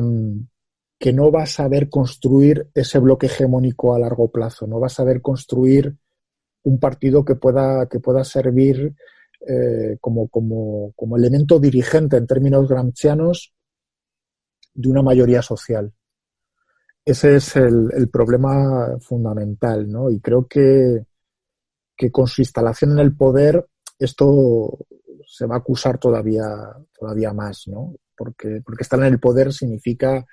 que 0.97 1.13
no 1.13 1.31
va 1.31 1.43
a 1.43 1.47
saber 1.47 1.89
construir 1.89 2.69
ese 2.73 2.99
bloque 2.99 3.27
hegemónico 3.27 3.93
a 3.93 3.99
largo 3.99 4.31
plazo, 4.31 4.67
no 4.67 4.79
va 4.79 4.87
a 4.87 4.89
saber 4.89 5.21
construir 5.21 5.95
un 6.63 6.79
partido 6.79 7.25
que 7.25 7.35
pueda, 7.35 7.87
que 7.87 7.99
pueda 7.99 8.23
servir 8.23 8.95
eh, 9.47 9.97
como, 9.99 10.27
como, 10.27 10.93
como 10.95 11.17
elemento 11.17 11.59
dirigente 11.59 12.17
en 12.17 12.27
términos 12.27 12.67
gramscianos 12.67 13.53
de 14.73 14.89
una 14.89 15.01
mayoría 15.01 15.41
social. 15.41 15.91
Ese 17.03 17.35
es 17.35 17.55
el, 17.55 17.89
el 17.93 18.09
problema 18.09 18.97
fundamental, 18.99 19.89
¿no? 19.89 20.11
Y 20.11 20.19
creo 20.19 20.47
que, 20.47 21.03
que 21.97 22.11
con 22.11 22.27
su 22.27 22.41
instalación 22.41 22.91
en 22.91 22.99
el 22.99 23.15
poder 23.15 23.67
esto 23.97 24.77
se 25.31 25.45
va 25.45 25.55
a 25.55 25.59
acusar 25.59 25.97
todavía, 25.97 26.45
todavía 26.99 27.31
más, 27.31 27.65
¿no? 27.67 27.95
Porque, 28.17 28.61
porque 28.65 28.83
estar 28.83 28.99
en 28.99 29.05
el 29.05 29.19
poder 29.19 29.53
significa, 29.53 30.25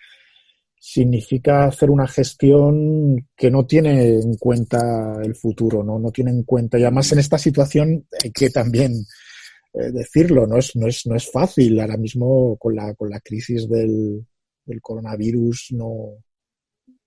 significa 0.77 1.67
hacer 1.67 1.89
una 1.89 2.09
gestión 2.09 3.29
que 3.37 3.49
no 3.49 3.65
tiene 3.65 4.19
en 4.19 4.35
cuenta 4.35 5.21
el 5.23 5.37
futuro, 5.37 5.85
¿no? 5.85 6.01
No 6.01 6.11
tiene 6.11 6.33
en 6.33 6.43
cuenta, 6.43 6.81
y 6.81 6.83
además 6.83 7.13
en 7.13 7.21
esta 7.21 7.39
situación 7.39 8.09
hay 8.25 8.33
que 8.33 8.51
también 8.51 8.93
eh, 9.73 9.93
decirlo, 9.93 10.49
no 10.49 10.59
es, 10.59 10.75
no, 10.75 10.89
es, 10.89 11.07
no 11.07 11.15
es 11.15 11.31
fácil 11.31 11.79
ahora 11.79 11.97
mismo 11.97 12.57
con 12.57 12.75
la, 12.75 12.93
con 12.95 13.09
la 13.09 13.21
crisis 13.21 13.69
del, 13.69 14.27
del 14.65 14.81
coronavirus, 14.83 15.69
no. 15.75 16.25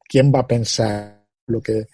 ¿Quién 0.07 0.31
va 0.33 0.39
a 0.39 0.47
pensar 0.47 1.25
lo 1.47 1.61
que, 1.61 1.87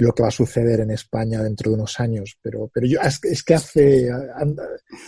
lo 0.00 0.12
que 0.12 0.22
va 0.22 0.28
a 0.28 0.32
suceder 0.32 0.80
en 0.80 0.90
España 0.90 1.42
dentro 1.42 1.70
de 1.70 1.76
unos 1.76 1.98
años. 2.00 2.36
Pero, 2.42 2.70
pero 2.72 2.86
yo, 2.86 2.98
es, 3.00 3.42
que 3.42 3.54
hace, 3.54 4.10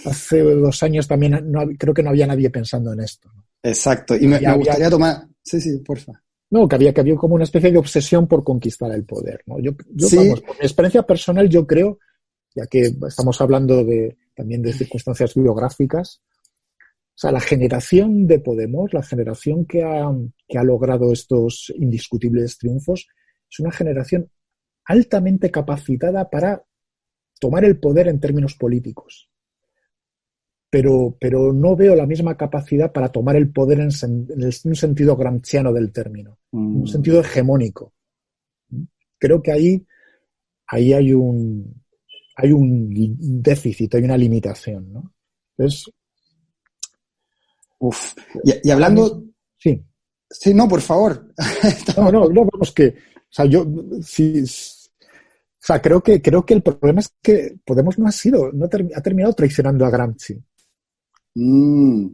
hace 0.05 0.43
dos 0.43 0.83
años 0.83 1.09
también 1.09 1.51
no, 1.51 1.63
creo 1.79 1.95
que 1.95 2.03
no 2.03 2.11
había 2.11 2.27
nadie 2.27 2.51
pensando 2.51 2.93
en 2.93 3.01
esto. 3.01 3.31
Exacto. 3.63 4.17
Y 4.17 4.27
me, 4.27 4.39
gustaría 4.55 4.91
tomar. 4.91 5.27
Sí, 5.43 5.61
sí, 5.61 5.79
porfa. 5.79 6.13
No, 6.51 6.69
que 6.69 6.77
había, 6.77 6.93
que 6.93 7.01
había 7.01 7.17
como 7.17 7.35
una 7.35 7.45
especie 7.45 7.73
de 7.73 7.79
obsesión 7.79 8.29
por 8.29 8.45
conquistar 8.45 8.93
el 8.93 9.05
poder. 9.05 9.43
¿no? 9.47 9.59
Yo, 9.59 9.73
yo 9.95 10.09
vamos, 10.15 10.41
por 10.43 10.59
mi 10.59 10.65
experiencia 10.65 11.03
personal, 11.03 11.49
yo 11.49 11.67
creo, 11.67 11.99
ya 12.55 12.67
que 12.67 12.93
estamos 13.09 13.41
hablando 13.41 13.83
de, 13.85 14.19
también 14.35 14.61
de 14.61 14.73
circunstancias 14.73 15.35
biográficas, 15.35 16.21
o 17.15 17.19
sea, 17.23 17.33
la 17.33 17.41
generación 17.41 18.27
de 18.27 18.41
Podemos, 18.41 18.93
la 18.93 19.03
generación 19.03 19.65
que 19.65 19.83
ha, 19.83 20.11
que 20.49 20.59
ha 20.59 20.63
logrado 20.63 21.13
estos 21.13 21.73
indiscutibles 21.77 22.59
triunfos, 22.59 23.07
es 23.51 23.61
una 23.61 23.71
generación 23.71 24.31
altamente 24.85 25.51
capacitada 25.51 26.29
para 26.29 26.65
tomar 27.39 27.65
el 27.65 27.79
poder 27.79 28.09
en 28.09 28.21
términos 28.21 28.55
políticos. 28.55 29.29
Pero, 30.71 31.17
pero 31.21 31.53
no 31.53 31.77
veo 31.77 31.95
la 31.95 32.07
misma 32.07 32.37
capacidad 32.37 32.93
para 32.93 33.11
tomar 33.11 33.37
el 33.37 33.53
poder 33.53 33.81
en, 33.81 33.91
un 34.65 34.77
sentido 34.77 35.17
gramsciano 35.17 35.73
del 35.73 35.93
término, 35.93 36.39
en 36.53 36.59
un 36.59 36.83
mm. 36.83 36.87
sentido 36.87 37.21
hegemónico. 37.21 37.93
Creo 39.19 39.43
que 39.43 39.53
ahí, 39.53 39.87
ahí 40.67 40.93
hay 40.93 41.13
un 41.13 41.83
hay 42.35 42.51
un 42.51 43.43
déficit, 43.43 43.95
hay 43.95 44.05
una 44.05 44.17
limitación, 44.17 44.91
¿no? 44.91 45.13
Entonces, 45.59 45.93
Uf. 47.83 48.15
Y, 48.45 48.71
hablando. 48.71 49.25
Sí. 49.59 49.85
Sí, 50.31 50.55
no, 50.55 50.69
por 50.69 50.81
favor. 50.81 51.35
no, 51.97 52.13
no, 52.13 52.29
no, 52.29 52.45
vamos 52.51 52.73
que 52.73 52.95
sea, 53.35 53.45
yo 53.47 53.67
sí, 54.03 54.43
o 55.63 55.65
sea, 55.65 55.81
creo 55.81 56.03
que, 56.03 56.21
creo 56.21 56.45
que 56.45 56.55
el 56.55 56.63
problema 56.63 57.01
es 57.01 57.15
que 57.23 57.57
Podemos 57.65 57.99
no 57.99 58.09
ha 58.09 58.13
sido, 58.13 58.51
no 58.53 58.67
ha 58.67 59.01
terminado 59.01 59.33
traicionando 59.33 59.87
a 59.87 59.91
Gramsci. 59.91 60.43
Mm, 61.35 62.07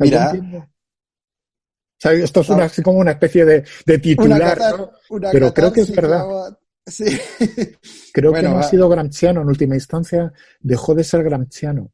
mira. 0.00 0.32
O 0.32 1.98
sea, 1.98 2.12
esto 2.12 2.40
es 2.40 2.48
una, 2.50 2.64
así 2.64 2.82
como 2.82 2.98
una 2.98 3.12
especie 3.12 3.44
de, 3.44 3.64
de 3.86 3.98
titular, 3.98 4.58
¿no? 4.58 4.90
Pero 5.32 5.54
creo 5.54 5.72
que 5.72 5.82
es 5.82 5.94
verdad. 5.94 6.58
Sí. 6.84 7.04
Creo 8.12 8.32
que 8.32 8.42
no 8.42 8.58
ha 8.58 8.62
sido 8.62 8.88
gramsciano 8.88 9.42
en 9.42 9.48
última 9.48 9.74
instancia, 9.74 10.32
dejó 10.60 10.94
de 10.94 11.02
ser 11.02 11.24
gramsciano. 11.24 11.90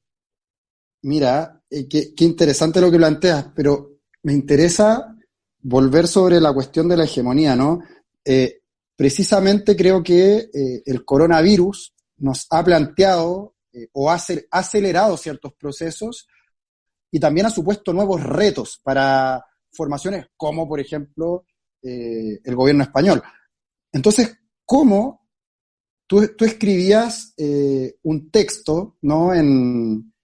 Mira, 1.03 1.63
eh, 1.71 1.89
qué, 1.89 2.15
qué, 2.15 2.25
interesante 2.25 2.81
lo 2.81 2.91
que 2.91 2.99
planteas, 2.99 3.49
pero 3.55 4.01
me 4.23 4.35
interesa 4.35 5.17
volver 5.63 6.07
sobre 6.07 6.41
la 6.41 6.53
cuestión 6.53 6.89
de 6.89 6.97
la 6.99 7.05
hegemonía, 7.05 7.57
¿no? 7.57 7.81
Eh, 8.25 8.62
precisamente 8.97 9.77
creo 9.77 10.03
que 10.03 10.51
eh, 10.53 10.83
el 10.85 11.05
coronavirus 11.05 11.95
nos 12.19 12.47
ha 12.51 12.63
planteado 12.65 13.55
eh, 13.73 13.89
o 13.93 14.11
ha 14.11 14.19
acelerado 14.51 15.17
ciertos 15.17 15.55
procesos 15.55 16.27
y 17.11 17.19
también 17.19 17.47
ha 17.47 17.51
supuesto 17.51 17.93
nuevos 17.93 18.23
retos 18.23 18.81
para 18.83 19.45
formaciones 19.73 20.27
como, 20.37 20.69
por 20.69 20.81
ejemplo, 20.81 21.47
eh, 21.83 22.41
el 22.45 22.55
gobierno 22.55 22.85
español. 22.85 23.23
Entonces, 23.91 24.35
¿cómo 24.65 25.27
tú, 26.07 26.23
escribías 26.41 27.35
un 28.03 28.31
texto, 28.31 28.97
¿no? 29.03 29.35
En, 29.35 30.15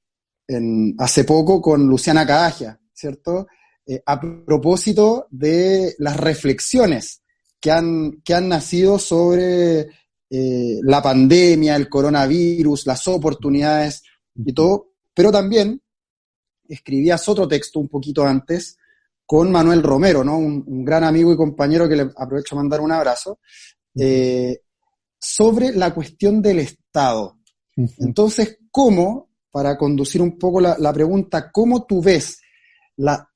en, 0.46 0.94
hace 0.98 1.24
poco 1.24 1.60
con 1.60 1.86
Luciana 1.86 2.26
Cadagia, 2.26 2.80
¿cierto? 2.92 3.46
a 4.04 4.20
propósito 4.20 5.26
de 5.30 5.94
las 5.98 6.16
reflexiones 6.18 7.22
que 7.60 7.70
han, 7.70 8.20
que 8.24 8.34
han 8.34 8.48
nacido 8.48 8.98
sobre 8.98 9.88
eh, 10.30 10.78
la 10.82 11.02
pandemia, 11.02 11.76
el 11.76 11.88
coronavirus, 11.88 12.86
las 12.86 13.06
oportunidades 13.08 14.02
y 14.34 14.52
todo, 14.52 14.92
pero 15.14 15.32
también 15.32 15.80
escribías 16.68 17.28
otro 17.28 17.48
texto 17.48 17.80
un 17.80 17.88
poquito 17.88 18.24
antes 18.24 18.76
con 19.24 19.50
Manuel 19.50 19.82
Romero, 19.82 20.24
¿no? 20.24 20.38
un, 20.38 20.84
gran 20.84 21.04
amigo 21.04 21.32
y 21.32 21.36
compañero 21.36 21.88
que 21.88 21.96
le 21.96 22.10
aprovecho 22.16 22.54
a 22.54 22.58
mandar 22.58 22.80
un 22.80 22.92
abrazo, 22.92 23.40
eh, 23.94 24.60
sobre 25.18 25.72
la 25.72 25.92
cuestión 25.92 26.40
del 26.40 26.60
Estado. 26.60 27.38
Entonces, 27.98 28.58
¿cómo, 28.70 29.30
para 29.50 29.76
conducir 29.76 30.22
un 30.22 30.38
poco 30.38 30.60
la, 30.60 30.76
la 30.78 30.92
pregunta, 30.92 31.50
cómo 31.50 31.84
tú 31.84 32.02
ves 32.02 32.40
la 32.96 33.27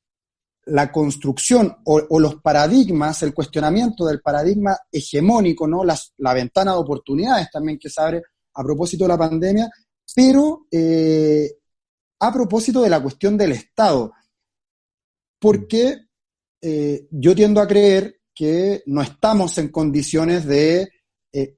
la 0.66 0.92
construcción 0.92 1.76
o, 1.84 2.20
los 2.20 2.36
paradigmas, 2.36 3.22
el 3.22 3.34
cuestionamiento 3.34 4.06
del 4.06 4.20
paradigma 4.20 4.76
hegemónico, 4.90 5.66
¿no? 5.66 5.82
la 5.84 6.34
ventana 6.34 6.72
de 6.72 6.78
oportunidades 6.78 7.50
también 7.50 7.78
que 7.78 7.90
se 7.90 8.00
abre 8.00 8.22
a 8.54 8.62
propósito 8.62 9.04
de 9.04 9.08
la 9.08 9.18
pandemia, 9.18 9.70
pero 10.14 10.66
eh, 10.70 11.50
a 12.20 12.32
propósito 12.32 12.82
de 12.82 12.90
la 12.90 13.02
cuestión 13.02 13.36
del 13.36 13.52
Estado. 13.52 14.12
Porque 15.38 16.06
eh, 16.60 17.08
yo 17.10 17.34
tiendo 17.34 17.60
a 17.60 17.66
creer 17.66 18.20
que 18.34 18.82
no 18.86 19.02
estamos 19.02 19.58
en 19.58 19.68
condiciones 19.68 20.46
de 20.46 20.88
eh, 21.32 21.56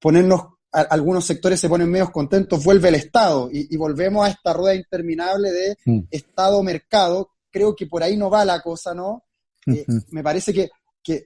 ponernos, 0.00 0.42
algunos 0.72 1.24
sectores 1.24 1.60
se 1.60 1.68
ponen 1.68 1.90
medios 1.90 2.10
contentos, 2.10 2.64
vuelve 2.64 2.88
el 2.88 2.96
Estado 2.96 3.48
y, 3.52 3.76
volvemos 3.76 4.26
a 4.26 4.30
esta 4.30 4.52
rueda 4.52 4.74
interminable 4.74 5.52
de 5.52 5.76
mm. 5.84 6.00
Estado-mercado 6.10 7.30
creo 7.54 7.76
que 7.76 7.86
por 7.86 8.02
ahí 8.02 8.16
no 8.16 8.28
va 8.28 8.44
la 8.44 8.60
cosa, 8.60 8.92
¿no? 8.92 9.22
Eh, 9.66 9.86
me 10.10 10.24
parece 10.24 10.52
que, 10.52 10.70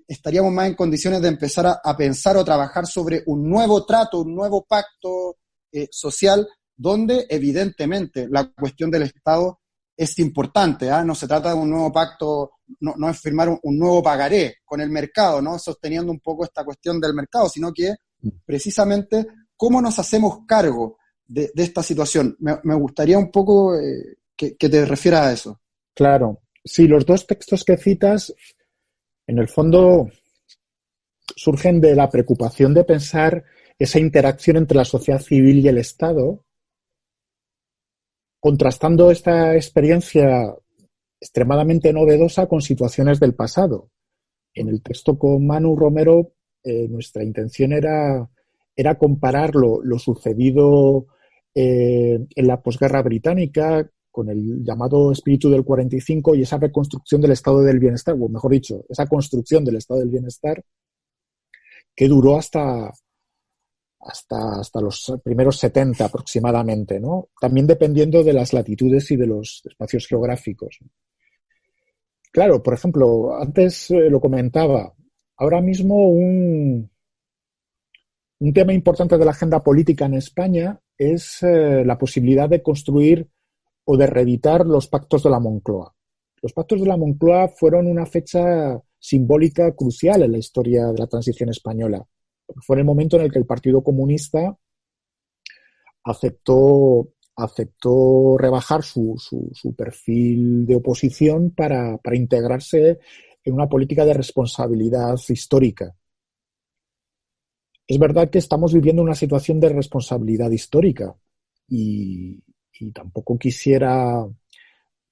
estaríamos 0.06 0.52
más 0.52 0.66
en 0.66 0.74
condiciones 0.74 1.22
de 1.22 1.28
empezar 1.28 1.80
a, 1.82 1.96
pensar 1.96 2.36
o 2.36 2.44
trabajar 2.44 2.84
sobre 2.86 3.22
un 3.26 3.48
nuevo 3.48 3.86
trato, 3.86 4.20
un 4.20 4.34
nuevo 4.34 4.66
pacto 4.68 5.36
eh, 5.72 5.88
social, 5.90 6.46
donde 6.76 7.26
evidentemente 7.30 8.26
la 8.28 8.52
cuestión 8.52 8.90
del 8.90 9.02
Estado 9.02 9.60
es 9.96 10.18
importante, 10.18 10.90
¿ah? 10.90 11.04
no 11.04 11.14
se 11.14 11.28
trata 11.28 11.50
de 11.50 11.54
un 11.54 11.70
nuevo 11.70 11.92
pacto, 11.92 12.50
no, 12.80 13.08
es 13.08 13.20
firmar 13.20 13.48
un, 13.48 13.78
nuevo 13.78 14.02
pagaré 14.02 14.56
con 14.64 14.80
el 14.80 14.90
mercado, 14.90 15.40
¿no? 15.40 15.58
sosteniendo 15.58 16.10
un 16.12 16.20
poco 16.20 16.44
esta 16.44 16.64
cuestión 16.64 17.00
del 17.00 17.14
mercado, 17.14 17.48
sino 17.48 17.72
que 17.72 17.94
mm. 18.20 18.28
precisamente 18.44 19.28
cómo 19.56 19.80
nos 19.80 19.98
hacemos 19.98 20.40
cargo 20.46 20.98
de, 21.24 21.52
esta 21.54 21.84
situación. 21.84 22.36
Me, 22.40 22.74
gustaría 22.74 23.16
un 23.16 23.30
poco 23.30 23.76
eh, 23.76 24.18
que, 24.36 24.56
que, 24.56 24.68
te 24.68 24.84
refieras 24.84 25.26
a 25.26 25.32
eso. 25.32 25.60
Claro, 25.98 26.42
sí, 26.64 26.86
los 26.86 27.04
dos 27.04 27.26
textos 27.26 27.64
que 27.64 27.76
citas, 27.76 28.32
en 29.26 29.40
el 29.40 29.48
fondo, 29.48 30.08
surgen 31.34 31.80
de 31.80 31.96
la 31.96 32.08
preocupación 32.08 32.72
de 32.72 32.84
pensar 32.84 33.42
esa 33.76 33.98
interacción 33.98 34.58
entre 34.58 34.76
la 34.76 34.84
sociedad 34.84 35.20
civil 35.20 35.58
y 35.58 35.66
el 35.66 35.76
Estado, 35.78 36.44
contrastando 38.38 39.10
esta 39.10 39.56
experiencia 39.56 40.54
extremadamente 41.20 41.92
novedosa 41.92 42.46
con 42.46 42.62
situaciones 42.62 43.18
del 43.18 43.34
pasado. 43.34 43.90
En 44.54 44.68
el 44.68 44.80
texto 44.80 45.18
con 45.18 45.44
Manu 45.44 45.74
Romero, 45.74 46.30
eh, 46.62 46.86
nuestra 46.86 47.24
intención 47.24 47.72
era, 47.72 48.30
era 48.76 48.96
comparar 48.96 49.56
lo, 49.56 49.98
sucedido 49.98 51.08
eh, 51.56 52.20
en 52.36 52.46
la 52.46 52.62
posguerra 52.62 53.02
británica 53.02 53.90
con 54.10 54.28
el 54.30 54.64
llamado 54.64 55.12
espíritu 55.12 55.50
del 55.50 55.64
45 55.64 56.34
y 56.34 56.42
esa 56.42 56.58
reconstrucción 56.58 57.20
del 57.20 57.32
estado 57.32 57.62
del 57.62 57.78
bienestar, 57.78 58.16
o 58.18 58.28
mejor 58.28 58.52
dicho, 58.52 58.84
esa 58.88 59.06
construcción 59.06 59.64
del 59.64 59.76
estado 59.76 60.00
del 60.00 60.10
bienestar 60.10 60.62
que 61.94 62.08
duró 62.08 62.36
hasta, 62.36 62.92
hasta, 64.00 64.60
hasta 64.60 64.80
los 64.80 65.12
primeros 65.22 65.58
70 65.58 66.04
aproximadamente, 66.04 67.00
¿no? 67.00 67.28
También 67.40 67.66
dependiendo 67.66 68.22
de 68.22 68.32
las 68.32 68.52
latitudes 68.52 69.10
y 69.10 69.16
de 69.16 69.26
los 69.26 69.62
espacios 69.64 70.06
geográficos. 70.06 70.78
Claro, 72.30 72.62
por 72.62 72.74
ejemplo, 72.74 73.36
antes 73.36 73.90
eh, 73.90 74.10
lo 74.10 74.20
comentaba, 74.20 74.94
ahora 75.36 75.60
mismo 75.60 76.08
un, 76.08 76.90
un 78.40 78.52
tema 78.52 78.72
importante 78.72 79.18
de 79.18 79.24
la 79.24 79.32
agenda 79.32 79.62
política 79.62 80.06
en 80.06 80.14
España 80.14 80.78
es 80.96 81.42
eh, 81.42 81.84
la 81.84 81.98
posibilidad 81.98 82.48
de 82.48 82.62
construir 82.62 83.28
o 83.90 83.96
de 83.96 84.06
reeditar 84.06 84.66
los 84.66 84.86
pactos 84.86 85.22
de 85.22 85.30
la 85.30 85.40
Moncloa. 85.40 85.94
Los 86.42 86.52
pactos 86.52 86.78
de 86.78 86.86
la 86.86 86.98
Moncloa 86.98 87.48
fueron 87.48 87.86
una 87.86 88.04
fecha 88.04 88.78
simbólica 88.98 89.74
crucial 89.74 90.22
en 90.22 90.32
la 90.32 90.38
historia 90.38 90.88
de 90.88 90.98
la 90.98 91.06
transición 91.06 91.48
española. 91.48 92.06
Fue 92.66 92.76
el 92.76 92.84
momento 92.84 93.16
en 93.16 93.22
el 93.22 93.32
que 93.32 93.38
el 93.38 93.46
Partido 93.46 93.82
Comunista 93.82 94.58
aceptó, 96.04 97.14
aceptó 97.34 98.36
rebajar 98.36 98.82
su, 98.82 99.14
su, 99.16 99.74
perfil 99.74 100.66
de 100.66 100.76
oposición 100.76 101.52
para, 101.52 101.96
para 101.96 102.16
integrarse 102.16 102.98
en 103.42 103.54
una 103.54 103.70
política 103.70 104.04
de 104.04 104.12
responsabilidad 104.12 105.16
histórica. 105.30 105.96
Es 107.86 107.98
verdad 107.98 108.28
que 108.28 108.38
estamos 108.38 108.74
viviendo 108.74 109.00
una 109.00 109.14
situación 109.14 109.60
de 109.60 109.70
responsabilidad 109.70 110.50
histórica 110.50 111.16
y, 111.66 112.42
tampoco 112.92 113.38
quisiera 113.38 114.24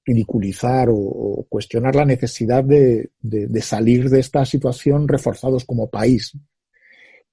ridiculizar 0.06 0.88
o, 0.90 1.44
cuestionar 1.48 1.96
la 1.96 2.04
necesidad 2.04 2.62
de, 2.64 3.10
salir 3.60 4.08
de 4.08 4.20
esta 4.20 4.44
situación 4.44 5.08
reforzados 5.08 5.64
como 5.64 5.90
país. 5.90 6.32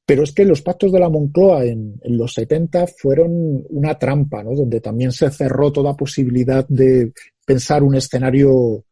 Pero 0.05 0.23
es 0.23 0.34
que 0.34 0.43
los 0.43 0.61
pactos 0.61 0.91
de 0.91 0.99
la 0.99 1.09
Moncloa 1.09 1.65
en, 1.65 1.99
los 2.03 2.34
70 2.34 2.88
fueron 2.88 3.63
una 3.69 3.97
trampa, 3.97 4.43
¿no? 4.43 4.55
donde 4.55 4.81
también 4.81 5.11
se 5.11 5.29
cerró 5.29 5.71
toda 5.71 5.95
posibilidad 5.95 6.67
de 6.67 7.13
pensar 7.45 7.84
un 7.84 7.95
escenario 7.95 8.86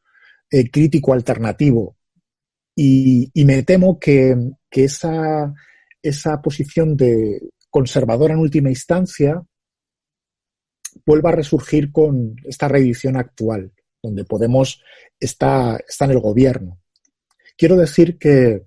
eh, 0.49 0.69
crítico 0.69 1.13
alternativo. 1.13 1.97
Y, 2.75 3.29
me 3.43 3.63
temo 3.63 3.99
que, 3.99 4.35
esa, 4.71 5.53
esa 6.01 6.41
posición 6.41 6.95
de 6.95 7.41
conservadora 7.69 8.33
en 8.33 8.39
última 8.39 8.69
instancia 8.69 9.41
vuelva 11.05 11.29
a 11.29 11.35
resurgir 11.35 11.91
con 11.91 12.35
esta 12.43 12.67
reedición 12.67 13.17
actual, 13.17 13.71
donde 14.01 14.23
Podemos 14.23 14.81
está, 15.19 15.79
está 15.87 16.05
en 16.05 16.11
el 16.11 16.19
gobierno. 16.19 16.79
Quiero 17.57 17.75
decir 17.75 18.17
que 18.17 18.65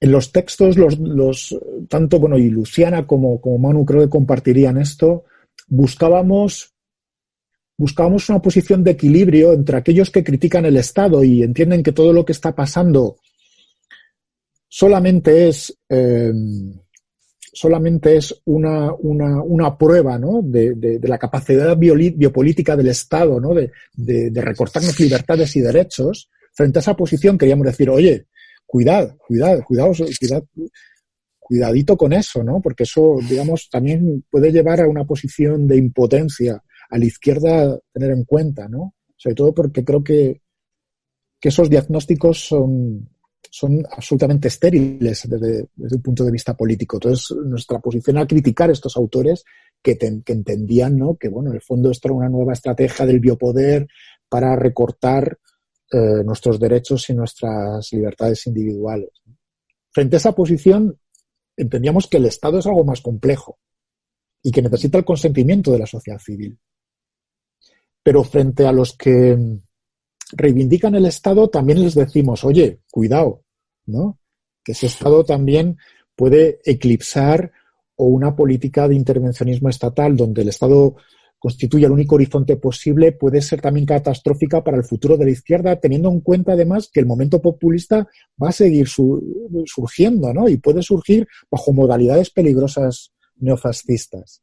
en 0.00 0.12
los 0.12 0.30
textos, 0.32 0.76
los, 0.76 0.98
los, 0.98 1.58
tanto 1.88 2.18
bueno, 2.18 2.36
y 2.36 2.50
Luciana 2.50 3.06
como, 3.06 3.40
como 3.40 3.58
Manu 3.58 3.84
creo 3.84 4.02
que 4.02 4.10
compartirían 4.10 4.78
esto, 4.78 5.24
buscábamos 5.68 6.76
buscábamos 7.78 8.28
una 8.30 8.40
posición 8.40 8.82
de 8.82 8.92
equilibrio 8.92 9.52
entre 9.52 9.76
aquellos 9.76 10.10
que 10.10 10.24
critican 10.24 10.64
el 10.64 10.76
Estado 10.76 11.22
y 11.22 11.42
entienden 11.42 11.82
que 11.82 11.92
todo 11.92 12.12
lo 12.12 12.24
que 12.24 12.32
está 12.32 12.54
pasando 12.54 13.18
solamente 14.68 15.48
es, 15.48 15.76
eh, 15.88 16.32
solamente 17.56 18.18
es 18.18 18.42
una, 18.44 18.92
una, 18.92 19.42
una 19.42 19.78
prueba 19.78 20.18
¿no? 20.18 20.42
de, 20.42 20.74
de, 20.74 21.08
la 21.08 21.16
capacidad 21.16 21.74
biopolítica 21.74 22.76
del 22.76 22.88
Estado 22.88 23.40
¿no? 23.40 23.54
de, 23.54 23.70
de, 23.94 24.42
recortarnos 24.42 25.00
libertades 25.00 25.56
y 25.56 25.60
derechos, 25.60 26.28
frente 26.52 26.78
a 26.78 26.82
esa 26.82 26.94
posición 26.94 27.38
queríamos 27.38 27.66
decir, 27.66 27.88
oye, 27.88 28.26
cuidad, 28.66 29.16
cuidad, 29.16 29.64
cuidad, 29.64 29.86
cuidadito 31.38 31.96
con 31.96 32.12
eso, 32.12 32.44
¿no? 32.44 32.60
Porque 32.60 32.82
eso, 32.82 33.16
digamos, 33.26 33.70
también 33.70 34.22
puede 34.28 34.52
llevar 34.52 34.82
a 34.82 34.88
una 34.88 35.04
posición 35.04 35.66
de 35.66 35.78
impotencia 35.78 36.62
a 36.90 36.98
la 36.98 37.06
izquierda 37.06 37.78
tener 37.90 38.10
en 38.10 38.24
cuenta, 38.24 38.68
¿no? 38.68 38.94
Sobre 39.16 39.34
todo 39.34 39.54
porque 39.54 39.82
creo 39.82 40.04
que, 40.04 40.42
que 41.40 41.48
esos 41.48 41.70
diagnósticos 41.70 42.48
son, 42.48 43.08
son 43.50 43.84
absolutamente 43.90 44.48
estériles 44.48 45.28
desde, 45.28 45.68
desde, 45.74 45.96
un 45.96 46.02
punto 46.02 46.24
de 46.24 46.30
vista 46.30 46.56
político. 46.56 46.96
Entonces, 46.96 47.36
nuestra 47.44 47.78
posición 47.78 48.18
al 48.18 48.26
criticar 48.26 48.70
a 48.70 48.72
estos 48.72 48.96
autores 48.96 49.44
que, 49.82 49.96
entendían 50.00 50.96
¿no? 50.96 51.16
que, 51.16 51.28
bueno, 51.28 51.50
en 51.50 51.56
el 51.56 51.62
fondo 51.62 51.90
esto 51.90 52.08
era 52.08 52.16
una 52.16 52.28
nueva 52.28 52.52
estrategia 52.52 53.06
del 53.06 53.20
biopoder 53.20 53.86
para 54.28 54.56
recortar 54.56 55.38
eh, 55.92 56.24
nuestros 56.24 56.58
derechos 56.58 57.08
y 57.10 57.14
nuestras 57.14 57.92
libertades 57.92 58.46
individuales. 58.46 59.10
Frente 59.92 60.16
a 60.16 60.18
esa 60.18 60.32
posición, 60.32 60.98
entendíamos 61.56 62.06
que 62.08 62.16
el 62.16 62.26
Estado 62.26 62.58
es 62.58 62.66
algo 62.66 62.84
más 62.84 63.00
complejo 63.00 63.58
y 64.42 64.50
que 64.50 64.62
necesita 64.62 64.98
el 64.98 65.04
consentimiento 65.04 65.72
de 65.72 65.78
la 65.78 65.86
sociedad 65.86 66.18
civil. 66.18 66.58
Pero 68.02 68.22
frente 68.24 68.66
a 68.66 68.72
los 68.72 68.96
que 68.96 69.36
reivindican 70.32 70.94
el 70.94 71.06
Estado, 71.06 71.48
también 71.48 71.82
les 71.82 71.94
decimos, 71.94 72.44
oye, 72.44 72.80
cuidado, 72.90 73.44
¿no? 73.86 74.18
Que 74.64 74.72
ese 74.72 74.86
Estado 74.86 75.24
también 75.24 75.76
puede 76.14 76.60
eclipsar 76.64 77.52
o 77.96 78.06
una 78.06 78.34
política 78.34 78.88
de 78.88 78.94
intervencionismo 78.94 79.68
estatal 79.68 80.16
donde 80.16 80.42
el 80.42 80.48
Estado 80.48 80.96
constituye 81.38 81.86
el 81.86 81.92
único 81.92 82.16
horizonte 82.16 82.56
posible 82.56 83.12
puede 83.12 83.40
ser 83.40 83.60
también 83.60 83.86
catastrófica 83.86 84.64
para 84.64 84.78
el 84.78 84.84
futuro 84.84 85.16
de 85.16 85.26
la 85.26 85.30
izquierda, 85.30 85.78
teniendo 85.78 86.10
en 86.10 86.20
cuenta 86.20 86.52
además 86.52 86.90
que 86.92 87.00
el 87.00 87.06
momento 87.06 87.40
populista 87.40 88.08
va 88.42 88.48
a 88.48 88.52
seguir 88.52 88.88
surgiendo, 88.88 90.32
¿no? 90.32 90.48
Y 90.48 90.56
puede 90.56 90.82
surgir 90.82 91.28
bajo 91.50 91.72
modalidades 91.72 92.30
peligrosas 92.30 93.12
neofascistas. 93.36 94.42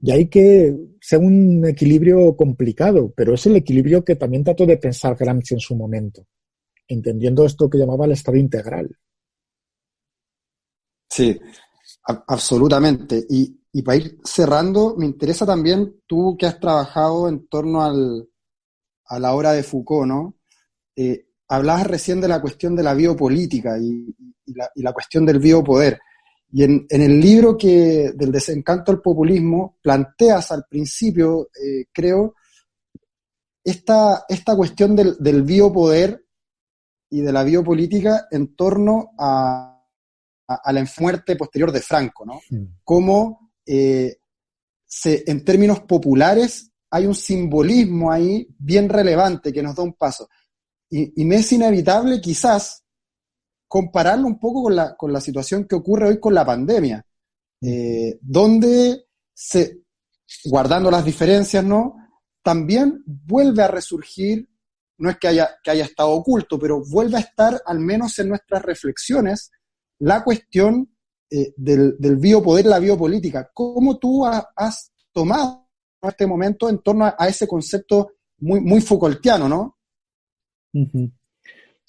Y 0.00 0.12
hay 0.12 0.28
que 0.28 0.76
ser 1.00 1.18
un 1.18 1.66
equilibrio 1.66 2.36
complicado, 2.36 3.12
pero 3.16 3.34
es 3.34 3.46
el 3.46 3.56
equilibrio 3.56 4.04
que 4.04 4.16
también 4.16 4.44
trató 4.44 4.64
de 4.64 4.76
pensar 4.76 5.16
Gramsci 5.16 5.54
en 5.54 5.60
su 5.60 5.74
momento, 5.74 6.26
entendiendo 6.86 7.44
esto 7.44 7.68
que 7.68 7.78
llamaba 7.78 8.04
el 8.04 8.12
Estado 8.12 8.36
integral. 8.36 8.96
Sí, 11.10 11.38
absolutamente. 12.04 13.26
Y, 13.28 13.56
para 13.82 13.96
ir 13.96 14.18
cerrando, 14.24 14.96
me 14.96 15.06
interesa 15.06 15.46
también 15.46 16.02
tú 16.06 16.36
que 16.38 16.46
has 16.46 16.58
trabajado 16.58 17.28
en 17.28 17.46
torno 17.48 17.82
al, 17.82 18.28
a 19.06 19.18
la 19.18 19.34
obra 19.34 19.52
de 19.52 19.62
Foucault, 19.62 20.08
¿no? 20.08 20.36
Eh, 20.96 21.28
hablabas 21.48 21.86
recién 21.86 22.20
de 22.20 22.28
la 22.28 22.40
cuestión 22.40 22.74
de 22.74 22.82
la 22.82 22.94
biopolítica 22.94 23.78
y, 23.78 24.14
la, 24.46 24.70
y 24.74 24.82
la 24.82 24.92
cuestión 24.92 25.24
del 25.26 25.38
biopoder. 25.38 25.98
Y 26.50 26.62
en, 26.62 26.86
el 26.88 27.20
libro 27.20 27.56
que 27.58 28.12
del 28.14 28.32
desencanto 28.32 28.90
al 28.90 29.02
populismo 29.02 29.78
planteas 29.82 30.50
al 30.50 30.64
principio, 30.68 31.50
eh, 31.54 31.86
creo, 31.92 32.34
esta, 33.62 34.24
esta 34.28 34.56
cuestión 34.56 34.96
del, 34.96 35.16
del, 35.18 35.42
biopoder 35.42 36.24
y 37.10 37.20
de 37.20 37.32
la 37.32 37.44
biopolítica 37.44 38.28
en 38.30 38.54
torno 38.54 39.10
a, 39.18 39.84
a, 40.46 40.72
la 40.72 40.86
muerte 40.98 41.36
posterior 41.36 41.70
de 41.70 41.82
Franco, 41.82 42.24
¿no? 42.24 42.40
Cómo 42.82 43.52
eh, 43.66 44.16
se, 44.86 45.24
en 45.26 45.44
términos 45.44 45.80
populares 45.80 46.70
hay 46.90 47.04
un 47.04 47.14
simbolismo 47.14 48.10
ahí 48.10 48.48
bien 48.58 48.88
relevante 48.88 49.52
que 49.52 49.62
nos 49.62 49.76
da 49.76 49.82
un 49.82 49.92
paso. 49.92 50.28
Y, 50.88 51.20
y 51.20 51.26
me 51.26 51.36
es 51.36 51.52
inevitable 51.52 52.22
quizás 52.22 52.82
compararlo 53.68 54.26
un 54.26 54.40
poco 54.40 54.64
con 54.64 54.74
la, 54.74 54.96
con 54.96 55.12
la 55.12 55.20
situación 55.20 55.66
que 55.66 55.76
ocurre 55.76 56.08
hoy 56.08 56.18
con 56.18 56.34
la 56.34 56.44
pandemia, 56.44 57.04
eh, 57.60 58.18
donde 58.22 59.06
se, 59.32 59.82
guardando 60.46 60.90
las 60.90 61.04
diferencias, 61.04 61.62
¿no? 61.62 61.96
También 62.42 63.02
vuelve 63.06 63.62
a 63.62 63.68
resurgir, 63.68 64.48
no 64.98 65.10
es 65.10 65.18
que 65.18 65.28
haya, 65.28 65.50
que 65.62 65.70
haya 65.70 65.84
estado 65.84 66.10
oculto, 66.10 66.58
pero 66.58 66.82
vuelve 66.84 67.18
a 67.18 67.20
estar 67.20 67.60
al 67.66 67.78
menos 67.78 68.18
en 68.18 68.30
nuestras 68.30 68.62
reflexiones 68.62 69.50
la 70.00 70.24
cuestión 70.24 70.90
eh, 71.30 71.52
del, 71.56 71.96
del, 71.98 72.16
biopoder, 72.16 72.66
la 72.66 72.78
biopolítica. 72.78 73.50
¿Cómo 73.52 73.98
tú 73.98 74.24
has 74.24 74.92
tomado 75.12 75.68
este 76.02 76.26
momento 76.26 76.68
en 76.68 76.78
torno 76.78 77.04
a, 77.04 77.28
ese 77.28 77.46
concepto 77.46 78.12
muy, 78.38 78.60
muy 78.60 78.80
Foucaultiano, 78.80 79.48
no? 79.48 79.78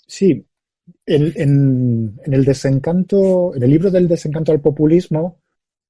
Sí, 0.08 0.49
en, 1.06 2.20
el 2.26 2.46
desencanto, 2.46 3.56
en 3.56 3.64
el 3.64 3.70
libro 3.70 3.92
del 3.92 4.08
desencanto 4.08 4.52
al 4.52 4.62
populismo, 4.62 5.42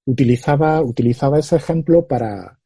utilizaba, 0.06 0.82
utilizaba 0.82 1.40
ese 1.40 1.58
ejemplo 1.58 2.08
para, 2.08 2.60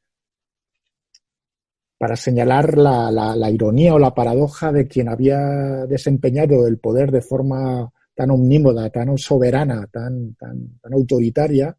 para 1.97 2.15
señalar 2.15 2.77
la, 2.77 3.11
la, 3.11 3.51
ironía 3.51 3.93
o 3.93 3.99
la 3.99 4.13
paradoja 4.13 4.71
de 4.71 4.87
quien 4.87 5.09
había 5.09 5.85
desempeñado 5.87 6.67
el 6.67 6.77
poder 6.79 7.11
de 7.11 7.21
forma 7.21 7.91
tan 8.15 8.31
omnímoda, 8.31 8.89
tan 8.89 9.17
soberana, 9.17 9.87
tan, 9.91 10.35
tan, 10.35 10.79
tan 10.79 10.93
autoritaria, 10.93 11.75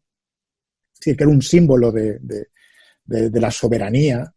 que 0.99 1.11
era 1.11 1.27
un 1.27 1.41
símbolo 1.41 1.91
de, 1.91 2.19
de, 2.19 3.39
la 3.39 3.51
soberanía, 3.51 4.33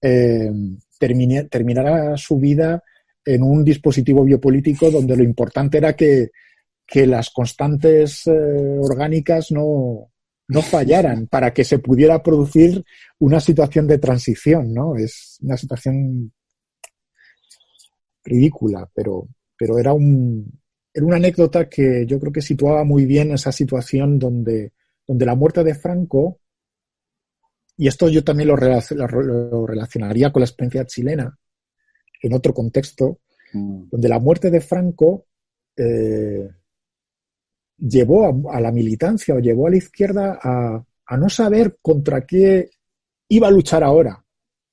eh, 0.00 0.50
terminara 0.98 2.16
su 2.16 2.38
vida 2.38 2.82
en 3.24 3.42
un 3.42 3.64
dispositivo 3.64 4.24
biopolítico 4.24 4.90
donde 4.90 5.16
lo 5.16 5.22
importante 5.22 5.78
era 5.78 5.94
que, 5.94 6.30
las 7.06 7.30
constantes 7.30 8.26
eh, 8.26 8.78
orgánicas 8.80 9.52
no, 9.52 10.10
no 10.48 10.62
fallaran 10.62 11.26
para 11.26 11.52
que 11.52 11.62
se 11.62 11.78
pudiera 11.78 12.22
producir 12.22 12.82
una 13.18 13.40
situación 13.40 13.86
de 13.86 13.98
transición, 13.98 14.72
¿no? 14.72 14.96
Es 14.96 15.38
una 15.42 15.58
situación 15.58 16.32
ridícula, 18.24 18.88
pero, 18.94 19.28
pero 19.56 19.78
era 19.78 19.92
un, 19.92 20.60
era 20.92 21.06
una 21.06 21.16
anécdota 21.16 21.68
que 21.68 22.06
yo 22.06 22.18
creo 22.18 22.32
que 22.32 22.42
situaba 22.42 22.84
muy 22.84 23.04
bien 23.04 23.32
esa 23.32 23.52
situación 23.52 24.18
donde, 24.18 24.72
donde 25.06 25.26
la 25.26 25.34
muerte 25.34 25.62
de 25.62 25.74
Franco, 25.74 26.40
y 27.76 27.86
esto 27.86 28.08
yo 28.08 28.24
también 28.24 28.48
lo, 28.48 28.56
relacionaría 28.56 30.32
con 30.32 30.40
la 30.40 30.46
experiencia 30.46 30.86
chilena, 30.86 31.38
en 32.20 32.32
otro 32.34 32.52
contexto, 32.52 33.20
mm. 33.52 33.88
donde 33.90 34.08
la 34.08 34.18
muerte 34.18 34.50
de 34.50 34.60
Franco 34.60 35.26
eh, 35.76 36.48
llevó 37.76 38.50
a, 38.50 38.60
la 38.60 38.72
militancia 38.72 39.34
o 39.34 39.38
llevó 39.38 39.66
a 39.66 39.70
la 39.70 39.76
izquierda 39.76 40.38
a, 40.42 40.84
a 41.06 41.16
no 41.16 41.28
saber 41.28 41.78
contra 41.80 42.26
qué 42.26 42.70
iba 43.28 43.48
a 43.48 43.52
luchar 43.52 43.84
ahora. 43.84 44.24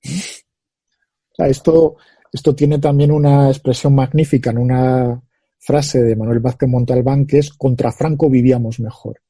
O 0.03 1.35
sea, 1.35 1.47
esto, 1.47 1.97
esto 2.31 2.55
tiene 2.55 2.79
también 2.79 3.11
una 3.11 3.49
expresión 3.49 3.93
magnífica 3.93 4.51
en 4.51 4.57
una 4.57 5.21
frase 5.57 6.01
de 6.03 6.15
Manuel 6.15 6.39
Vázquez 6.39 6.69
Montalbán 6.69 7.25
que 7.25 7.39
es 7.39 7.51
contra 7.51 7.91
Franco 7.91 8.29
vivíamos 8.29 8.79
mejor. 8.79 9.21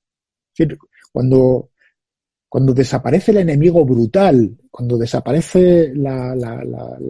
cuando, 1.12 1.70
cuando 2.56 2.74
desaparece 2.74 3.32
el 3.32 3.40
enemigo 3.40 3.84
brutal, 3.84 4.58
cuando 4.72 4.98
desaparece 4.98 5.92
la, 5.94 6.34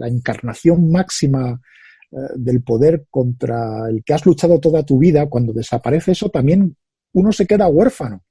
encarnación 0.08 0.90
máxima 0.90 1.60
eh, 2.10 2.16
del 2.34 2.64
poder 2.64 3.06
contra 3.08 3.88
el 3.88 4.02
que 4.02 4.12
has 4.12 4.26
luchado 4.26 4.58
toda 4.58 4.82
tu 4.82 4.98
vida, 4.98 5.28
cuando 5.28 5.52
desaparece 5.52 6.10
eso, 6.10 6.30
también 6.30 6.76
uno 7.12 7.30
se 7.30 7.46
queda 7.46 7.68
huérfano 7.68 8.24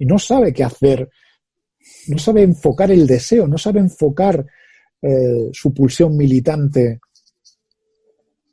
y 0.00 0.04
no 0.04 0.18
sabe 0.18 0.52
qué 0.52 0.64
hacer, 0.64 1.08
no 2.08 2.18
sabe 2.18 2.42
enfocar 2.42 2.90
el 2.90 3.06
deseo, 3.06 3.46
no 3.46 3.56
sabe 3.56 3.78
enfocar 3.78 4.44
eh, 5.02 5.50
su 5.52 5.72
pulsión 5.72 6.16
militante 6.16 6.98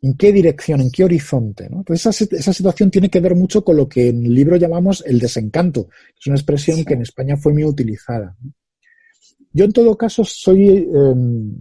en 0.04 0.16
qué 0.18 0.34
dirección, 0.34 0.82
en 0.82 0.92
qué 0.92 1.06
horizonte. 1.06 1.70
¿no? 1.70 1.84
esa, 1.88 2.12
situación 2.12 2.92
tiene 2.92 3.10
que 3.10 3.22
ver 3.22 3.36
mucho 3.36 3.64
con 3.64 3.78
lo 3.78 3.88
que 3.88 4.10
en 4.10 4.26
el 4.26 4.36
libro 4.36 4.58
llamamos 4.58 5.02
el 5.08 5.18
desencanto, 5.18 5.88
es 6.20 6.28
una 6.28 6.36
expresión 6.36 6.84
que 6.84 6.94
en 6.94 7.04
España 7.04 7.38
fue 7.38 7.54
muy 7.54 7.64
utilizada. 7.64 8.36
Yo 9.54 9.64
en 9.64 9.72
todo 9.72 9.98
caso 9.98 10.26
soy 10.26 10.90
em, 10.94 11.56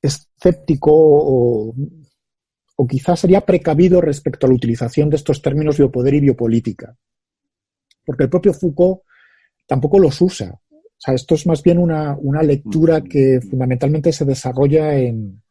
escéptico 0.00 0.92
o, 0.92 1.74
o 2.76 2.86
quizás 2.86 3.18
sería 3.18 3.40
precavido 3.40 4.00
respecto 4.00 4.46
a 4.46 4.48
la 4.48 4.54
utilización 4.54 5.10
de 5.10 5.16
estos 5.16 5.42
términos 5.42 5.78
biopoder 5.78 6.14
y 6.14 6.20
biopolítica, 6.20 6.96
porque 8.04 8.24
el 8.24 8.30
propio 8.30 8.54
Foucault 8.54 9.00
tampoco 9.66 9.98
los 9.98 10.20
usa. 10.20 10.52
O 10.70 10.98
sea, 10.98 11.14
esto 11.14 11.34
es 11.34 11.46
más 11.48 11.64
bien 11.64 11.78
una, 11.78 12.16
una 12.16 12.42
lectura 12.44 13.00
que 13.02 13.40
fundamentalmente 13.40 14.12
se 14.12 14.24
desarrolla 14.24 14.96
en, 14.96 15.42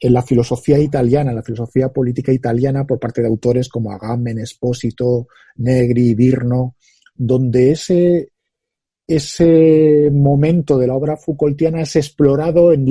en 0.00 0.12
la 0.12 0.22
filosofía 0.22 0.78
italiana, 0.78 1.30
en 1.30 1.36
la 1.36 1.42
filosofía 1.42 1.88
política 1.88 2.32
italiana 2.32 2.86
por 2.86 2.98
parte 2.98 3.22
de 3.22 3.28
autores 3.28 3.68
como 3.68 3.92
Agamben, 3.92 4.38
Espósito, 4.38 5.28
Negri, 5.56 6.14
Virno, 6.14 6.76
donde 7.14 7.70
ese, 7.70 8.32
ese 9.06 10.10
momento 10.12 10.78
de 10.78 10.86
la 10.86 10.94
obra 10.94 11.16
Foucaultiana 11.16 11.82
es 11.82 11.96
explorado 11.96 12.72
en, 12.72 12.86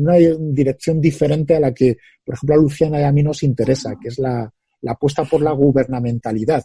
una 0.00 0.14
dirección 0.14 1.00
diferente 1.00 1.56
a 1.56 1.60
la 1.60 1.74
que, 1.74 1.98
por 2.24 2.34
ejemplo, 2.34 2.54
a 2.54 2.58
Luciana 2.58 3.00
y 3.00 3.04
a 3.04 3.12
mí 3.12 3.22
nos 3.22 3.42
interesa, 3.42 3.96
que 4.00 4.08
es 4.08 4.18
la, 4.18 4.52
la 4.80 4.92
apuesta 4.92 5.24
por 5.24 5.42
la 5.42 5.52
gubernamentalidad. 5.52 6.64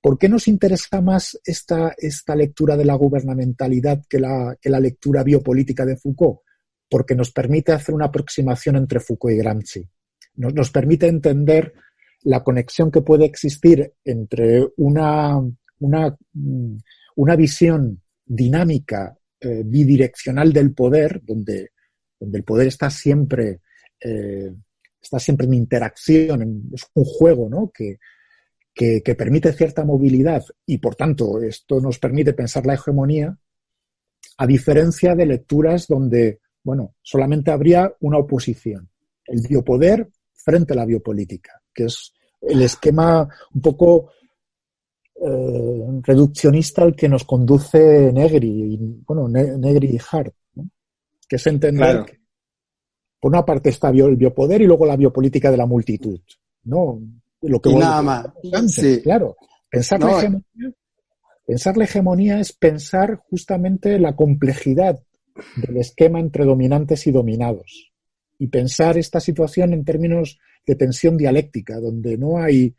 ¿Por 0.00 0.18
qué 0.18 0.28
nos 0.28 0.46
interesa 0.46 1.00
más 1.00 1.38
esta, 1.44 1.94
esta 1.98 2.36
lectura 2.36 2.76
de 2.76 2.84
la 2.84 2.94
gubernamentalidad 2.94 4.02
que 4.08 4.20
la, 4.20 4.56
que 4.60 4.70
la 4.70 4.78
lectura 4.78 5.22
biopolítica 5.24 5.84
de 5.84 5.96
Foucault? 5.96 6.40
Porque 6.88 7.14
nos 7.14 7.32
permite 7.32 7.72
hacer 7.72 7.94
una 7.94 8.06
aproximación 8.06 8.76
entre 8.76 9.00
Foucault 9.00 9.34
y 9.34 9.38
Gramsci. 9.38 9.88
Nos, 10.36 10.70
permite 10.70 11.06
entender 11.06 11.72
la 12.22 12.42
conexión 12.42 12.90
que 12.90 13.00
puede 13.00 13.24
existir 13.24 13.94
entre 14.04 14.66
una, 14.76 15.40
una, 15.78 16.16
una 17.16 17.36
visión 17.36 18.02
dinámica, 18.24 19.16
eh, 19.40 19.62
bidireccional 19.64 20.52
del 20.52 20.74
poder, 20.74 21.22
donde, 21.24 21.70
donde, 22.20 22.38
el 22.38 22.44
poder 22.44 22.66
está 22.66 22.90
siempre, 22.90 23.60
eh, 24.00 24.52
está 25.00 25.18
siempre 25.18 25.46
en 25.46 25.54
interacción, 25.54 26.70
es 26.74 26.86
un 26.94 27.04
juego 27.04 27.48
¿no? 27.48 27.72
que, 27.72 27.98
que 28.74 29.14
permite 29.14 29.54
cierta 29.54 29.84
movilidad 29.84 30.44
y, 30.66 30.76
por 30.76 30.96
tanto, 30.96 31.40
esto 31.40 31.80
nos 31.80 31.98
permite 31.98 32.34
pensar 32.34 32.66
la 32.66 32.74
hegemonía, 32.74 33.38
a 34.36 34.46
diferencia 34.46 35.14
de 35.14 35.24
lecturas 35.24 35.86
donde 35.86 36.40
bueno, 36.66 36.96
solamente 37.00 37.52
habría 37.52 37.94
una 38.00 38.18
oposición, 38.18 38.90
el 39.24 39.40
biopoder 39.48 40.10
frente 40.34 40.72
a 40.72 40.76
la 40.76 40.84
biopolítica, 40.84 41.62
que 41.72 41.84
es 41.84 42.12
el 42.40 42.60
esquema 42.60 43.28
un 43.54 43.60
poco 43.60 44.10
eh, 45.14 46.00
reduccionista 46.02 46.82
al 46.82 46.96
que 46.96 47.08
nos 47.08 47.22
conduce 47.22 48.12
Negri, 48.12 48.74
y, 48.74 48.78
bueno, 49.06 49.28
Negri 49.28 49.94
y 49.94 50.00
Hart, 50.10 50.34
que 51.28 51.36
es 51.36 51.46
entender 51.46 52.04
que 52.04 52.18
por 53.20 53.30
una 53.30 53.44
parte 53.44 53.68
está 53.68 53.90
el 53.90 54.16
biopoder 54.16 54.60
y 54.60 54.66
luego 54.66 54.86
la 54.86 54.96
biopolítica 54.96 55.52
de 55.52 55.56
la 55.58 55.66
multitud, 55.66 56.18
¿no? 56.64 57.00
Lo 57.42 57.60
que 57.60 57.70
y 57.70 57.76
nada 57.76 58.02
más. 58.02 58.26
Claro, 59.04 59.36
pensar 59.70 60.00
la 60.00 60.18
hegemonía 60.18 60.74
Pensar 61.46 61.76
la 61.76 61.84
hegemonía 61.84 62.40
es 62.40 62.52
pensar 62.52 63.22
justamente 63.30 64.00
la 64.00 64.16
complejidad 64.16 65.00
del 65.56 65.76
esquema 65.78 66.20
entre 66.20 66.44
dominantes 66.44 67.06
y 67.06 67.12
dominados 67.12 67.92
y 68.38 68.48
pensar 68.48 68.98
esta 68.98 69.20
situación 69.20 69.72
en 69.72 69.84
términos 69.84 70.38
de 70.66 70.74
tensión 70.74 71.16
dialéctica, 71.16 71.80
donde 71.80 72.18
no 72.18 72.38
hay 72.38 72.74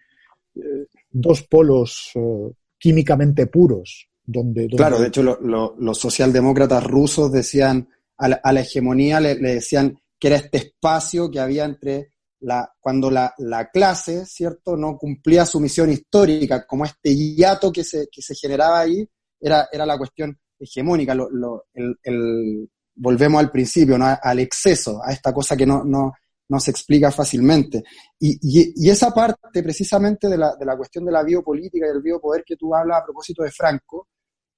eh, 0.56 0.88
dos 1.10 1.44
polos 1.44 2.12
eh, 2.16 2.52
químicamente 2.78 3.48
puros. 3.48 4.10
Donde, 4.30 4.68
Claro, 4.68 5.00
de 5.00 5.08
hecho 5.08 5.24
los 5.24 5.98
socialdemócratas 5.98 6.84
rusos 6.84 7.32
decían 7.32 7.88
a 8.18 8.28
la, 8.28 8.60
hegemonía, 8.60 9.22
le, 9.22 9.36
decían 9.36 9.98
que 10.20 10.28
era 10.28 10.36
este 10.36 10.58
espacio 10.58 11.32
que 11.32 11.40
había 11.40 11.64
entre 11.64 12.12
la, 12.42 12.70
cuando 12.82 13.10
la, 13.10 13.34
la, 13.38 13.70
clase, 13.70 14.26
¿cierto?, 14.26 14.76
no 14.76 14.98
cumplía 14.98 15.46
su 15.46 15.62
misión 15.62 15.90
histórica, 15.90 16.66
como 16.68 16.84
este 16.84 17.16
hiato 17.16 17.72
que 17.72 17.86
se, 17.86 18.10
que 18.12 18.22
se 18.22 18.36
generaba 18.36 18.82
ahí, 18.82 19.08
era, 19.40 19.70
era 19.72 19.86
la 19.86 19.98
cuestión 19.98 20.38
hegemónica, 20.60 21.14
el, 21.14 22.70
volvemos 22.96 23.40
al 23.40 23.52
principio, 23.52 23.98
¿no? 23.98 24.06
al 24.22 24.40
exceso, 24.40 25.00
a 25.04 25.12
esta 25.12 25.34
cosa 25.34 25.56
que 25.56 25.66
no, 25.66 25.84
no, 25.84 26.14
no 26.50 26.60
se 26.60 26.72
explica 26.72 27.12
fácilmente. 27.12 27.84
Y, 28.20 28.40
y, 28.42 28.90
esa 28.90 29.12
parte 29.14 29.62
precisamente 29.62 30.28
de 30.28 30.38
la, 30.38 30.56
de 30.56 30.66
la, 30.66 30.78
cuestión 30.78 31.06
de 31.06 31.12
la 31.12 31.24
biopolítica 31.24 31.86
y 31.86 31.90
del 31.90 32.02
biopoder 32.02 32.44
que 32.46 32.56
tú 32.56 32.74
hablas 32.74 33.02
a 33.02 33.06
propósito 33.06 33.44
de 33.44 33.52
Franco 33.52 34.08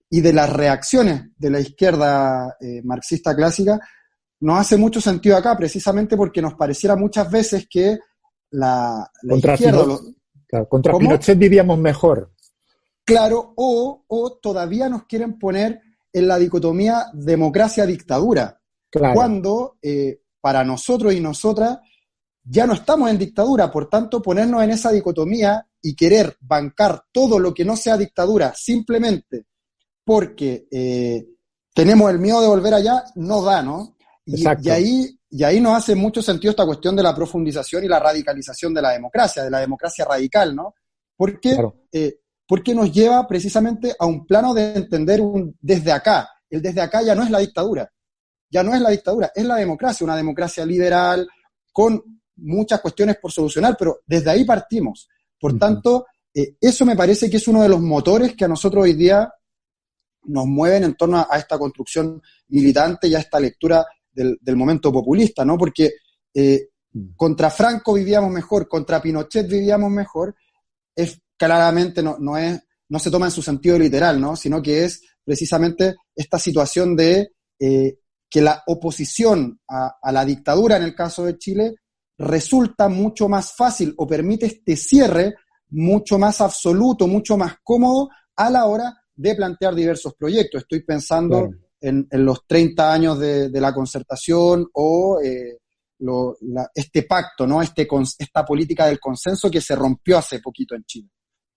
y 0.10 0.22
de 0.22 0.34
las 0.34 0.52
reacciones 0.52 1.24
de 1.38 1.50
la 1.50 1.60
izquierda 1.60 2.56
eh, 2.60 2.82
marxista 2.84 3.36
clásica, 3.36 3.80
nos 4.42 4.60
hace 4.60 4.78
mucho 4.78 5.02
sentido 5.02 5.36
acá, 5.36 5.56
precisamente 5.58 6.16
porque 6.16 6.42
nos 6.42 6.56
pareciera 6.56 6.96
muchas 6.96 7.30
veces 7.30 7.68
que 7.70 7.98
la, 8.52 9.10
contra 9.28 9.54
izquierda... 9.56 9.86
contra 10.70 10.98
Pinochet 10.98 11.38
vivíamos 11.38 11.78
mejor. 11.78 12.32
Claro, 13.04 13.54
o, 13.56 14.06
o 14.08 14.38
todavía 14.38 14.88
nos 14.88 15.06
quieren 15.06 15.38
poner 15.38 15.82
en 16.12 16.28
la 16.28 16.38
dicotomía 16.38 17.08
democracia-dictadura, 17.14 18.60
cuando 18.92 19.78
eh, 19.82 20.22
para 20.42 20.64
nosotros 20.64 21.14
y 21.14 21.20
nosotras 21.20 21.80
ya 22.44 22.66
no 22.66 22.74
estamos 22.74 23.10
en 23.10 23.18
dictadura, 23.18 23.72
por 23.72 23.90
tanto 23.90 24.22
ponernos 24.22 24.64
en 24.64 24.72
esa 24.72 24.92
dicotomía 24.92 25.68
y 25.82 25.96
querer 25.96 26.36
bancar 26.42 27.04
todo 27.12 27.38
lo 27.38 27.54
que 27.54 27.66
no 27.66 27.76
sea 27.76 27.98
dictadura 27.98 28.54
simplemente 28.56 29.46
porque 30.10 30.68
eh, 30.72 31.24
tenemos 31.72 32.10
el 32.10 32.18
miedo 32.18 32.42
de 32.42 32.48
volver 32.48 32.74
allá, 32.74 33.04
no 33.14 33.44
da, 33.44 33.62
¿no? 33.62 33.96
Y, 34.26 34.44
ahí, 34.68 35.20
y 35.30 35.44
ahí 35.44 35.62
nos 35.62 35.78
hace 35.78 35.94
mucho 35.94 36.24
sentido 36.24 36.50
esta 36.50 36.66
cuestión 36.66 36.96
de 36.96 37.04
la 37.04 37.14
profundización 37.14 37.84
y 37.84 37.88
la 37.88 38.00
radicalización 38.00 38.74
de 38.74 38.82
la 38.82 38.90
democracia, 38.90 39.44
de 39.44 39.52
la 39.52 39.60
democracia 39.60 40.06
radical, 40.06 40.56
¿no? 40.56 40.74
Porque 41.16 41.56
eh, 41.92 42.22
porque 42.50 42.74
nos 42.74 42.92
lleva 42.92 43.28
precisamente 43.28 43.96
a 44.00 44.08
un 44.08 44.26
plano 44.26 44.56
de 44.56 44.74
entender 44.74 45.22
un 45.22 45.56
desde 45.62 45.92
acá. 45.92 46.28
El 46.50 46.64
desde 46.64 46.82
acá 46.82 47.04
ya 47.04 47.14
no 47.14 47.22
es 47.22 47.30
la 47.30 47.38
dictadura, 47.38 47.88
ya 48.50 48.64
no 48.64 48.74
es 48.74 48.82
la 48.82 48.90
dictadura, 48.90 49.32
es 49.36 49.46
la 49.46 49.58
democracia, 49.58 50.04
una 50.04 50.16
democracia 50.16 50.66
liberal 50.66 51.30
con 51.72 52.04
muchas 52.38 52.82
cuestiones 52.82 53.18
por 53.18 53.32
solucionar, 53.32 53.76
pero 53.78 54.00
desde 54.04 54.32
ahí 54.32 54.46
partimos. 54.46 55.08
Por 55.40 55.60
tanto, 55.60 56.08
eh, 56.34 56.56
eso 56.60 56.88
me 56.88 56.96
parece 56.96 57.30
que 57.30 57.38
es 57.38 57.48
uno 57.48 57.62
de 57.62 57.70
los 57.70 57.82
motores 57.82 58.36
que 58.36 58.46
a 58.46 58.48
nosotros 58.48 58.84
hoy 58.86 58.94
día 58.94 59.32
nos 60.24 60.48
mueven 60.48 60.86
en 60.86 60.96
torno 60.96 61.20
a, 61.30 61.38
esta 61.38 61.60
construcción 61.60 62.20
militante 62.48 63.08
y 63.08 63.14
a 63.14 63.20
esta 63.20 63.40
lectura 63.40 63.86
del, 64.12 64.56
momento 64.56 64.92
populista, 64.92 65.46
¿no? 65.46 65.56
Porque 65.56 65.92
eh, 66.34 66.70
mm. 66.94 67.14
contra 67.16 67.52
Franco 67.52 67.94
vivíamos 67.94 68.32
mejor, 68.32 68.68
contra 68.68 69.00
Pinochet 69.00 69.48
vivíamos 69.48 69.92
mejor, 69.92 70.36
es 70.96 71.22
claramente 71.40 72.04
no, 72.04 72.18
no, 72.20 72.38
es, 72.38 72.62
no 72.90 73.00
se 73.00 73.10
toma 73.10 73.28
en 73.28 73.32
su 73.32 73.42
sentido 73.42 73.80
literal, 73.80 74.20
¿no? 74.20 74.36
sino 74.36 74.62
que 74.62 74.84
es 74.84 75.02
precisamente 75.24 75.96
esta 76.16 76.38
situación 76.38 76.96
de 76.96 77.32
eh, 77.60 78.00
que 78.30 78.42
la 78.42 78.62
oposición 78.68 79.60
a, 79.68 80.12
la 80.12 80.26
dictadura, 80.26 80.78
en 80.78 80.84
el 80.84 80.94
caso 80.94 81.26
de 81.26 81.38
Chile, 81.38 81.76
resulta 82.18 82.90
mucho 82.90 83.30
más 83.30 83.54
fácil 83.56 83.94
o 83.98 84.06
permite 84.06 84.48
este 84.48 84.76
cierre 84.76 85.36
mucho 85.70 86.20
más 86.20 86.42
absoluto, 86.42 87.08
mucho 87.08 87.38
más 87.38 87.56
cómodo 87.64 88.10
a 88.36 88.50
la 88.50 88.66
hora 88.66 88.94
de 89.16 89.36
plantear 89.36 89.74
diversos 89.74 90.14
proyectos. 90.16 90.62
Estoy 90.62 90.84
pensando 90.84 91.50
en, 91.80 92.08
los 92.12 92.46
30 92.46 92.92
años 92.92 93.20
de, 93.20 93.50
la 93.52 93.74
concertación 93.74 94.68
o 94.74 95.20
eh, 95.24 95.58
este 96.74 97.04
pacto, 97.04 97.48
¿no? 97.48 97.62
Este, 97.62 97.88
esta 98.18 98.46
política 98.46 98.88
del 98.88 99.00
consenso 99.00 99.50
que 99.50 99.62
se 99.62 99.76
rompió 99.76 100.18
hace 100.18 100.40
poquito 100.40 100.76
en 100.76 100.84
Chile. 100.84 101.10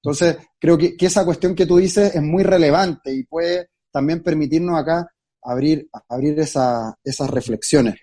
Entonces, 0.02 0.36
creo 0.58 0.76
que, 0.76 0.96
esa 0.98 1.24
cuestión 1.24 1.54
que 1.54 1.66
tú 1.66 1.76
dices 1.76 2.14
es 2.14 2.22
muy 2.22 2.42
relevante 2.42 3.12
y 3.14 3.24
puede 3.24 3.68
también 3.90 4.22
permitirnos 4.22 4.78
acá 4.78 5.08
abrir, 5.42 5.88
abrir 6.08 6.38
esas 6.38 7.30
reflexiones. 7.30 7.94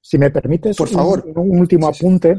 Si 0.00 0.18
me 0.18 0.30
permites, 0.30 0.76
por 0.76 0.88
favor, 0.88 1.24
un, 1.26 1.60
último 1.60 1.86
apunte 1.86 2.38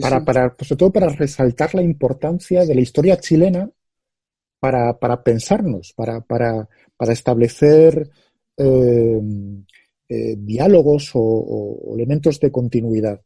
para, 0.00 0.24
para, 0.24 0.56
sobre 0.60 0.76
todo 0.76 0.92
para 0.92 1.08
resaltar 1.08 1.74
la 1.74 1.82
importancia 1.82 2.64
de 2.64 2.74
la 2.74 2.80
historia 2.80 3.18
chilena 3.18 3.68
para, 4.58 4.98
para 4.98 5.22
pensarnos, 5.22 5.92
para, 5.94 6.20
para, 6.20 6.68
para 6.96 7.12
establecer 7.12 8.10
eh, 8.56 9.20
eh, 10.08 10.36
diálogos 10.38 11.10
o, 11.14 11.92
elementos 11.94 12.40
de 12.40 12.50
continuidad. 12.50 13.20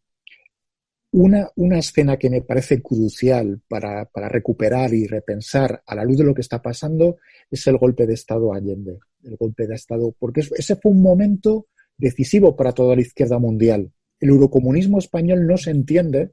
Una, 1.12 1.50
una, 1.56 1.78
escena 1.78 2.16
que 2.16 2.30
me 2.30 2.42
parece 2.42 2.80
crucial 2.80 3.60
para, 3.66 4.04
para, 4.04 4.28
recuperar 4.28 4.94
y 4.94 5.08
repensar 5.08 5.82
a 5.84 5.94
la 5.96 6.04
luz 6.04 6.18
de 6.18 6.24
lo 6.24 6.34
que 6.34 6.40
está 6.40 6.62
pasando 6.62 7.16
es 7.50 7.66
el 7.66 7.78
golpe 7.78 8.06
de 8.06 8.14
Estado 8.14 8.54
Allende. 8.54 8.98
El 9.24 9.36
golpe 9.36 9.66
de 9.66 9.74
Estado, 9.74 10.14
porque 10.18 10.42
ese 10.56 10.76
fue 10.76 10.92
un 10.92 11.02
momento 11.02 11.66
decisivo 11.98 12.54
para 12.54 12.72
toda 12.72 12.94
la 12.94 13.02
izquierda 13.02 13.38
mundial. 13.38 13.90
El 14.20 14.28
eurocomunismo 14.28 14.98
español 14.98 15.46
no 15.46 15.56
se 15.56 15.72
entiende 15.72 16.32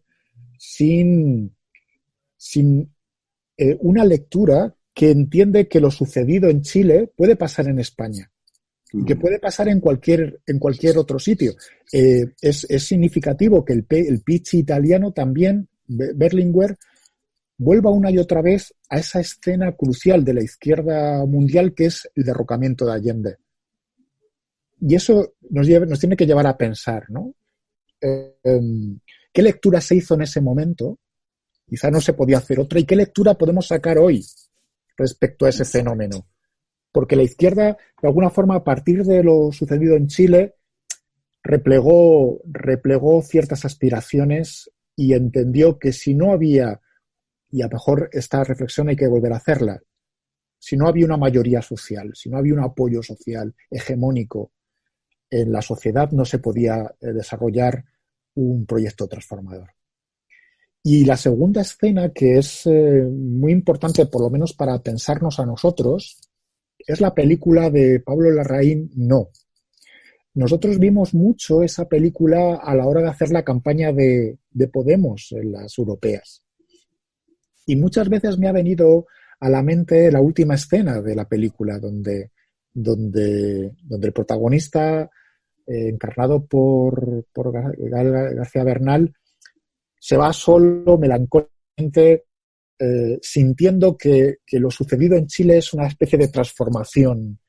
sin, 0.59 1.55
sin 2.37 2.93
eh, 3.57 3.77
una 3.79 4.05
lectura 4.05 4.75
que 4.93 5.09
entiende 5.09 5.67
que 5.67 5.79
lo 5.79 5.89
sucedido 5.89 6.49
en 6.49 6.61
Chile 6.61 7.11
puede 7.15 7.35
pasar 7.35 7.67
en 7.67 7.79
España 7.79 8.31
y 8.93 9.03
que 9.05 9.15
puede 9.15 9.39
pasar 9.39 9.67
en 9.67 9.79
cualquier, 9.79 10.39
en 10.45 10.59
cualquier 10.59 10.97
otro 10.97 11.19
sitio. 11.19 11.53
Eh, 11.91 12.25
es, 12.41 12.65
significativo 12.83 13.63
que 13.65 13.73
el, 13.73 13.85
el 13.89 14.21
pitch 14.21 14.55
italiano 14.55 15.11
también, 15.11 15.67
Berlinguer, 15.87 16.77
vuelva 17.57 17.91
una 17.91 18.11
y 18.11 18.17
otra 18.17 18.41
vez 18.41 18.73
a 18.89 18.99
esa 18.99 19.19
escena 19.19 19.73
crucial 19.73 20.23
de 20.23 20.33
la 20.33 20.43
izquierda 20.43 21.25
mundial 21.25 21.73
que 21.73 21.85
es 21.85 22.09
el 22.15 22.23
derrocamiento 22.23 22.85
de 22.85 22.93
Allende. 22.93 23.37
Y 24.79 24.95
eso 24.95 25.33
nos, 25.49 25.67
nos 25.67 25.99
tiene 25.99 26.15
que 26.15 26.27
llevar 26.27 26.45
a 26.47 26.57
pensar, 26.57 27.09
¿no? 27.09 27.33
Eh, 27.99 28.35
em, 28.43 28.99
¿Qué 29.33 29.41
lectura 29.41 29.81
se 29.81 29.95
hizo 29.95 30.13
en 30.13 30.21
ese 30.21 30.39
momento? 30.39 30.99
Quizá 31.67 31.91
no 31.91 31.99
se 31.99 32.13
podía 32.13 32.37
hacer 32.37 32.59
otra. 32.59 32.79
¿Y 32.79 32.85
qué 32.85 32.95
lectura 32.95 33.33
podemos 33.33 33.67
sacar 33.67 33.97
hoy 33.97 34.23
respecto 34.95 35.45
a 35.45 35.49
ese 35.49 35.65
fenómeno? 35.65 36.27
Porque 36.91 37.15
la 37.15 37.23
izquierda, 37.23 37.77
de 38.01 38.07
alguna 38.07 38.29
forma, 38.29 38.55
a 38.55 38.63
partir 38.63 39.03
de 39.03 39.23
lo 39.23 39.51
sucedido 39.51 39.95
en 39.95 40.07
Chile, 40.07 40.55
replegó, 41.43 42.41
replegó 42.45 43.21
ciertas 43.21 43.65
aspiraciones 43.65 44.71
y 44.95 45.13
entendió 45.13 45.77
que 45.77 45.93
si 45.93 46.15
no 46.15 46.31
había, 46.31 46.81
y 47.51 47.61
a 47.61 47.65
lo 47.65 47.73
mejor 47.73 48.09
esta 48.11 48.43
reflexión 48.43 48.89
hay 48.89 48.95
que 48.95 49.07
volver 49.07 49.33
a 49.33 49.37
hacerla, 49.37 49.81
si 50.59 50.75
no 50.75 50.87
había 50.87 51.05
una 51.05 51.17
mayoría 51.17 51.61
social, 51.61 52.11
si 52.15 52.29
no 52.29 52.37
había 52.37 52.53
un 52.53 52.61
apoyo 52.61 53.03
social 53.03 53.53
hegemónico 53.69 54.51
en 55.29 55.51
la 55.51 55.61
sociedad, 55.61 56.11
no 56.11 56.25
se 56.25 56.39
podía 56.39 56.95
eh, 56.99 57.13
desarrollar 57.13 57.83
un 58.35 58.65
proyecto 58.65 59.07
transformador. 59.07 59.69
Y 60.83 61.05
la 61.05 61.17
segunda 61.17 61.61
escena, 61.61 62.11
que 62.13 62.37
es 62.37 62.65
eh, 62.65 63.03
muy 63.11 63.51
importante, 63.51 64.05
por 64.05 64.21
lo 64.21 64.29
menos 64.29 64.53
para 64.53 64.81
pensarnos 64.81 65.39
a 65.39 65.45
nosotros, 65.45 66.19
es 66.85 67.01
la 67.01 67.13
película 67.13 67.69
de 67.69 67.99
Pablo 67.99 68.31
Larraín, 68.31 68.91
No. 68.95 69.29
Nosotros 70.33 70.77
vimos 70.77 71.15
mucho 71.15 71.63
esa 71.63 71.89
película 71.89 72.57
a 72.57 72.75
la 72.75 72.85
hora 72.85 73.01
de 73.01 73.09
hacer 73.09 73.31
la 73.31 73.43
campaña 73.43 73.91
de, 73.91 74.37
Podemos 74.71 75.31
en 75.31 75.51
las 75.51 75.75
europeas. 75.79 76.43
Y 77.65 77.75
muchas 77.75 78.07
veces 78.07 78.37
me 78.37 78.47
ha 78.47 78.51
venido 78.51 79.07
a 79.39 79.49
la 79.49 79.63
mente 79.63 80.11
la 80.11 80.21
última 80.21 80.53
escena 80.53 81.01
de 81.01 81.15
la 81.15 81.27
película, 81.27 81.79
donde, 81.79 82.31
donde, 82.71 83.71
el 83.89 84.13
protagonista 84.13 85.09
eh, 85.65 85.89
encarnado 85.89 86.45
por, 86.45 87.25
por 87.33 87.51
García 87.51 88.63
Bernal, 88.63 89.11
se 89.99 90.17
va 90.17 90.31
solo, 90.33 90.99
melancólicamente, 90.99 92.26
eh, 92.79 93.17
sintiendo 93.23 93.97
que, 93.97 94.37
lo 94.51 94.69
sucedido 94.69 95.15
en 95.15 95.25
Chile 95.25 95.57
es 95.57 95.73
una 95.73 95.87
especie 95.87 96.19
de 96.19 96.27
transformación 96.27 97.39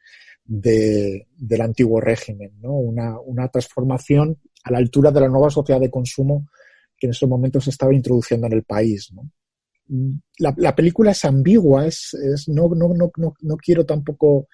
del 0.44 1.60
antiguo 1.60 2.00
régimen, 2.00 2.52
¿no? 2.62 2.72
una, 2.72 3.48
transformación 3.48 4.38
a 4.64 4.72
la 4.72 4.78
altura 4.78 5.10
de 5.10 5.20
la 5.20 5.28
nueva 5.28 5.50
sociedad 5.50 5.80
de 5.80 5.90
consumo 5.90 6.48
que 6.96 7.06
en 7.06 7.10
esos 7.10 7.28
momentos 7.28 7.64
se 7.64 7.70
estaba 7.70 7.92
introduciendo 7.92 8.46
en 8.46 8.54
el 8.54 8.62
país. 8.62 9.12
La, 10.38 10.74
película 10.74 11.10
es 11.10 11.22
ambigua, 11.26 11.86
es, 11.86 12.16
no, 12.48 12.68
no, 12.74 12.94
no, 12.94 13.10
no, 13.42 13.56
quiero 13.58 13.84
tampoco 13.84 14.48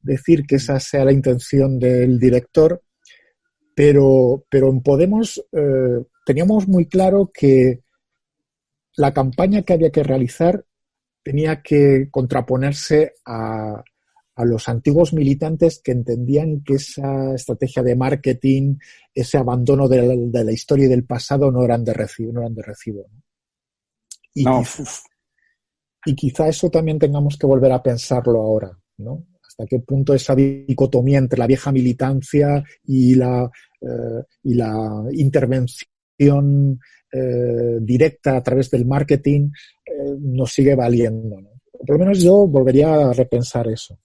decir 0.00 0.46
que 0.46 0.56
esa 0.56 0.78
sea 0.78 1.04
la 1.04 1.12
intención 1.12 1.80
del 1.80 2.20
director, 2.20 2.80
pero, 3.74 4.44
pero 4.48 4.70
en 4.70 4.80
Podemos 4.80 5.44
eh, 5.50 6.04
teníamos 6.24 6.68
muy 6.68 6.86
claro 6.86 7.32
que 7.34 7.80
la 9.00 9.14
campaña 9.14 9.62
que 9.62 9.72
había 9.72 9.90
que 9.90 10.02
realizar 10.02 10.64
tenía 11.22 11.62
que 11.62 12.08
contraponerse 12.10 13.14
a, 13.24 13.82
los 14.42 14.70
antiguos 14.70 15.12
militantes 15.12 15.82
que 15.84 15.92
entendían 15.92 16.62
que 16.62 16.74
esa 16.74 17.34
estrategia 17.34 17.82
de 17.82 17.94
marketing, 17.94 18.76
ese 19.14 19.36
abandono 19.36 19.86
de 19.86 20.00
la, 20.32 20.52
historia 20.52 20.86
y 20.86 20.88
del 20.88 21.04
pasado 21.04 21.50
no 21.52 21.62
eran 21.62 21.84
de 21.84 21.92
recibo. 21.92 22.32
No 22.32 22.40
eran 22.40 22.54
de 22.54 22.62
recibo 22.62 23.04
Y, 24.32 24.46
y, 26.06 26.14
quizá 26.14 26.48
eso 26.48 26.70
también 26.70 26.98
tengamos 26.98 27.36
que 27.36 27.46
volver 27.46 27.70
a 27.72 27.82
pensarlo 27.82 28.40
ahora, 28.40 28.70
¿no? 28.96 29.26
hasta 29.46 29.66
qué 29.66 29.80
punto 29.80 30.14
esa 30.14 30.34
dicotomía 30.34 31.18
entre 31.18 31.38
la 31.38 31.46
vieja 31.46 31.70
militancia 31.70 32.64
y 32.84 33.16
la, 33.16 33.50
eh, 33.82 34.24
y 34.44 34.54
la 34.54 35.04
intervención 35.12 36.80
eh, 37.12 37.78
directa 37.80 38.36
a 38.36 38.42
través 38.42 38.70
del 38.70 38.86
marketing 38.86 39.50
eh, 39.84 40.16
nos 40.20 40.52
sigue 40.52 40.74
valiendo. 40.74 41.36
Por 41.72 41.90
lo 41.90 41.98
menos 41.98 42.20
yo 42.20 42.46
volvería 42.46 42.94
a 42.94 43.12
repensar 43.12 43.68
eso. 43.68 43.98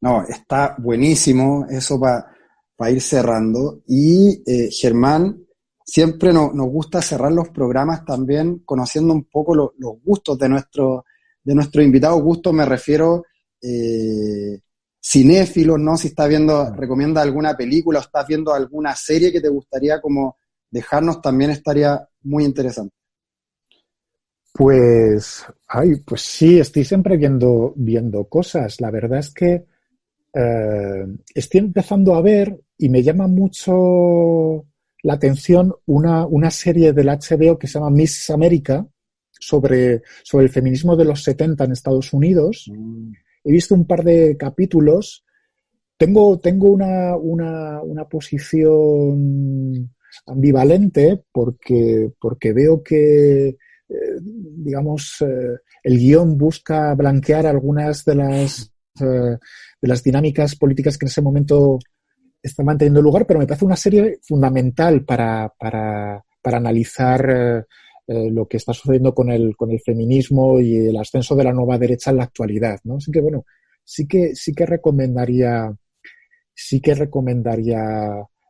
No, 0.00 0.22
está 0.26 0.76
buenísimo 0.78 1.66
eso 1.70 1.98
para 1.98 2.90
ir 2.90 3.00
cerrando. 3.00 3.82
Y 3.88 4.42
Germán, 4.70 5.44
siempre 5.84 6.32
nos 6.32 6.68
gusta 6.68 7.00
cerrar 7.00 7.32
los 7.32 7.48
programas 7.48 8.04
también 8.04 8.60
conociendo 8.66 9.14
un 9.14 9.24
poco 9.24 9.54
los 9.54 10.02
gustos 10.02 10.38
de 10.38 10.48
nuestro, 10.50 11.06
de 11.42 11.54
nuestro 11.54 11.82
invitado. 11.82 12.20
Gusto 12.20 12.52
me 12.52 12.66
refiero 12.66 13.24
eh, 13.66 14.60
cinéfilos, 15.02 15.78
¿no? 15.78 15.96
Si 15.96 16.08
estás 16.08 16.28
viendo, 16.28 16.74
recomienda 16.74 17.22
alguna 17.22 17.56
película 17.56 17.98
o 17.98 18.02
estás 18.02 18.26
viendo 18.26 18.52
alguna 18.52 18.94
serie 18.94 19.32
que 19.32 19.40
te 19.40 19.48
gustaría 19.48 20.00
como 20.00 20.36
dejarnos, 20.74 21.22
también 21.22 21.50
estaría 21.50 22.06
muy 22.22 22.44
interesante. 22.44 22.94
Pues, 24.52 25.44
ay, 25.68 25.96
pues 26.04 26.20
sí, 26.20 26.58
estoy 26.60 26.84
siempre 26.84 27.16
viendo, 27.16 27.72
viendo 27.76 28.24
cosas. 28.28 28.80
La 28.80 28.90
verdad 28.90 29.20
es 29.20 29.30
que 29.30 29.64
eh, 30.34 31.06
estoy 31.34 31.60
empezando 31.60 32.14
a 32.14 32.22
ver 32.22 32.60
y 32.78 32.88
me 32.88 33.02
llama 33.02 33.26
mucho 33.26 34.66
la 35.02 35.14
atención 35.14 35.74
una, 35.86 36.26
una 36.26 36.50
serie 36.50 36.92
del 36.92 37.08
HBO 37.08 37.58
que 37.58 37.66
se 37.66 37.78
llama 37.78 37.90
Miss 37.90 38.30
America 38.30 38.86
sobre, 39.30 40.02
sobre 40.22 40.44
el 40.44 40.50
feminismo 40.50 40.96
de 40.96 41.04
los 41.04 41.22
70 41.22 41.64
en 41.64 41.72
Estados 41.72 42.12
Unidos. 42.12 42.66
Mm 42.70 43.12
he 43.44 43.52
visto 43.52 43.74
un 43.74 43.86
par 43.86 44.02
de 44.02 44.36
capítulos. 44.36 45.24
Tengo, 45.96 46.40
tengo 46.40 46.70
una, 46.70 47.16
una, 47.16 48.08
posición 48.08 49.93
ambivalente 50.26 51.24
porque, 51.32 52.12
porque 52.20 52.52
veo 52.52 52.82
que, 52.82 53.48
eh, 53.48 53.56
digamos, 54.20 55.16
eh, 55.20 55.58
el 55.82 55.98
guion 55.98 56.36
busca 56.38 56.94
blanquear 56.94 57.46
algunas 57.46 58.04
de 58.04 58.14
las, 58.14 58.72
eh, 59.00 59.36
de 59.80 59.88
las 59.88 60.02
dinámicas 60.02 60.56
políticas 60.56 60.96
que 60.96 61.06
en 61.06 61.08
ese 61.08 61.22
momento 61.22 61.78
están 62.42 62.66
manteniendo 62.66 63.02
lugar, 63.02 63.26
pero 63.26 63.40
me 63.40 63.46
parece 63.46 63.64
una 63.64 63.76
serie 63.76 64.18
fundamental 64.22 65.04
para, 65.04 65.52
para, 65.58 66.22
para 66.42 66.58
analizar 66.58 67.66
lo 68.06 68.46
que 68.46 68.58
está 68.58 68.74
sucediendo 68.74 69.14
con 69.14 69.30
el, 69.30 69.56
con 69.56 69.70
el 69.70 69.80
feminismo 69.80 70.60
y 70.60 70.76
el 70.76 70.96
ascenso 70.98 71.34
de 71.34 71.44
la 71.44 71.54
nueva 71.54 71.78
derecha 71.78 72.10
en 72.10 72.18
la 72.18 72.24
actualidad, 72.24 72.78
¿no? 72.84 72.96
Así 72.96 73.10
que 73.10 73.22
bueno, 73.22 73.46
sí 73.82 74.06
que, 74.06 74.34
sí 74.34 74.52
que 74.52 74.66
recomendaría, 74.66 75.74
sí 76.54 76.82
que 76.82 76.94
recomendaría 76.94 77.80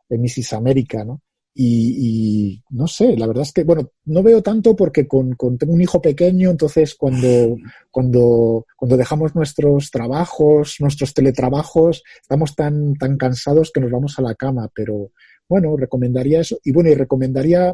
Mrs. 0.09 0.53
América, 0.53 1.03
¿no? 1.03 1.21
Y, 1.57 2.61
no 2.71 2.85
sé, 2.85 3.15
la 3.15 3.27
verdad 3.27 3.43
es 3.43 3.53
que, 3.53 3.63
bueno, 3.63 3.89
no 4.03 4.21
veo 4.21 4.43
tanto 4.43 4.75
porque 4.75 5.07
con, 5.07 5.37
tengo 5.57 5.73
un 5.73 5.81
hijo 5.81 6.01
pequeño, 6.01 6.49
entonces 6.51 6.95
cuando, 6.95 7.55
cuando, 7.91 8.65
cuando 8.75 8.97
dejamos 8.97 9.33
nuestros 9.35 9.89
trabajos, 9.89 10.75
nuestros 10.81 11.13
teletrabajos, 11.13 12.03
estamos 12.21 12.55
tan, 12.55 12.95
tan 12.95 13.17
cansados 13.17 13.71
que 13.71 13.79
nos 13.79 13.89
vamos 13.89 14.19
a 14.19 14.21
la 14.21 14.35
cama, 14.35 14.69
pero 14.75 15.11
bueno, 15.47 15.77
recomendaría 15.77 16.41
eso. 16.41 16.59
Y 16.65 16.73
bueno, 16.73 16.89
y 16.89 16.95
recomendaría 16.95 17.73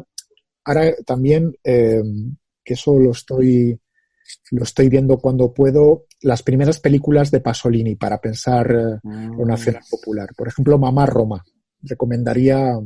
ahora 0.64 0.94
también, 1.04 1.52
eh, 1.64 2.02
que 2.64 2.74
eso 2.74 2.96
lo 3.00 3.10
estoy, 3.10 3.80
lo 4.52 4.62
estoy 4.62 4.90
viendo 4.90 5.18
cuando 5.18 5.52
puedo, 5.52 6.06
las 6.20 6.44
primeras 6.44 6.78
películas 6.78 7.32
de 7.32 7.40
Pasolini 7.40 7.96
para 7.96 8.20
pensar 8.20 8.70
eh, 8.70 9.08
lo 9.36 9.44
nacional 9.44 9.82
popular. 9.90 10.28
Por 10.36 10.46
ejemplo, 10.46 10.78
Mamá 10.78 11.04
Roma. 11.04 11.44
Recomendaría 11.84 12.78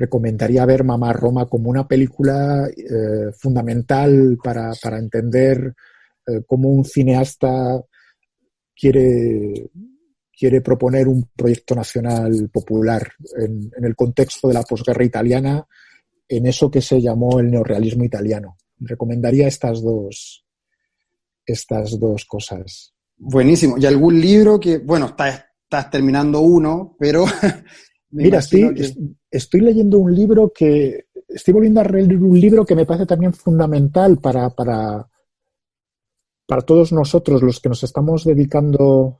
recomendaría 0.00 0.64
ver 0.64 0.82
Mamá 0.82 1.12
Roma 1.12 1.46
como 1.46 1.68
una 1.68 1.86
película 1.86 2.66
eh, 2.68 3.32
fundamental 3.36 4.38
para, 4.42 4.72
entender 4.98 5.74
eh, 6.26 6.42
cómo 6.46 6.70
un 6.70 6.86
cineasta 6.86 7.82
quiere, 8.74 9.70
quiere 10.36 10.62
proponer 10.62 11.06
un 11.06 11.28
proyecto 11.36 11.74
nacional 11.74 12.48
popular 12.50 13.12
en, 13.36 13.70
el 13.82 13.94
contexto 13.94 14.48
de 14.48 14.54
la 14.54 14.62
posguerra 14.62 15.04
italiana, 15.04 15.66
en 16.26 16.46
eso 16.46 16.70
que 16.70 16.80
se 16.80 16.98
llamó 17.00 17.38
el 17.38 17.50
neorrealismo 17.50 18.04
italiano. 18.04 18.56
Recomendaría 18.78 19.48
estas 19.48 19.82
dos, 19.82 20.46
estas 21.44 21.98
dos 21.98 22.24
cosas. 22.24 22.94
Buenísimo. 23.18 23.76
¿Y 23.76 23.84
algún 23.84 24.18
libro 24.18 24.58
que, 24.58 24.78
bueno, 24.78 25.14
estás 25.14 25.90
terminando 25.90 26.40
uno, 26.40 26.96
pero 26.98 27.26
Mira, 28.12 28.38
estoy, 28.38 28.74
estoy 29.30 29.60
leyendo 29.60 29.98
un 29.98 30.14
libro 30.14 30.52
que, 30.52 31.06
estoy 31.34 31.54
volviendo 31.54 31.80
a 31.80 31.84
leer 31.84 32.16
un 32.16 32.38
libro 32.38 32.64
que 32.64 32.74
me 32.74 32.86
parece 32.86 33.06
también 33.06 33.32
fundamental 33.32 34.18
para, 34.18 34.50
para, 34.50 35.08
para 36.46 36.62
todos 36.62 36.92
nosotros, 36.92 37.42
los 37.42 37.60
que 37.60 37.68
nos 37.68 37.82
estamos 37.82 38.24
dedicando 38.24 39.18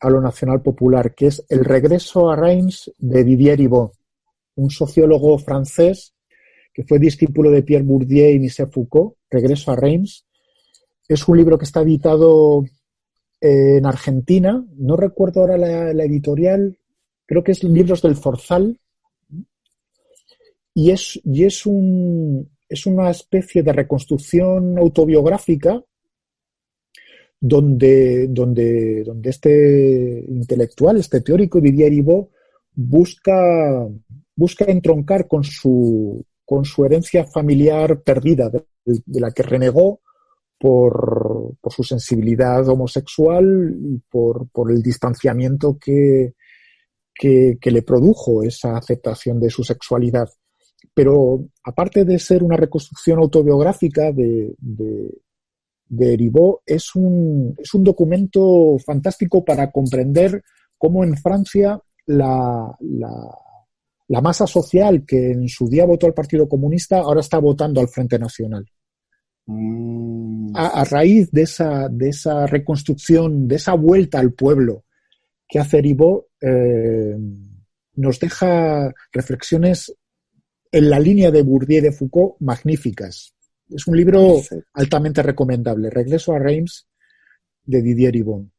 a 0.00 0.10
lo 0.10 0.20
nacional 0.20 0.62
popular, 0.62 1.14
que 1.14 1.28
es 1.28 1.44
El 1.48 1.64
regreso 1.64 2.30
a 2.30 2.36
Reims 2.36 2.90
de 2.98 3.24
Didier 3.24 3.58
Ribot, 3.58 3.92
un 4.56 4.70
sociólogo 4.70 5.38
francés 5.38 6.14
que 6.74 6.84
fue 6.84 6.98
discípulo 6.98 7.50
de 7.50 7.62
Pierre 7.62 7.84
Bourdieu 7.84 8.30
y 8.30 8.38
Michel 8.38 8.68
Foucault, 8.68 9.16
Regreso 9.30 9.70
a 9.70 9.76
Reims. 9.76 10.24
Es 11.06 11.28
un 11.28 11.36
libro 11.36 11.58
que 11.58 11.66
está 11.66 11.82
editado 11.82 12.64
en 13.40 13.84
Argentina, 13.84 14.64
no 14.76 14.96
recuerdo 14.96 15.40
ahora 15.40 15.58
la 15.58 16.04
editorial, 16.04 16.78
creo 17.32 17.42
que 17.42 17.52
es 17.52 17.64
Libros 17.64 18.02
del 18.02 18.14
Forzal, 18.14 18.78
y 20.74 20.90
es, 20.90 21.18
y 21.24 21.44
es, 21.44 21.64
un, 21.64 22.46
es 22.68 22.84
una 22.84 23.08
especie 23.08 23.62
de 23.62 23.72
reconstrucción 23.72 24.76
autobiográfica 24.76 25.82
donde, 27.40 28.26
donde, 28.28 29.02
donde 29.02 29.30
este 29.30 30.26
intelectual, 30.28 30.98
este 30.98 31.22
teórico 31.22 31.58
Didier 31.58 31.94
Ivo, 31.94 32.32
busca, 32.74 33.88
busca 34.36 34.66
entroncar 34.66 35.26
con 35.26 35.42
su, 35.42 36.22
con 36.44 36.66
su 36.66 36.84
herencia 36.84 37.24
familiar 37.24 38.02
perdida, 38.02 38.50
de, 38.50 38.60
la 39.20 39.30
que 39.30 39.42
renegó 39.42 40.00
por, 40.58 41.56
por, 41.62 41.72
su 41.72 41.82
sensibilidad 41.82 42.68
homosexual 42.68 43.74
y 43.80 44.02
por, 44.10 44.50
por 44.50 44.70
el 44.70 44.82
distanciamiento 44.82 45.78
que, 45.78 46.34
que, 47.14 47.58
le 47.62 47.82
produjo 47.82 48.42
esa 48.42 48.76
aceptación 48.76 49.40
de 49.40 49.50
su 49.50 49.62
sexualidad. 49.62 50.28
Pero 50.94 51.44
aparte 51.64 52.04
de 52.04 52.18
ser 52.18 52.42
una 52.42 52.56
reconstrucción 52.56 53.18
autobiográfica 53.18 54.12
de, 54.12 54.54
de, 54.58 55.10
es 56.66 56.94
un, 56.94 57.54
es 57.58 57.74
un 57.74 57.84
documento 57.84 58.76
fantástico 58.84 59.44
para 59.44 59.70
comprender 59.70 60.42
cómo 60.76 61.04
en 61.04 61.16
Francia 61.16 61.80
la, 62.06 62.76
la, 62.80 64.20
masa 64.20 64.46
social 64.46 65.04
que 65.06 65.32
en 65.32 65.48
su 65.48 65.68
día 65.68 65.86
votó 65.86 66.06
al 66.06 66.14
Partido 66.14 66.48
Comunista 66.48 66.98
ahora 66.98 67.20
está 67.20 67.38
votando 67.38 67.80
al 67.80 67.88
Frente 67.88 68.18
Nacional. 68.18 68.66
Mm. 69.46 70.52
A, 70.54 70.84
raíz 70.84 71.30
de 71.30 71.42
esa, 71.42 71.88
de 71.88 72.08
esa 72.08 72.46
reconstrucción, 72.46 73.48
de 73.48 73.56
esa 73.56 73.74
vuelta 73.74 74.18
al 74.18 74.32
pueblo 74.32 74.84
que 75.48 75.58
hace 75.58 75.80
Ribot, 75.80 76.26
eh, 76.42 77.16
nos 77.94 78.18
deja 78.18 78.92
reflexiones 79.12 79.94
en 80.70 80.90
la 80.90 80.98
línea 80.98 81.30
de 81.30 81.42
Bourdieu 81.42 81.78
y 81.78 81.82
de 81.82 81.92
Foucault 81.92 82.36
magníficas. 82.40 83.34
Es 83.68 83.86
un 83.86 83.96
libro 83.96 84.40
altamente 84.74 85.22
recomendable. 85.22 85.90
Regreso 85.90 86.32
a 86.32 86.38
Reims 86.38 86.86
de 87.64 87.82
Didier 87.82 88.16
Ibon. 88.16 88.50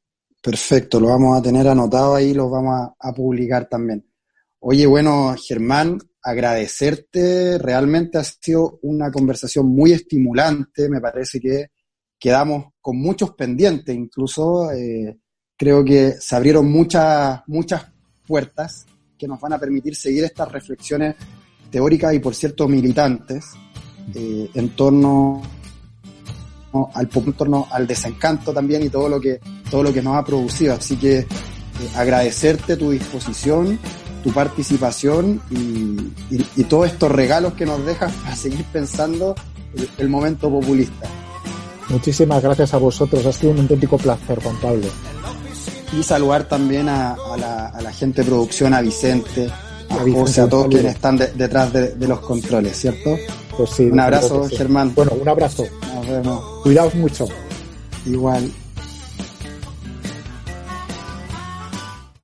Perfecto, 0.42 1.00
lo 1.00 1.08
vamos 1.08 1.38
a 1.38 1.42
tener 1.42 1.68
anotado 1.68 2.16
ahí, 2.16 2.34
lo 2.34 2.50
vamos 2.50 2.92
a, 3.00 3.14
publicar 3.14 3.68
también. 3.70 4.06
Oye, 4.60 4.86
bueno, 4.86 5.36
Germán, 5.38 6.00
agradecerte. 6.22 7.58
Realmente 7.58 8.18
ha 8.18 8.24
sido 8.24 8.80
una 8.82 9.12
conversación 9.12 9.68
muy 9.68 9.94
estimulante. 9.94 10.90
Me 10.90 11.00
parece 11.00 11.40
que 11.40 11.68
quedamos 12.20 12.74
con 12.82 12.98
muchos 13.00 13.34
pendientes, 13.36 13.96
incluso 13.96 14.72
eh, 14.72 15.18
creo 15.58 15.84
que 15.84 16.14
se 16.20 16.36
abrieron 16.36 16.72
muchas, 16.72 17.42
muchas 17.48 17.86
puertas 18.26 18.86
que 19.18 19.28
nos 19.28 19.40
van 19.40 19.54
a 19.54 19.60
permitir 19.60 19.96
seguir 19.96 20.24
estas 20.24 20.52
reflexiones 20.52 21.16
teóricas 21.72 22.14
y, 22.14 22.20
por 22.20 22.36
cierto, 22.36 22.68
militantes 22.68 23.46
eh, 24.14 24.50
en 24.54 24.70
torno 24.70 25.42
al 26.96 27.08
torno 27.08 27.68
al 27.70 27.86
desencanto 27.86 28.52
también 28.52 28.82
y 28.82 28.90
todo 28.90 29.08
lo 29.08 29.22
que 29.22 29.40
todo 29.70 29.84
lo 29.84 29.94
que 29.94 30.02
nos 30.02 30.18
ha 30.18 30.26
producido. 30.26 30.74
Así 30.74 30.98
que 30.98 31.20
eh, 31.20 31.28
agradecerte 31.96 32.78
tu 32.78 32.92
disposición, 32.92 33.80
tu 34.24 34.32
participación 34.32 35.42
y, 35.50 36.64
todos 36.64 36.88
estos 36.88 37.12
regalos 37.12 37.54
que 37.54 37.66
nos 37.66 37.86
dejas 37.86 38.12
para 38.14 38.36
seguir 38.36 38.66
pensando 38.72 39.36
el 39.98 40.10
momento 40.10 40.50
populista. 40.50 41.08
Muchísimas 41.90 42.42
gracias 42.42 42.74
a 42.74 42.78
vosotros, 42.78 43.26
ha 43.26 43.32
sido 43.32 43.52
un 43.52 43.60
auténtico 43.60 43.98
placer, 43.98 44.42
Juan 44.42 44.56
Pablo 44.60 44.88
y 45.98 46.04
saludar 46.04 46.46
también 46.46 46.90
a, 46.90 47.16
la, 47.38 47.92
gente 47.92 48.22
de 48.22 48.28
producción, 48.28 48.74
a 48.74 48.82
Vicente, 48.82 49.50
a 49.90 50.12
José, 50.12 50.42
a 50.42 50.50
todos 50.50 50.68
quienes 50.68 50.96
están 50.96 51.18
detrás 51.18 51.72
de, 51.74 52.08
los 52.08 52.20
controles, 52.20 52.78
¿cierto? 52.78 53.18
Pues 53.58 53.70
sí. 53.70 53.84
Un 53.84 54.00
abrazo, 54.00 54.48
Germán. 54.50 54.94
Bueno, 54.96 55.12
un 55.20 55.30
abrazo. 55.30 55.66
Nos 55.96 56.08
vemos. 56.08 56.62
Cuidaos 56.64 56.96
mucho. 56.96 57.28
Igual. 58.06 58.52